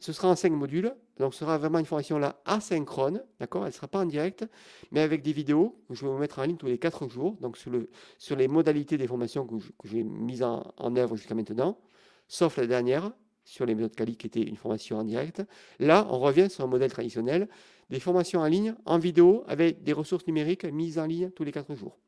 Ce 0.00 0.12
sera 0.12 0.28
en 0.28 0.36
cinq 0.36 0.52
modules, 0.52 0.94
donc 1.18 1.32
ce 1.34 1.40
sera 1.40 1.56
vraiment 1.56 1.78
une 1.78 1.86
formation 1.86 2.18
là 2.18 2.40
asynchrone, 2.44 3.22
d'accord? 3.38 3.62
Elle 3.62 3.68
ne 3.68 3.74
sera 3.74 3.88
pas 3.88 4.00
en 4.00 4.06
direct, 4.06 4.44
mais 4.90 5.00
avec 5.00 5.22
des 5.22 5.32
vidéos 5.32 5.80
que 5.88 5.94
je 5.94 6.04
vais 6.04 6.10
vous 6.10 6.18
mettre 6.18 6.40
en 6.40 6.42
ligne 6.42 6.56
tous 6.56 6.66
les 6.66 6.78
quatre 6.78 7.08
jours, 7.08 7.36
donc 7.40 7.56
sur, 7.56 7.70
le, 7.70 7.88
sur 8.18 8.36
les 8.36 8.48
modalités 8.48 8.98
des 8.98 9.06
formations 9.06 9.46
que 9.46 9.56
j'ai 9.84 10.02
mises 10.02 10.42
en 10.42 10.96
œuvre 10.96 11.16
jusqu'à 11.16 11.34
maintenant, 11.34 11.78
sauf 12.26 12.56
la 12.56 12.66
dernière, 12.66 13.12
sur 13.44 13.66
les 13.66 13.74
méthodes 13.74 13.94
Cali 13.94 14.16
qui 14.16 14.26
était 14.26 14.42
une 14.42 14.56
formation 14.56 14.98
en 14.98 15.04
direct. 15.04 15.42
Là, 15.78 16.06
on 16.10 16.18
revient 16.18 16.48
sur 16.50 16.64
un 16.64 16.68
modèle 16.68 16.90
traditionnel, 16.90 17.48
des 17.90 18.00
formations 18.00 18.40
en 18.40 18.46
ligne, 18.46 18.74
en 18.84 18.98
vidéo, 18.98 19.44
avec 19.46 19.82
des 19.82 19.92
ressources 19.92 20.26
numériques 20.26 20.64
mises 20.64 20.98
en 20.98 21.06
ligne 21.06 21.30
tous 21.30 21.44
les 21.44 21.52
quatre 21.52 21.74
jours. 21.74 21.98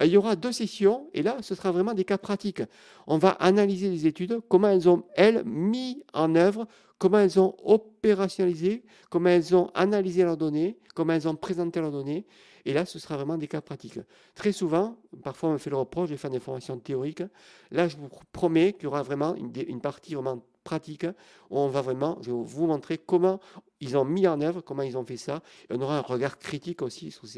Il 0.00 0.08
y 0.08 0.16
aura 0.16 0.34
deux 0.34 0.50
sessions, 0.50 1.08
et 1.14 1.22
là, 1.22 1.36
ce 1.40 1.54
sera 1.54 1.70
vraiment 1.70 1.94
des 1.94 2.04
cas 2.04 2.18
pratiques. 2.18 2.62
On 3.06 3.16
va 3.16 3.30
analyser 3.30 3.88
les 3.88 4.06
études, 4.06 4.40
comment 4.48 4.68
elles 4.68 4.88
ont, 4.88 5.04
elles, 5.14 5.44
mis 5.44 6.02
en 6.12 6.34
œuvre, 6.34 6.66
comment 6.98 7.18
elles 7.18 7.38
ont 7.38 7.54
opérationnalisé, 7.62 8.82
comment 9.08 9.28
elles 9.28 9.54
ont 9.54 9.70
analysé 9.74 10.24
leurs 10.24 10.36
données, 10.36 10.78
comment 10.94 11.12
elles 11.12 11.28
ont 11.28 11.36
présenté 11.36 11.80
leurs 11.80 11.92
données. 11.92 12.26
Et 12.64 12.72
là, 12.72 12.86
ce 12.86 12.98
sera 12.98 13.16
vraiment 13.16 13.36
des 13.36 13.46
cas 13.46 13.60
pratiques. 13.60 14.00
Très 14.34 14.50
souvent, 14.50 14.96
parfois 15.22 15.50
on 15.50 15.52
me 15.52 15.58
fait 15.58 15.70
le 15.70 15.76
reproche 15.76 16.10
de 16.10 16.16
faire 16.16 16.30
des 16.30 16.40
formations 16.40 16.78
théoriques. 16.78 17.22
Là, 17.70 17.86
je 17.86 17.96
vous 17.96 18.08
promets 18.32 18.72
qu'il 18.72 18.84
y 18.84 18.86
aura 18.86 19.02
vraiment 19.02 19.34
une, 19.36 19.52
une 19.68 19.80
partie 19.80 20.14
vraiment 20.14 20.42
pratique 20.64 21.06
on 21.50 21.68
va 21.68 21.82
vraiment, 21.82 22.18
vais 22.20 22.32
vous 22.32 22.66
montrer 22.66 22.98
comment 22.98 23.38
ils 23.80 23.96
ont 23.96 24.04
mis 24.04 24.26
en 24.26 24.40
œuvre, 24.40 24.60
comment 24.62 24.82
ils 24.82 24.96
ont 24.96 25.04
fait 25.04 25.16
ça. 25.16 25.42
Et 25.68 25.74
on 25.74 25.80
aura 25.80 25.98
un 25.98 26.00
regard 26.00 26.38
critique 26.38 26.82
aussi 26.82 27.10
sur 27.10 27.28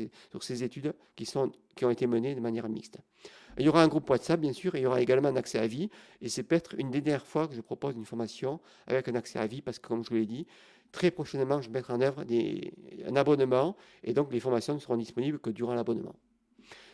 ces, 0.43 0.63
études 0.63 0.95
qui, 1.17 1.27
ont 1.37 1.91
été 1.91 2.07
menées 2.07 2.35
de 2.35 2.41
manière 2.41 2.69
mixte. 2.69 2.99
Il 3.59 3.65
y 3.65 3.69
aura 3.69 3.83
un 3.83 3.89
groupe 3.89 4.09
WhatsApp, 4.09 4.41
bien 4.41 4.53
sûr, 4.53 4.75
et 4.75 4.81
il 4.81 4.83
y 4.83 4.87
aura 4.87 5.01
également 5.01 5.29
un 5.29 5.37
accès 5.37 5.59
à 5.59 5.67
vie. 5.67 5.91
Et 6.21 6.29
c'est 6.29 6.43
peut-être 6.43 6.75
une 6.79 6.91
des 6.91 7.01
dernières 7.01 7.27
fois 7.27 7.49
que 7.49 7.55
je 7.55 7.61
propose 7.61 7.97
une 7.97 8.05
formation 8.05 8.61
avec 8.87 9.09
un 9.09 9.15
accès 9.15 9.39
à 9.39 9.47
vie, 9.47 9.61
parce 9.61 9.79
que 9.79 9.89
comme 9.89 10.05
je 10.05 10.11
vous 10.11 10.17
l'ai 10.17 10.27
dit, 10.27 10.47
très 10.93 11.11
prochainement, 11.11 11.61
je 11.61 11.71
mettrai 11.71 11.93
en 11.93 12.01
œuvre 12.01 12.25
un 13.07 13.17
abonnement 13.17 13.77
et 14.03 14.15
donc 14.15 14.33
les 14.33 14.41
formations 14.41 14.75
ne 14.75 14.79
seront 14.79 14.97
disponibles 14.97 15.39
que 15.39 15.51
durant 15.51 15.75
l'abonnement. 15.75 16.15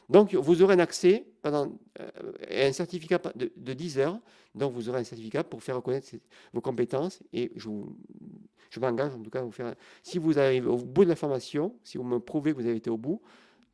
Donc, 0.09 0.35
vous 0.35 0.63
aurez 0.63 0.75
un 0.75 0.79
accès 0.79 1.27
pendant 1.43 1.73
euh, 2.01 2.69
un 2.69 2.73
certificat 2.73 3.21
de, 3.35 3.73
10 3.73 3.99
heures. 3.99 4.19
Donc, 4.55 4.73
vous 4.73 4.89
aurez 4.89 5.01
un 5.01 5.05
certificat 5.05 5.45
pour 5.45 5.63
faire 5.63 5.77
reconnaître 5.77 6.09
vos 6.53 6.61
compétences. 6.61 7.21
Et 7.33 7.53
je, 7.57 7.69
je 8.71 8.81
m'engage 8.81 9.15
en 9.15 9.23
tout 9.23 9.31
cas 9.31 9.41
à 9.41 9.43
vous 9.43 9.53
faire. 9.53 9.75
Si 10.03 10.19
vous 10.19 10.39
arrivez 10.39 10.67
au 10.67 10.77
bout 10.77 11.05
de 11.05 11.09
la 11.09 11.17
formation, 11.17 11.75
si 11.85 11.99
vous 11.99 12.05
me 12.05 12.19
prouvez 12.19 12.53
que 12.53 12.57
vous 12.57 12.67
avez 12.67 12.77
été 12.77 12.91
au 12.91 12.99
bout, 12.99 13.21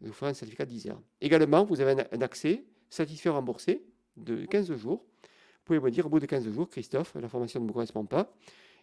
je 0.01 0.07
vous 0.07 0.13
ferai 0.13 0.31
un 0.31 0.35
certificat 0.35 0.65
de 0.65 0.71
10 0.71 0.89
heures. 0.89 1.03
Également, 1.21 1.65
vous 1.65 1.81
avez 1.81 2.03
un, 2.13 2.21
accès 2.21 2.65
satisfait 2.89 3.29
remboursé 3.29 3.85
de 4.17 4.45
15 4.47 4.75
jours. 4.77 5.05
Vous 5.23 5.65
pouvez 5.65 5.81
me 5.81 5.91
dire 5.91 6.07
au 6.07 6.09
bout 6.09 6.21
de 6.21 6.27
15 6.27 6.49
jours, 6.51 6.69
Christophe, 6.69 7.15
la 7.21 7.29
formation 7.29 7.61
ne 7.61 7.67
me 7.67 7.73
correspond 7.73 8.05
pas. 8.05 8.33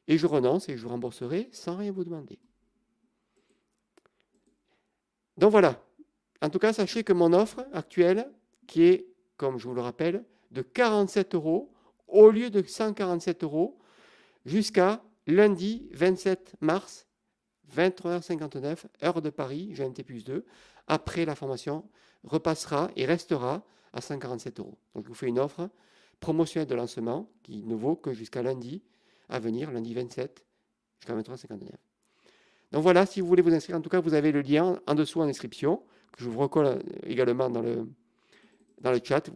Et 0.07 0.17
je 0.17 0.27
renonce 0.27 0.69
et 0.69 0.77
je 0.77 0.87
rembourserai 0.87 1.49
sans 1.51 1.77
rien 1.77 1.91
vous 1.91 2.03
demander. 2.03 2.37
Donc 5.37 5.51
voilà, 5.51 5.81
en 6.41 6.49
tout 6.49 6.59
cas, 6.59 6.73
sachez 6.73 7.03
que 7.03 7.13
mon 7.13 7.33
offre 7.33 7.65
actuelle, 7.73 8.29
qui 8.67 8.83
est, 8.83 9.07
comme 9.37 9.57
je 9.57 9.67
vous 9.67 9.73
le 9.73 9.81
rappelle, 9.81 10.23
de 10.51 10.61
47 10.61 11.35
euros 11.35 11.71
au 12.07 12.29
lieu 12.29 12.49
de 12.49 12.61
147 12.61 13.43
euros 13.43 13.77
jusqu'à 14.45 15.03
lundi 15.27 15.87
27 15.91 16.55
mars, 16.61 17.07
23h59, 17.75 18.85
heure 19.03 19.21
de 19.21 19.29
Paris, 19.29 19.73
GMT 19.73 20.03
plus 20.03 20.23
2. 20.23 20.45
Après 20.87 21.25
la 21.25 21.35
formation, 21.35 21.83
repassera 22.23 22.91
et 22.95 23.05
restera 23.05 23.65
à 23.93 24.01
147 24.01 24.59
euros. 24.59 24.77
Donc 24.93 25.05
je 25.05 25.09
vous 25.09 25.15
fais 25.15 25.27
une 25.27 25.39
offre 25.39 25.69
promotionnelle 26.19 26.67
de 26.67 26.75
lancement 26.75 27.29
qui 27.43 27.63
ne 27.63 27.75
vaut 27.75 27.95
que 27.95 28.13
jusqu'à 28.13 28.43
lundi 28.43 28.83
à 29.29 29.39
venir, 29.39 29.71
lundi 29.71 29.93
27, 29.93 30.45
jusqu'à 30.99 31.15
23h59. 31.15 31.69
Donc 32.71 32.83
voilà, 32.83 33.05
si 33.05 33.21
vous 33.21 33.27
voulez 33.27 33.41
vous 33.41 33.53
inscrire, 33.53 33.77
en 33.77 33.81
tout 33.81 33.89
cas, 33.89 33.99
vous 33.99 34.13
avez 34.13 34.31
le 34.31 34.41
lien 34.41 34.79
en 34.85 34.95
dessous 34.95 35.21
en 35.21 35.25
description 35.25 35.81
je 36.17 36.29
vous 36.29 36.39
recolle 36.39 36.81
également 37.03 37.49
dans 37.49 37.61
le, 37.61 37.87
dans 38.81 38.91
le 38.91 38.99
chat. 39.03 39.29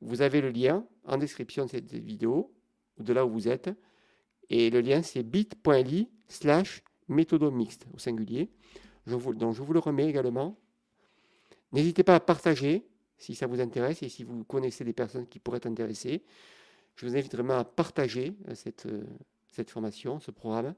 Vous 0.00 0.22
avez 0.22 0.40
le 0.40 0.50
lien 0.50 0.86
en 1.04 1.16
description 1.16 1.66
de 1.66 1.70
cette 1.70 1.92
vidéo, 1.92 2.52
de 2.98 3.12
là 3.12 3.26
où 3.26 3.30
vous 3.30 3.48
êtes. 3.48 3.70
Et 4.50 4.70
le 4.70 4.80
lien, 4.80 5.02
c'est 5.02 5.22
bit.ly 5.22 6.08
slash 6.28 6.82
méthodo 7.08 7.50
mixte 7.50 7.86
au 7.94 7.98
singulier. 7.98 8.50
Je 9.06 9.14
vous, 9.14 9.34
donc 9.34 9.54
je 9.54 9.62
vous 9.62 9.72
le 9.72 9.78
remets 9.78 10.08
également. 10.08 10.56
N'hésitez 11.72 12.04
pas 12.04 12.14
à 12.14 12.20
partager 12.20 12.86
si 13.18 13.34
ça 13.34 13.46
vous 13.46 13.60
intéresse 13.60 14.02
et 14.02 14.08
si 14.08 14.24
vous 14.24 14.44
connaissez 14.44 14.84
des 14.84 14.92
personnes 14.92 15.26
qui 15.26 15.38
pourraient 15.38 15.58
être 15.58 15.66
intéressées. 15.66 16.22
Je 16.96 17.06
vous 17.06 17.16
invite 17.16 17.34
vraiment 17.34 17.58
à 17.58 17.64
partager 17.64 18.36
euh, 18.48 18.54
cette, 18.54 18.86
euh, 18.86 19.04
cette 19.48 19.70
formation, 19.70 20.20
ce 20.20 20.30
programme. 20.30 20.74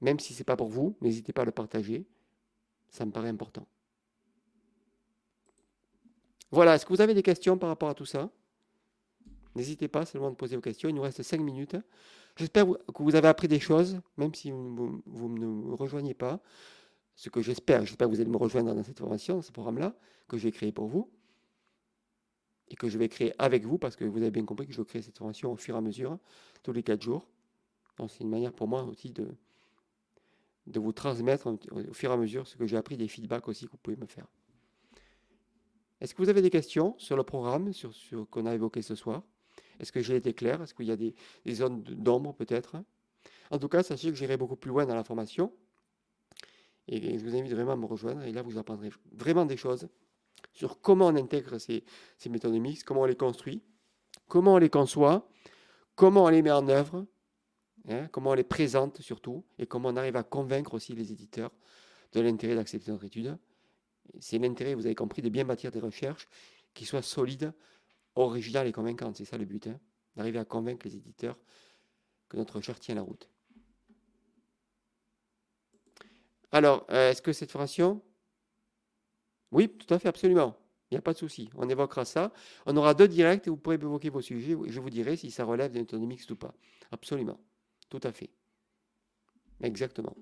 Même 0.00 0.20
si 0.20 0.34
ce 0.34 0.40
n'est 0.40 0.44
pas 0.44 0.56
pour 0.56 0.68
vous, 0.68 0.96
n'hésitez 1.00 1.32
pas 1.32 1.42
à 1.42 1.44
le 1.46 1.52
partager. 1.52 2.06
Ça 2.90 3.06
me 3.06 3.10
paraît 3.10 3.30
important. 3.30 3.66
Voilà, 6.54 6.76
est-ce 6.76 6.86
que 6.86 6.92
vous 6.92 7.00
avez 7.00 7.14
des 7.14 7.22
questions 7.24 7.58
par 7.58 7.68
rapport 7.68 7.88
à 7.88 7.94
tout 7.94 8.04
ça? 8.04 8.30
N'hésitez 9.56 9.88
pas 9.88 10.06
seulement 10.06 10.28
à 10.28 10.32
poser 10.32 10.54
vos 10.54 10.62
questions. 10.62 10.88
Il 10.88 10.94
nous 10.94 11.02
reste 11.02 11.20
5 11.20 11.40
minutes. 11.40 11.76
J'espère 12.36 12.64
que 12.66 13.02
vous 13.02 13.16
avez 13.16 13.26
appris 13.26 13.48
des 13.48 13.58
choses, 13.58 14.00
même 14.16 14.32
si 14.34 14.52
vous, 14.52 15.02
ne 15.04 15.46
me 15.46 15.74
rejoignez 15.74 16.14
pas. 16.14 16.40
Ce 17.16 17.28
que 17.28 17.42
j'espère, 17.42 17.84
j'espère 17.84 18.06
que 18.06 18.14
vous 18.14 18.20
allez 18.20 18.30
me 18.30 18.36
rejoindre 18.36 18.72
dans 18.72 18.84
cette 18.84 19.00
formation, 19.00 19.34
dans 19.34 19.42
ce 19.42 19.50
programme-là, 19.50 19.96
que 20.28 20.38
je 20.38 20.44
vais 20.44 20.52
créer 20.52 20.70
pour 20.70 20.86
vous. 20.86 21.10
Et 22.68 22.76
que 22.76 22.88
je 22.88 22.98
vais 22.98 23.08
créer 23.08 23.32
avec 23.40 23.64
vous, 23.64 23.76
parce 23.76 23.96
que 23.96 24.04
vous 24.04 24.18
avez 24.18 24.30
bien 24.30 24.44
compris 24.44 24.68
que 24.68 24.72
je 24.72 24.82
créer 24.82 25.02
cette 25.02 25.18
formation 25.18 25.50
au 25.50 25.56
fur 25.56 25.74
et 25.74 25.78
à 25.78 25.80
mesure, 25.80 26.18
tous 26.62 26.72
les 26.72 26.84
4 26.84 27.02
jours. 27.02 27.26
Donc 27.98 28.12
c'est 28.12 28.22
une 28.22 28.30
manière 28.30 28.52
pour 28.52 28.68
moi 28.68 28.84
aussi 28.84 29.10
de, 29.10 29.26
de 30.68 30.78
vous 30.78 30.92
transmettre 30.92 31.48
au 31.48 31.92
fur 31.92 32.10
et 32.12 32.14
à 32.14 32.16
mesure 32.16 32.46
ce 32.46 32.56
que 32.56 32.64
j'ai 32.64 32.76
appris, 32.76 32.96
des 32.96 33.08
feedbacks 33.08 33.48
aussi 33.48 33.66
que 33.66 33.72
vous 33.72 33.78
pouvez 33.78 33.96
me 33.96 34.06
faire. 34.06 34.28
Est-ce 36.04 36.14
que 36.14 36.20
vous 36.20 36.28
avez 36.28 36.42
des 36.42 36.50
questions 36.50 36.94
sur 36.98 37.16
le 37.16 37.22
programme, 37.22 37.72
sur 37.72 37.94
ce 37.94 38.16
qu'on 38.16 38.44
a 38.44 38.54
évoqué 38.54 38.82
ce 38.82 38.94
soir? 38.94 39.22
Est-ce 39.80 39.90
que 39.90 40.02
j'ai 40.02 40.16
été 40.16 40.34
clair? 40.34 40.60
Est-ce 40.60 40.74
qu'il 40.74 40.84
y 40.84 40.90
a 40.90 40.96
des, 40.96 41.14
zones 41.48 41.82
d'ombre 41.82 42.34
peut-être? 42.34 42.76
En 43.50 43.58
tout 43.58 43.68
cas, 43.68 43.82
sachez 43.82 44.10
que 44.10 44.14
j'irai 44.14 44.36
beaucoup 44.36 44.54
plus 44.54 44.68
loin 44.68 44.84
dans 44.84 44.94
la 44.94 45.02
formation. 45.02 45.50
Et 46.88 47.18
je 47.18 47.24
vous 47.24 47.34
invite 47.34 47.54
vraiment 47.54 47.72
à 47.72 47.76
me 47.76 47.86
rejoindre. 47.86 48.22
Et 48.24 48.32
là, 48.32 48.42
vous 48.42 48.58
apprendrez 48.58 48.90
vraiment 49.12 49.46
des 49.46 49.56
choses 49.56 49.88
sur 50.52 50.82
comment 50.82 51.06
on 51.06 51.16
intègre 51.16 51.56
ces, 51.56 51.82
méthodes 52.28 52.52
mixtes, 52.52 52.84
comment 52.84 53.00
on 53.00 53.06
les 53.06 53.16
construit, 53.16 53.62
comment 54.28 54.52
on 54.52 54.58
les 54.58 54.68
conçoit, 54.68 55.26
comment 55.94 56.24
on 56.24 56.28
les 56.28 56.42
met 56.42 56.52
en 56.52 56.68
œuvre, 56.68 57.06
hein, 57.88 58.08
comment 58.08 58.32
on 58.32 58.34
les 58.34 58.44
présente 58.44 59.00
surtout, 59.00 59.42
et 59.58 59.66
comment 59.66 59.88
on 59.88 59.96
arrive 59.96 60.16
à 60.16 60.22
convaincre 60.22 60.74
aussi 60.74 60.92
les 60.92 61.12
éditeurs 61.12 61.50
de 62.12 62.20
l'intérêt 62.20 62.56
d'accepter 62.56 62.90
notre 62.90 63.04
étude. 63.04 63.38
C'est 64.20 64.38
l'intérêt, 64.38 64.74
vous 64.74 64.86
avez 64.86 64.94
compris, 64.94 65.22
de 65.22 65.28
bien 65.28 65.44
bâtir 65.44 65.70
des 65.70 65.80
recherches 65.80 66.28
qui 66.74 66.84
soient 66.84 67.02
solides, 67.02 67.52
originales 68.14 68.66
et 68.66 68.72
convaincantes. 68.72 69.16
C'est 69.16 69.24
ça 69.24 69.38
le 69.38 69.44
but, 69.44 69.66
hein, 69.66 69.78
d'arriver 70.16 70.38
à 70.38 70.44
convaincre 70.44 70.86
les 70.86 70.96
éditeurs 70.96 71.36
que 72.28 72.36
notre 72.36 72.56
recherche 72.56 72.80
tient 72.80 72.94
la 72.94 73.02
route. 73.02 73.28
Alors, 76.52 76.86
euh, 76.90 77.10
est-ce 77.10 77.20
que 77.20 77.32
cette 77.32 77.50
formation? 77.50 78.00
Oui, 79.50 79.68
tout 79.68 79.92
à 79.92 79.98
fait, 79.98 80.08
absolument. 80.08 80.56
Il 80.90 80.94
n'y 80.94 80.98
a 80.98 81.02
pas 81.02 81.12
de 81.12 81.18
souci. 81.18 81.50
On 81.56 81.68
évoquera 81.68 82.04
ça. 82.04 82.32
On 82.66 82.76
aura 82.76 82.94
deux 82.94 83.08
directs 83.08 83.46
et 83.46 83.50
vous 83.50 83.56
pourrez 83.56 83.74
évoquer 83.74 84.10
vos 84.10 84.20
sujets. 84.20 84.56
Je 84.66 84.80
vous 84.80 84.90
dirai 84.90 85.16
si 85.16 85.30
ça 85.30 85.44
relève 85.44 85.72
d'un 85.72 85.98
mixte 85.98 86.30
ou 86.30 86.36
pas. 86.36 86.54
Absolument. 86.92 87.40
Tout 87.88 88.00
à 88.04 88.12
fait. 88.12 88.30
Exactement. 89.60 90.14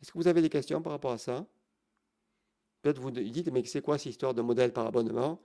Est-ce 0.00 0.12
que 0.12 0.18
vous 0.18 0.28
avez 0.28 0.42
des 0.42 0.48
questions 0.48 0.80
par 0.80 0.92
rapport 0.92 1.12
à 1.12 1.18
ça? 1.18 1.46
Peut-être 2.82 3.00
vous 3.00 3.10
dites, 3.10 3.50
mais 3.50 3.64
c'est 3.64 3.82
quoi 3.82 3.98
cette 3.98 4.10
histoire 4.10 4.34
de 4.34 4.42
modèle 4.42 4.72
par 4.72 4.86
abonnement? 4.86 5.40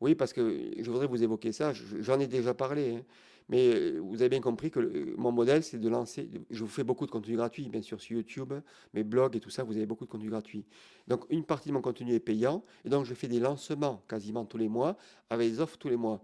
Oui, 0.00 0.14
parce 0.14 0.32
que 0.32 0.70
je 0.78 0.90
voudrais 0.90 1.08
vous 1.08 1.22
évoquer 1.22 1.50
ça. 1.50 1.72
J'en 1.72 2.20
ai 2.20 2.28
déjà 2.28 2.54
parlé. 2.54 2.96
Hein. 2.96 3.02
Mais 3.48 3.74
euh, 3.74 3.98
vous 4.00 4.16
avez 4.20 4.28
bien 4.28 4.40
compris 4.40 4.70
que 4.70 5.14
mon 5.16 5.32
modèle, 5.32 5.62
c'est 5.62 5.78
de 5.78 5.88
lancer. 5.88 6.28
Je 6.50 6.60
vous 6.62 6.70
fais 6.70 6.84
beaucoup 6.84 7.06
de 7.06 7.10
contenu 7.10 7.34
gratuit, 7.36 7.68
bien 7.68 7.82
sûr, 7.82 8.00
sur 8.00 8.16
YouTube, 8.16 8.52
mes 8.92 9.04
blogs 9.04 9.36
et 9.36 9.40
tout 9.40 9.50
ça, 9.50 9.64
vous 9.64 9.76
avez 9.76 9.86
beaucoup 9.86 10.04
de 10.04 10.10
contenu 10.10 10.28
gratuit. 10.28 10.66
Donc, 11.06 11.24
une 11.30 11.44
partie 11.44 11.70
de 11.70 11.74
mon 11.74 11.80
contenu 11.80 12.12
est 12.12 12.20
payant. 12.20 12.62
Et 12.84 12.90
donc, 12.90 13.06
je 13.06 13.14
fais 13.14 13.28
des 13.28 13.40
lancements 13.40 14.02
quasiment 14.06 14.44
tous 14.44 14.58
les 14.58 14.68
mois, 14.68 14.96
avec 15.30 15.50
des 15.50 15.60
offres 15.60 15.78
tous 15.78 15.88
les 15.88 15.96
mois. 15.96 16.22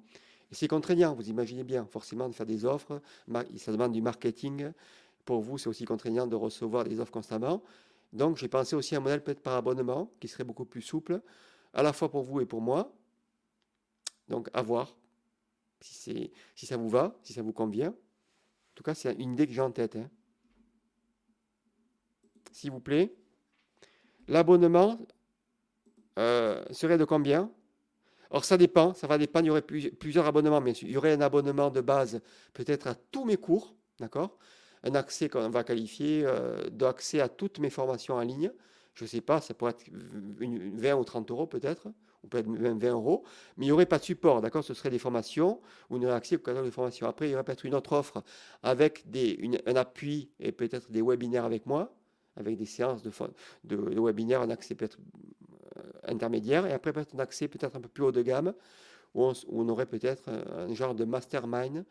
Et 0.53 0.55
c'est 0.55 0.69
contraignant, 0.69 1.15
vous 1.15 1.31
imaginez 1.31 1.65
bien, 1.65 1.87
forcément, 1.87 2.29
de 2.29 2.35
faire 2.35 2.47
des 2.47 2.67
offres. 2.67 3.01
Ça 3.57 3.73
demande 3.73 3.93
du 3.93 4.03
marketing, 4.03 4.71
pour 5.25 5.41
vous, 5.41 5.59
c'est 5.59 5.69
aussi 5.69 5.85
contraignant 5.85 6.27
de 6.27 6.37
recevoir 6.37 6.85
des 6.85 7.01
offres 7.01 7.13
constamment. 7.13 7.63
Donc, 8.13 8.37
j'ai 8.37 8.49
pensé 8.49 8.77
aussi 8.77 8.95
à 8.95 8.99
un 8.99 9.01
modèle 9.01 9.23
peut-être 9.23 9.41
par 9.41 9.55
abonnement 9.55 10.13
qui 10.21 10.29
serait 10.29 10.45
beaucoup 10.45 10.65
plus 10.65 10.83
souple, 10.83 11.21
à 11.73 11.83
la 11.83 11.93
fois 11.93 12.11
pour 12.11 12.23
vous 12.23 12.41
et 12.41 12.47
pour 12.47 12.61
moi. 12.61 12.95
Donc, 14.29 14.49
à 14.53 14.63
voir 14.63 14.95
si, 15.81 16.31
si 16.55 16.67
ça 16.67 16.77
vous 16.77 16.89
va, 16.89 17.17
si 17.23 17.33
ça 17.33 17.43
vous 17.43 17.53
convient. 17.53 17.91
En 17.91 18.75
tout 18.75 18.83
cas, 18.83 18.95
c'est 18.95 19.13
une 19.15 19.33
idée 19.33 19.47
que 19.47 19.53
j'ai 19.53 19.61
en 19.61 19.71
tête. 19.71 19.97
Hein. 19.97 20.09
S'il 22.53 22.71
vous 22.71 22.81
plaît. 22.81 23.15
L'abonnement 24.29 24.99
euh, 26.19 26.65
serait 26.71 26.99
de 26.99 27.05
combien? 27.05 27.51
Or, 28.31 28.45
ça 28.45 28.57
dépend, 28.57 28.95
ça 28.95 29.07
va 29.07 29.19
dépendre. 29.19 29.45
Il 29.45 29.49
y 29.49 29.51
aurait 29.51 29.63
plusieurs 29.63 30.27
abonnements, 30.27 30.61
mais 30.61 30.73
il 30.73 30.91
y 30.91 30.97
aurait 30.97 31.13
un 31.13 31.21
abonnement 31.21 31.71
de 31.71 31.81
base 31.81 32.21
peut-être 32.53 32.87
à 32.87 32.95
tous 32.95 33.25
mes 33.25 33.37
cours, 33.37 33.75
d'accord? 33.99 34.39
Un 34.85 34.95
accès 34.95 35.29
qu'on 35.29 35.49
va 35.49 35.65
qualifier 35.65 36.23
euh, 36.25 36.69
d'accès 36.71 37.21
à 37.21 37.29
toutes 37.29 37.59
mes 37.59 37.71
formations 37.71 38.15
en 38.15 38.21
ligne. 38.21 38.53
Je 38.95 39.05
ne 39.05 39.09
sais 39.09 39.21
pas, 39.21 39.41
ça 39.41 39.55
pourrait 39.55 39.73
être 39.73 39.87
20 39.91 40.95
ou 40.95 41.05
30 41.05 41.31
euros 41.31 41.47
peut-être, 41.47 41.89
ou 42.23 42.29
peut-être 42.29 42.47
même 42.47 42.79
20 42.79 42.91
euros, 42.91 43.25
mais 43.57 43.65
il 43.65 43.69
n'y 43.69 43.73
aurait 43.73 43.87
pas 43.87 43.99
de 43.99 44.05
support, 44.05 44.41
d'accord? 44.41 44.63
Ce 44.63 44.73
serait 44.73 44.91
des 44.91 45.01
formations, 45.01 45.61
ou 45.91 45.97
on 45.97 46.03
aurait 46.03 46.13
accès 46.13 46.37
au 46.37 46.39
catalogue 46.39 46.67
de 46.67 46.71
formations. 46.71 47.09
Après, 47.09 47.29
il 47.29 47.33
y 47.33 47.35
aurait 47.35 47.43
peut-être 47.43 47.65
une 47.65 47.75
autre 47.75 47.93
offre 47.93 48.23
avec 48.63 49.11
des, 49.11 49.61
un 49.67 49.75
appui 49.75 50.31
et 50.39 50.53
peut-être 50.53 50.93
des 50.93 51.03
webinaires 51.03 51.45
avec 51.45 51.67
moi, 51.67 51.93
avec 52.37 52.57
des 52.57 52.67
séances 52.67 53.03
de, 53.03 53.11
de, 53.65 54.01
webinaires, 54.01 54.43
un 54.43 54.51
accès 54.51 54.77
peut-être 54.77 54.99
euh, 55.79 55.83
intermédiaire, 56.05 56.67
et 56.67 56.73
après 56.73 56.93
peut-être 56.93 57.17
un 57.17 57.21
accès 57.21 57.49
peut-être 57.49 57.75
un 57.75 57.81
peu 57.81 57.89
plus 57.89 58.05
haut 58.05 58.13
de 58.13 58.23
gamme, 58.23 58.55
où 59.15 59.33
on 59.49 59.69
aurait 59.69 59.87
peut-être 59.87 60.29
un 60.29 60.75
genre 60.75 60.95
de 60.95 61.05
mastermind 61.05 61.85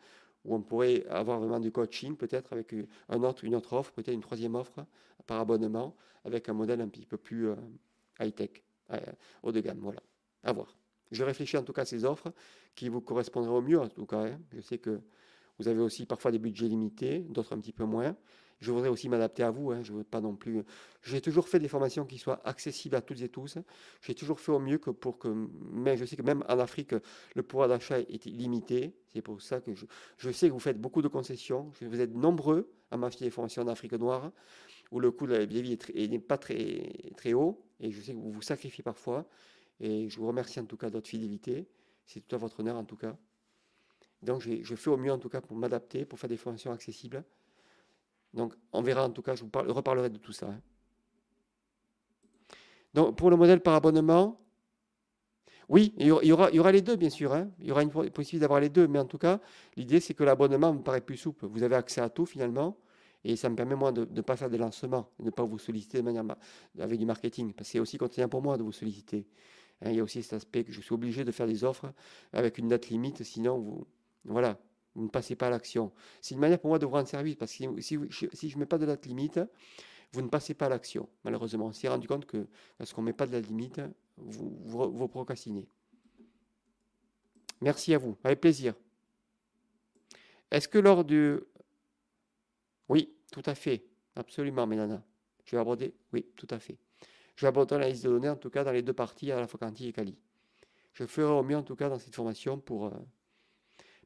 où 0.44 0.54
on 0.54 0.60
pourrait 0.60 1.06
avoir 1.08 1.40
vraiment 1.40 1.60
du 1.60 1.72
coaching, 1.72 2.16
peut-être 2.16 2.52
avec 2.52 2.74
autre, 3.08 3.44
une 3.44 3.54
autre 3.54 3.72
offre, 3.72 3.92
peut-être 3.92 4.14
une 4.14 4.20
troisième 4.20 4.54
offre 4.54 4.84
par 5.26 5.40
abonnement, 5.40 5.96
avec 6.24 6.48
un 6.48 6.52
modèle 6.52 6.80
un 6.80 6.88
petit 6.88 7.06
peu 7.06 7.16
plus 7.16 7.48
euh, 7.48 7.56
high-tech, 8.20 8.62
euh, 8.90 8.98
haut 9.42 9.52
de 9.52 9.60
gamme. 9.60 9.78
Voilà, 9.80 10.02
à 10.42 10.52
voir. 10.52 10.76
Je 11.10 11.22
réfléchis 11.22 11.56
en 11.56 11.62
tout 11.62 11.72
cas 11.72 11.82
à 11.82 11.86
ces 11.86 12.04
offres 12.04 12.32
qui 12.74 12.88
vous 12.88 13.00
correspondraient 13.00 13.54
au 13.54 13.62
mieux, 13.62 13.80
en 13.80 13.88
tout 13.88 14.06
cas. 14.06 14.26
Hein. 14.26 14.40
Je 14.52 14.60
sais 14.60 14.78
que 14.78 15.00
vous 15.58 15.68
avez 15.68 15.80
aussi 15.80 16.06
parfois 16.06 16.30
des 16.30 16.38
budgets 16.38 16.68
limités, 16.68 17.20
d'autres 17.20 17.54
un 17.54 17.60
petit 17.60 17.72
peu 17.72 17.84
moins. 17.84 18.16
Je 18.64 18.72
voudrais 18.72 18.88
aussi 18.88 19.08
m'adapter 19.08 19.42
à 19.42 19.50
vous. 19.50 19.70
Hein, 19.70 19.82
je 19.82 19.92
veux 19.92 20.04
pas 20.04 20.20
non 20.20 20.34
plus. 20.34 20.62
J'ai 21.02 21.20
toujours 21.20 21.48
fait 21.48 21.58
des 21.58 21.68
formations 21.68 22.04
qui 22.06 22.18
soient 22.18 22.40
accessibles 22.44 22.96
à 22.96 23.02
toutes 23.02 23.20
et 23.20 23.28
tous. 23.28 23.58
J'ai 24.00 24.14
toujours 24.14 24.40
fait 24.40 24.52
au 24.52 24.58
mieux 24.58 24.78
pour 24.78 25.18
que. 25.18 25.28
Mais 25.70 25.96
je 25.96 26.04
sais 26.04 26.16
que 26.16 26.22
même 26.22 26.42
en 26.48 26.58
Afrique, 26.58 26.94
le 27.34 27.42
pouvoir 27.42 27.68
d'achat 27.68 28.00
est 28.00 28.24
limité. 28.24 28.94
C'est 29.12 29.22
pour 29.22 29.40
ça 29.42 29.60
que 29.60 29.74
je, 29.74 29.84
je, 30.16 30.30
sais 30.30 30.48
que 30.48 30.52
vous 30.52 30.58
faites 30.58 30.80
beaucoup 30.80 31.02
de 31.02 31.08
concessions. 31.08 31.70
Vous 31.82 32.00
êtes 32.00 32.14
nombreux 32.14 32.72
à 32.90 32.96
m'acheter 32.96 33.24
des 33.24 33.30
formations 33.30 33.62
en 33.62 33.68
Afrique 33.68 33.92
noire 33.92 34.32
où 34.90 35.00
le 35.00 35.10
coût 35.10 35.26
de 35.26 35.32
la 35.32 35.44
vie 35.44 35.78
n'est 35.94 36.18
pas 36.18 36.38
très, 36.38 36.90
très 37.16 37.34
haut. 37.34 37.62
Et 37.80 37.90
je 37.90 38.00
sais 38.00 38.12
que 38.12 38.18
vous 38.18 38.32
vous 38.32 38.42
sacrifiez 38.42 38.82
parfois. 38.82 39.28
Et 39.80 40.08
je 40.08 40.18
vous 40.18 40.26
remercie 40.26 40.58
en 40.60 40.66
tout 40.66 40.76
cas 40.76 40.88
de 40.88 40.92
votre 40.92 41.08
fidélité. 41.08 41.68
C'est 42.06 42.26
tout 42.26 42.34
à 42.34 42.38
votre 42.38 42.60
honneur 42.60 42.76
en 42.76 42.84
tout 42.84 42.96
cas. 42.96 43.16
Donc 44.22 44.40
je 44.40 44.74
fais 44.74 44.90
au 44.90 44.96
mieux 44.96 45.12
en 45.12 45.18
tout 45.18 45.28
cas 45.28 45.42
pour 45.42 45.56
m'adapter, 45.56 46.06
pour 46.06 46.18
faire 46.18 46.30
des 46.30 46.36
formations 46.38 46.72
accessibles. 46.72 47.24
Donc 48.34 48.54
on 48.72 48.82
verra 48.82 49.04
en 49.04 49.10
tout 49.10 49.22
cas, 49.22 49.34
je 49.34 49.44
vous 49.44 49.50
reparlerai 49.52 50.10
de 50.10 50.18
tout 50.18 50.32
ça. 50.32 50.48
Hein. 50.48 50.60
Donc 52.92 53.16
pour 53.16 53.30
le 53.30 53.36
modèle 53.36 53.60
par 53.60 53.74
abonnement, 53.74 54.40
oui, 55.68 55.94
il 55.96 56.06
y 56.06 56.32
aura, 56.32 56.72
les 56.72 56.82
deux 56.82 56.96
bien 56.96 57.08
sûr. 57.08 57.32
Hein. 57.32 57.50
Il 57.58 57.68
y 57.68 57.70
aura 57.70 57.82
une 57.82 57.90
possibilité 57.90 58.40
d'avoir 58.40 58.60
les 58.60 58.68
deux, 58.68 58.86
mais 58.86 58.98
en 58.98 59.06
tout 59.06 59.18
cas, 59.18 59.40
l'idée 59.76 60.00
c'est 60.00 60.12
que 60.12 60.24
l'abonnement 60.24 60.74
me 60.74 60.82
paraît 60.82 61.00
plus 61.00 61.16
souple. 61.16 61.46
Vous 61.46 61.62
avez 61.62 61.76
accès 61.76 62.00
à 62.00 62.10
tout 62.10 62.26
finalement. 62.26 62.76
Et 63.26 63.36
ça 63.36 63.48
me 63.48 63.56
permet 63.56 63.74
moi 63.74 63.90
de 63.90 64.04
ne 64.04 64.20
pas 64.20 64.36
faire 64.36 64.50
des 64.50 64.58
lancements, 64.58 65.08
de 65.18 65.24
ne 65.24 65.30
pas 65.30 65.44
vous 65.44 65.58
solliciter 65.58 65.96
de 65.96 66.02
manière 66.02 66.24
avec 66.78 66.98
du 66.98 67.06
marketing. 67.06 67.54
Parce 67.54 67.68
que 67.68 67.72
c'est 67.72 67.78
aussi 67.78 67.96
quotidien 67.96 68.28
pour 68.28 68.42
moi 68.42 68.58
de 68.58 68.62
vous 68.62 68.72
solliciter. 68.72 69.26
Hein, 69.80 69.90
il 69.90 69.96
y 69.96 70.00
a 70.00 70.02
aussi 70.02 70.22
cet 70.22 70.34
aspect 70.34 70.62
que 70.62 70.72
je 70.72 70.80
suis 70.82 70.92
obligé 70.92 71.24
de 71.24 71.32
faire 71.32 71.46
des 71.46 71.64
offres 71.64 71.90
avec 72.34 72.58
une 72.58 72.68
date 72.68 72.88
limite, 72.88 73.22
sinon 73.22 73.58
vous, 73.58 73.86
voilà, 74.26 74.58
vous 74.94 75.04
ne 75.04 75.08
passez 75.08 75.34
pas 75.34 75.48
à 75.48 75.50
l'action. 75.50 75.92
C'est 76.20 76.34
une 76.34 76.40
manière 76.40 76.58
pour 76.58 76.68
moi 76.68 76.78
de 76.78 76.86
vous 76.86 76.92
rendre 76.92 77.08
service, 77.08 77.34
parce 77.36 77.52
que 77.52 77.80
si, 77.80 77.98
je 78.10 78.54
ne 78.54 78.60
mets 78.60 78.66
pas 78.66 78.78
de 78.78 78.86
date 78.86 79.06
limite, 79.06 79.40
vous 80.12 80.22
ne 80.22 80.28
passez 80.28 80.54
pas 80.54 80.66
à 80.66 80.68
l'action. 80.68 81.08
Malheureusement, 81.24 81.66
on 81.66 81.72
s'est 81.72 81.88
rendu 81.88 82.06
compte 82.06 82.26
que 82.26 82.46
lorsqu'on 82.78 83.02
ne 83.02 83.06
met 83.06 83.12
pas 83.12 83.26
de 83.26 83.32
date 83.32 83.48
limite, 83.48 83.80
vous, 84.16 84.56
vous, 84.64 85.08
procrastinez. 85.08 85.66
Merci 87.60 87.94
à 87.94 87.98
vous, 87.98 88.16
avec 88.22 88.40
plaisir. 88.40 88.74
Est-ce 90.50 90.68
que 90.68 90.78
lors 90.78 91.04
du... 91.04 91.40
Oui, 92.88 93.12
tout 93.32 93.42
à 93.46 93.54
fait, 93.54 93.84
absolument, 94.14 94.66
Mélana. 94.66 95.02
Je 95.44 95.56
vais 95.56 95.60
aborder, 95.60 95.94
oui, 96.12 96.26
tout 96.36 96.46
à 96.50 96.58
fait. 96.60 96.78
Je 97.34 97.42
vais 97.42 97.48
aborder 97.48 97.78
la 97.78 97.88
liste 97.88 98.04
de 98.04 98.10
données, 98.10 98.28
en 98.28 98.36
tout 98.36 98.50
cas, 98.50 98.62
dans 98.62 98.70
les 98.70 98.82
deux 98.82 98.92
parties, 98.92 99.32
à 99.32 99.40
la 99.40 99.48
fois 99.48 99.58
quanti 99.58 99.88
et 99.88 99.92
quali. 99.92 100.16
Je 100.92 101.04
ferai 101.06 101.32
au 101.32 101.42
mieux, 101.42 101.56
en 101.56 101.64
tout 101.64 101.74
cas, 101.74 101.88
dans 101.88 101.98
cette 101.98 102.14
formation 102.14 102.60
pour... 102.60 102.86
Euh, 102.86 102.90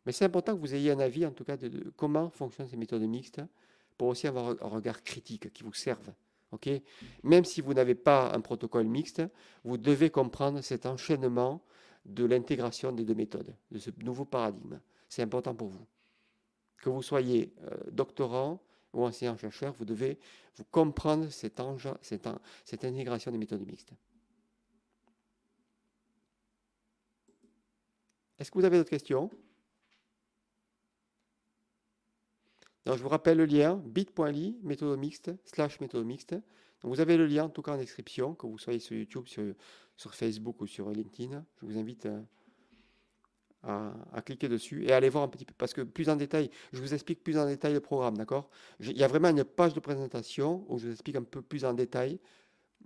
mais 0.09 0.13
c'est 0.13 0.25
important 0.25 0.57
que 0.57 0.61
vous 0.61 0.75
ayez 0.75 0.91
un 0.91 1.01
avis, 1.01 1.27
en 1.27 1.33
tout 1.33 1.45
cas, 1.45 1.59
de, 1.59 1.93
comment 1.95 2.31
fonctionnent 2.31 2.67
ces 2.67 2.79
méthodes 2.79 3.03
mixtes, 3.03 3.43
pour 3.99 4.09
aussi 4.09 4.27
avoir 4.27 4.57
un 4.63 4.69
regard 4.69 5.03
critique 5.03 5.53
qui 5.53 5.63
vous 5.63 5.75
serve. 5.75 6.15
Même 7.25 7.45
si 7.45 7.61
vous 7.61 7.75
n'avez 7.75 7.95
pas 7.95 8.33
un 8.33 8.41
protocole 8.41 8.87
mixte, 8.87 9.21
vous 9.65 9.77
devez 9.77 10.09
comprendre 10.09 10.63
cet 10.63 10.87
enchaînement 10.87 11.63
de 12.07 12.25
l'intégration 12.25 12.91
des 12.91 13.05
deux 13.05 13.15
méthodes, 13.15 13.55
de 13.71 13.79
ce 13.79 13.91
nouveau 14.03 14.25
paradigme. 14.25 14.81
C'est 15.11 15.21
important 15.21 15.55
pour 15.55 15.69
vous. 15.69 15.87
Que 16.79 16.89
vous 16.89 17.03
soyez 17.03 17.53
euh, 17.65 17.77
doctorant 17.91 18.63
ou 18.95 19.05
enseignant-chercheur, 19.05 19.75
vous 19.75 19.85
devez 19.85 20.19
vous 20.57 20.65
comprendre 20.71 21.29
cette 21.29 21.61
intégration 22.83 23.31
des 23.31 23.37
méthodes 23.37 23.67
mixtes. 23.67 23.93
Est-ce 28.39 28.51
que 28.51 28.59
vous 28.59 28.65
avez 28.65 28.79
d'autres 28.79 28.89
questions? 28.89 29.29
Je 32.97 33.03
vous 33.03 33.09
rappelle 33.09 33.39
le 33.39 33.45
lien 33.45 33.81
bit.ly 33.85 34.59
méthode 34.63 34.99
mixte 34.99 35.31
slash 35.45 35.81
méthode 35.81 36.07
mixte. 36.07 36.35
vous 36.83 37.01
avez 37.01 37.17
le 37.17 37.27
lien 37.27 37.45
en 37.45 37.49
tout 37.49 37.63
cas 37.63 37.73
en 37.73 37.77
description, 37.77 38.35
que 38.35 38.47
vous 38.47 38.59
soyez 38.59 38.79
sur 38.79 38.97
YouTube, 38.97 39.27
sur, 39.27 40.15
Facebook 40.15 40.61
ou 40.61 40.67
sur 40.67 40.91
LinkedIn. 40.91 41.45
Je 41.61 41.67
vous 41.67 41.77
invite 41.77 42.09
à, 43.63 44.23
cliquer 44.25 44.49
dessus 44.49 44.85
et 44.85 44.93
à 44.93 44.97
aller 44.97 45.09
voir 45.09 45.25
un 45.25 45.29
petit 45.29 45.45
peu, 45.45 45.55
parce 45.59 45.75
que 45.75 45.83
plus 45.83 46.09
en 46.09 46.17
détail, 46.17 46.51
je 46.73 46.81
vous 46.81 46.95
explique 46.95 47.23
plus 47.23 47.37
en 47.37 47.47
détail 47.47 47.75
le 47.75 47.81
programme, 47.81 48.17
d'accord? 48.17 48.49
Il 48.81 48.97
y 48.97 49.05
a 49.05 49.09
vraiment 49.09 49.29
une 49.29 49.45
page 49.45 49.75
de 49.75 49.81
présentation 49.81 50.65
où 50.69 50.79
je 50.79 50.87
vous 50.87 50.93
explique 50.93 51.17
un 51.17 51.25
peu 51.25 51.43
plus 51.43 51.65
en 51.65 51.75
détail 51.75 52.19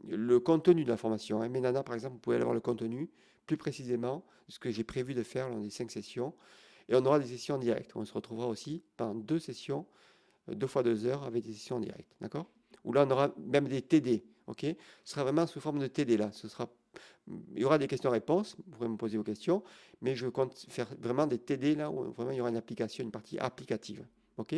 le 0.08 0.40
contenu 0.40 0.84
de 0.84 0.88
la 0.88 0.96
formation. 0.96 1.42
Hein. 1.42 1.48
Nana, 1.48 1.82
par 1.82 1.94
exemple, 1.94 2.14
vous 2.14 2.20
pouvez 2.20 2.36
aller 2.36 2.44
voir 2.44 2.54
le 2.54 2.60
contenu 2.60 3.10
plus 3.46 3.56
précisément, 3.56 4.24
ce 4.48 4.58
que 4.58 4.70
j'ai 4.70 4.84
prévu 4.84 5.14
de 5.14 5.22
faire 5.22 5.50
dans 5.50 5.58
les 5.58 5.70
cinq 5.70 5.90
sessions. 5.90 6.34
Et 6.88 6.94
on 6.94 7.04
aura 7.04 7.18
des 7.18 7.26
sessions 7.26 7.56
en 7.56 7.58
direct. 7.58 7.92
On 7.94 8.04
se 8.04 8.12
retrouvera 8.12 8.46
aussi 8.46 8.82
pendant 8.96 9.14
deux 9.14 9.38
sessions, 9.38 9.86
euh, 10.48 10.54
deux 10.54 10.66
fois 10.66 10.82
deux 10.82 11.06
heures, 11.06 11.24
avec 11.24 11.44
des 11.44 11.52
sessions 11.52 11.76
en 11.76 11.80
direct. 11.80 12.10
D'accord? 12.20 12.46
Où 12.84 12.92
là, 12.92 13.04
on 13.06 13.10
aura 13.10 13.32
même 13.38 13.68
des 13.68 13.82
TD. 13.82 14.24
OK? 14.46 14.60
Ce 15.04 15.12
sera 15.12 15.22
vraiment 15.22 15.46
sous 15.46 15.60
forme 15.60 15.78
de 15.78 15.86
TD 15.86 16.16
là. 16.16 16.32
Ce 16.32 16.48
sera, 16.48 16.68
il 17.54 17.60
y 17.60 17.64
aura 17.64 17.78
des 17.78 17.86
questions-réponses. 17.86 18.56
Vous 18.56 18.70
pourrez 18.72 18.88
me 18.88 18.96
poser 18.96 19.16
vos 19.16 19.24
questions. 19.24 19.62
Mais 20.00 20.16
je 20.16 20.26
compte 20.26 20.56
faire 20.68 20.88
vraiment 20.98 21.26
des 21.26 21.38
TD 21.38 21.76
là 21.76 21.90
où 21.90 22.12
vraiment 22.12 22.32
il 22.32 22.38
y 22.38 22.40
aura 22.40 22.50
une 22.50 22.56
application, 22.56 23.04
une 23.04 23.12
partie 23.12 23.38
applicative. 23.38 24.04
OK? 24.38 24.54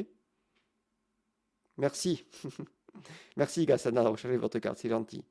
Merci. 1.77 2.25
Merci 3.37 3.67
Gassana 3.67 4.03
d'avoir 4.03 4.19
chargé 4.19 4.37
votre 4.37 4.59
carte. 4.59 4.79
C'est 4.79 4.89
gentil. 4.89 5.25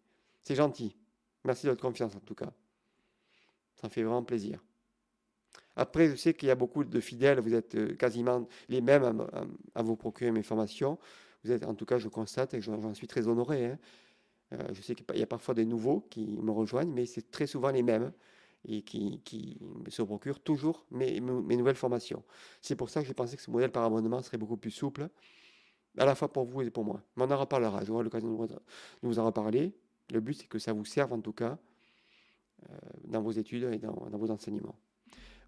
C'est 0.44 0.56
gentil. 0.56 0.96
Merci 1.44 1.66
de 1.66 1.72
votre 1.72 1.82
confiance 1.82 2.16
en 2.16 2.20
tout 2.20 2.36
cas. 2.36 2.52
Ça 3.76 3.90
fait 3.90 4.04
vraiment 4.04 4.24
plaisir. 4.24 4.64
Après, 5.76 6.10
je 6.10 6.16
sais 6.16 6.34
qu'il 6.34 6.48
y 6.48 6.52
a 6.52 6.56
beaucoup 6.56 6.84
de 6.84 7.00
fidèles, 7.00 7.40
vous 7.40 7.54
êtes 7.54 7.76
euh, 7.76 7.96
quasiment 7.96 8.48
les 8.70 8.82
mêmes 8.82 9.28
à, 9.74 9.82
vous 9.82 9.96
procurer 9.96 10.32
mes 10.32 10.44
formations. 10.44 11.00
Vous 11.44 11.52
êtes, 11.52 11.66
en 11.66 11.74
tout 11.74 11.86
cas, 11.86 11.98
je 11.98 12.08
constate 12.08 12.54
et 12.54 12.62
j'en 12.62 12.94
suis 12.94 13.08
très 13.08 13.28
honoré. 13.28 13.66
Hein. 13.66 13.80
Euh, 14.54 14.68
je 14.74 14.82
sais 14.82 14.94
qu'il 14.96 15.18
y 15.18 15.24
a 15.24 15.28
parfois 15.28 15.56
des 15.56 15.66
nouveaux 15.66 16.02
qui 16.10 16.28
me 16.28 16.52
rejoignent, 16.52 16.92
mais 16.92 17.06
c'est 17.06 17.32
très 17.32 17.48
souvent 17.48 17.72
les 17.72 17.84
mêmes 17.84 18.12
et 18.66 18.82
qui, 18.82 19.60
se 19.90 20.02
procurent 20.04 20.40
toujours 20.40 20.86
mes, 20.92 21.20
nouvelles 21.20 21.76
formations. 21.76 22.24
C'est 22.62 22.76
pour 22.76 22.90
ça 22.90 23.02
que 23.02 23.08
j'ai 23.08 23.14
pensé 23.14 23.36
que 23.36 23.42
ce 23.42 23.52
modèle 23.52 23.72
par 23.72 23.84
abonnement 23.84 24.22
serait 24.22 24.38
beaucoup 24.38 24.58
plus 24.58 24.72
souple, 24.72 25.10
à 25.98 26.06
la 26.06 26.16
fois 26.16 26.32
pour 26.32 26.46
vous 26.46 26.62
et 26.62 26.70
pour 26.70 26.86
moi. 26.86 27.04
Mais 27.18 27.24
on 27.24 27.32
en 27.32 27.38
reparlera, 27.38 27.84
j'aurai 27.84 28.04
l'occasion 28.04 28.46
de 28.46 28.60
vous 29.02 29.20
en 29.20 29.26
reparler. 29.26 29.74
Le 30.12 30.22
but, 30.22 30.36
c'est 30.36 30.48
que 30.48 30.60
ça 30.60 30.72
vous 30.72 30.86
serve 30.86 31.12
en 31.12 31.20
tout 31.20 31.34
cas 31.34 31.58
euh, 32.70 32.78
dans 33.06 33.22
vos 33.22 33.32
études 33.32 33.64
et 33.64 33.80
dans 33.80 34.18
vos 34.18 34.32
enseignements. 34.32 34.78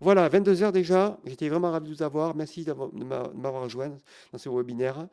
Voilà, 0.01 0.27
22h 0.27 0.71
déjà. 0.73 1.17
J'étais 1.25 1.47
vraiment 1.47 1.71
ravi 1.71 1.89
de 1.89 1.95
vous 1.95 2.03
avoir. 2.03 2.35
Merci 2.35 2.65
de 2.65 2.73
m'avoir 2.73 3.63
rejoint 3.63 3.97
dans 4.31 4.37
ce 4.37 4.49
webinaire. 4.49 5.07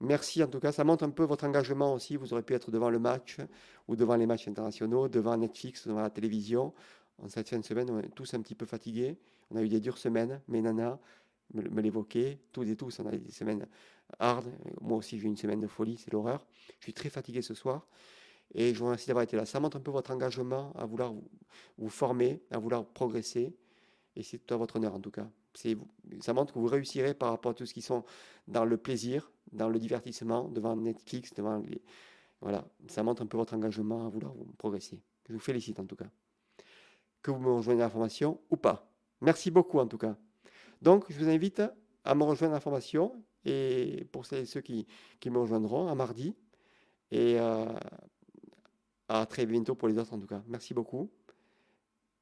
Merci 0.00 0.42
en 0.42 0.46
tout 0.46 0.60
cas. 0.60 0.70
Ça 0.70 0.84
montre 0.84 1.04
un 1.04 1.10
peu 1.10 1.24
votre 1.24 1.44
engagement 1.44 1.94
aussi. 1.94 2.16
Vous 2.16 2.32
aurez 2.32 2.42
pu 2.42 2.54
être 2.54 2.70
devant 2.70 2.90
le 2.90 3.00
match 3.00 3.38
ou 3.88 3.96
devant 3.96 4.14
les 4.14 4.26
matchs 4.26 4.46
internationaux, 4.46 5.08
devant 5.08 5.36
Netflix, 5.36 5.86
devant 5.86 6.02
la 6.02 6.10
télévision. 6.10 6.72
En 7.18 7.28
cette 7.28 7.48
fin 7.48 7.58
de 7.58 7.64
semaine, 7.64 7.90
on 7.90 7.98
est 7.98 8.14
tous 8.14 8.32
un 8.34 8.40
petit 8.40 8.54
peu 8.54 8.66
fatigués. 8.66 9.18
On 9.50 9.56
a 9.56 9.62
eu 9.62 9.68
des 9.68 9.80
dures 9.80 9.98
semaines, 9.98 10.40
mais 10.46 10.62
Nana 10.62 10.98
me, 11.52 11.80
l'évoquait. 11.80 12.38
Tous 12.52 12.62
et 12.62 12.76
tous, 12.76 13.00
on 13.00 13.06
a 13.06 13.14
eu 13.14 13.18
des 13.18 13.32
semaines 13.32 13.66
hard. 14.20 14.46
Moi 14.80 14.98
aussi, 14.98 15.18
j'ai 15.18 15.24
eu 15.24 15.28
une 15.28 15.36
semaine 15.36 15.60
de 15.60 15.66
folie, 15.66 15.96
c'est 15.96 16.12
l'horreur. 16.12 16.46
Je 16.78 16.84
suis 16.84 16.94
très 16.94 17.10
fatigué 17.10 17.42
ce 17.42 17.54
soir. 17.54 17.86
Et 18.54 18.74
je 18.74 18.78
vous 18.78 18.86
remercie 18.86 19.08
d'avoir 19.08 19.24
été 19.24 19.36
là. 19.36 19.44
Ça 19.44 19.58
montre 19.58 19.76
un 19.76 19.80
peu 19.80 19.90
votre 19.90 20.12
engagement 20.12 20.72
à 20.76 20.86
vouloir 20.86 21.12
vous 21.78 21.90
former, 21.90 22.40
à 22.50 22.58
vouloir 22.58 22.86
progresser. 22.86 23.54
Et 24.16 24.22
c'est 24.22 24.38
tout 24.38 24.54
à 24.54 24.56
votre 24.56 24.76
honneur 24.76 24.94
en 24.94 25.00
tout 25.00 25.10
cas. 25.10 25.28
Ça 25.54 26.32
montre 26.32 26.52
que 26.52 26.58
vous 26.58 26.66
réussirez 26.66 27.14
par 27.14 27.30
rapport 27.30 27.52
à 27.52 27.54
tout 27.54 27.66
ce 27.66 27.74
qui 27.74 27.82
sont 27.82 28.04
dans 28.48 28.64
le 28.64 28.76
plaisir, 28.76 29.30
dans 29.52 29.68
le 29.68 29.78
divertissement, 29.78 30.48
devant 30.48 30.76
Netflix, 30.76 31.32
devant 31.34 31.58
les... 31.58 31.82
Voilà, 32.40 32.66
ça 32.88 33.02
montre 33.02 33.22
un 33.22 33.26
peu 33.26 33.36
votre 33.36 33.54
engagement 33.54 34.06
à 34.06 34.08
vouloir 34.08 34.32
progresser. 34.58 35.00
Je 35.28 35.34
vous 35.34 35.40
félicite 35.40 35.78
en 35.78 35.86
tout 35.86 35.96
cas. 35.96 36.10
Que 37.22 37.30
vous 37.30 37.38
me 37.38 37.52
rejoignez 37.52 37.82
à 37.82 37.86
la 37.86 37.90
formation 37.90 38.40
ou 38.50 38.56
pas. 38.56 38.90
Merci 39.20 39.50
beaucoup 39.50 39.78
en 39.78 39.86
tout 39.86 39.98
cas. 39.98 40.16
Donc, 40.80 41.04
je 41.10 41.18
vous 41.18 41.28
invite 41.28 41.62
à 42.04 42.14
me 42.14 42.24
rejoindre 42.24 42.54
à 42.54 42.56
la 42.56 42.60
formation 42.60 43.22
et 43.44 44.06
pour 44.12 44.24
ceux 44.24 44.60
qui, 44.60 44.86
me 45.26 45.38
rejoindront 45.38 45.88
à 45.88 45.94
mardi. 45.94 46.34
Et 47.10 47.38
euh, 47.38 47.66
à 49.08 49.26
très 49.26 49.44
bientôt 49.44 49.74
pour 49.74 49.88
les 49.88 49.98
autres 49.98 50.14
en 50.14 50.18
tout 50.18 50.26
cas. 50.26 50.42
Merci 50.46 50.72
beaucoup. 50.72 51.10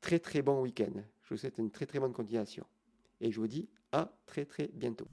Très 0.01 0.19
très 0.19 0.43
bon 0.43 0.63
week-end. 0.63 1.03
Je 1.29 1.35
vous 1.35 1.39
souhaite 1.39 1.59
une 1.59 1.71
très 1.71 1.85
très 1.85 2.01
bonne 2.01 2.15
continuation. 2.15 2.65
Et 3.21 3.31
je 3.31 3.39
vous 3.39 3.49
dis 3.49 3.69
à 3.93 4.11
très 4.27 4.47
très 4.47 4.71
bientôt. 4.73 5.07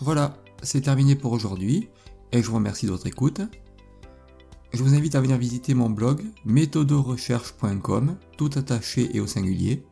Voilà, 0.00 0.36
c'est 0.62 0.80
terminé 0.80 1.14
pour 1.14 1.30
aujourd'hui 1.30 1.88
et 2.32 2.42
je 2.42 2.48
vous 2.48 2.56
remercie 2.56 2.86
de 2.86 2.90
votre 2.90 3.06
écoute. 3.06 3.40
Je 4.72 4.82
vous 4.82 4.94
invite 4.94 5.14
à 5.14 5.20
venir 5.20 5.36
visiter 5.36 5.74
mon 5.74 5.88
blog 5.88 6.24
méthodorecherche.com, 6.44 8.16
tout 8.36 8.50
attaché 8.56 9.14
et 9.14 9.20
au 9.20 9.28
singulier. 9.28 9.84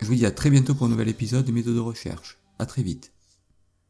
Je 0.00 0.06
vous 0.06 0.14
dis 0.14 0.26
à 0.26 0.30
très 0.30 0.50
bientôt 0.50 0.74
pour 0.74 0.86
un 0.86 0.90
nouvel 0.90 1.08
épisode 1.08 1.44
de 1.44 1.52
Méthode 1.52 1.74
de 1.74 1.80
Recherche. 1.80 2.38
À 2.60 2.66
très 2.66 2.82
vite. 2.82 3.12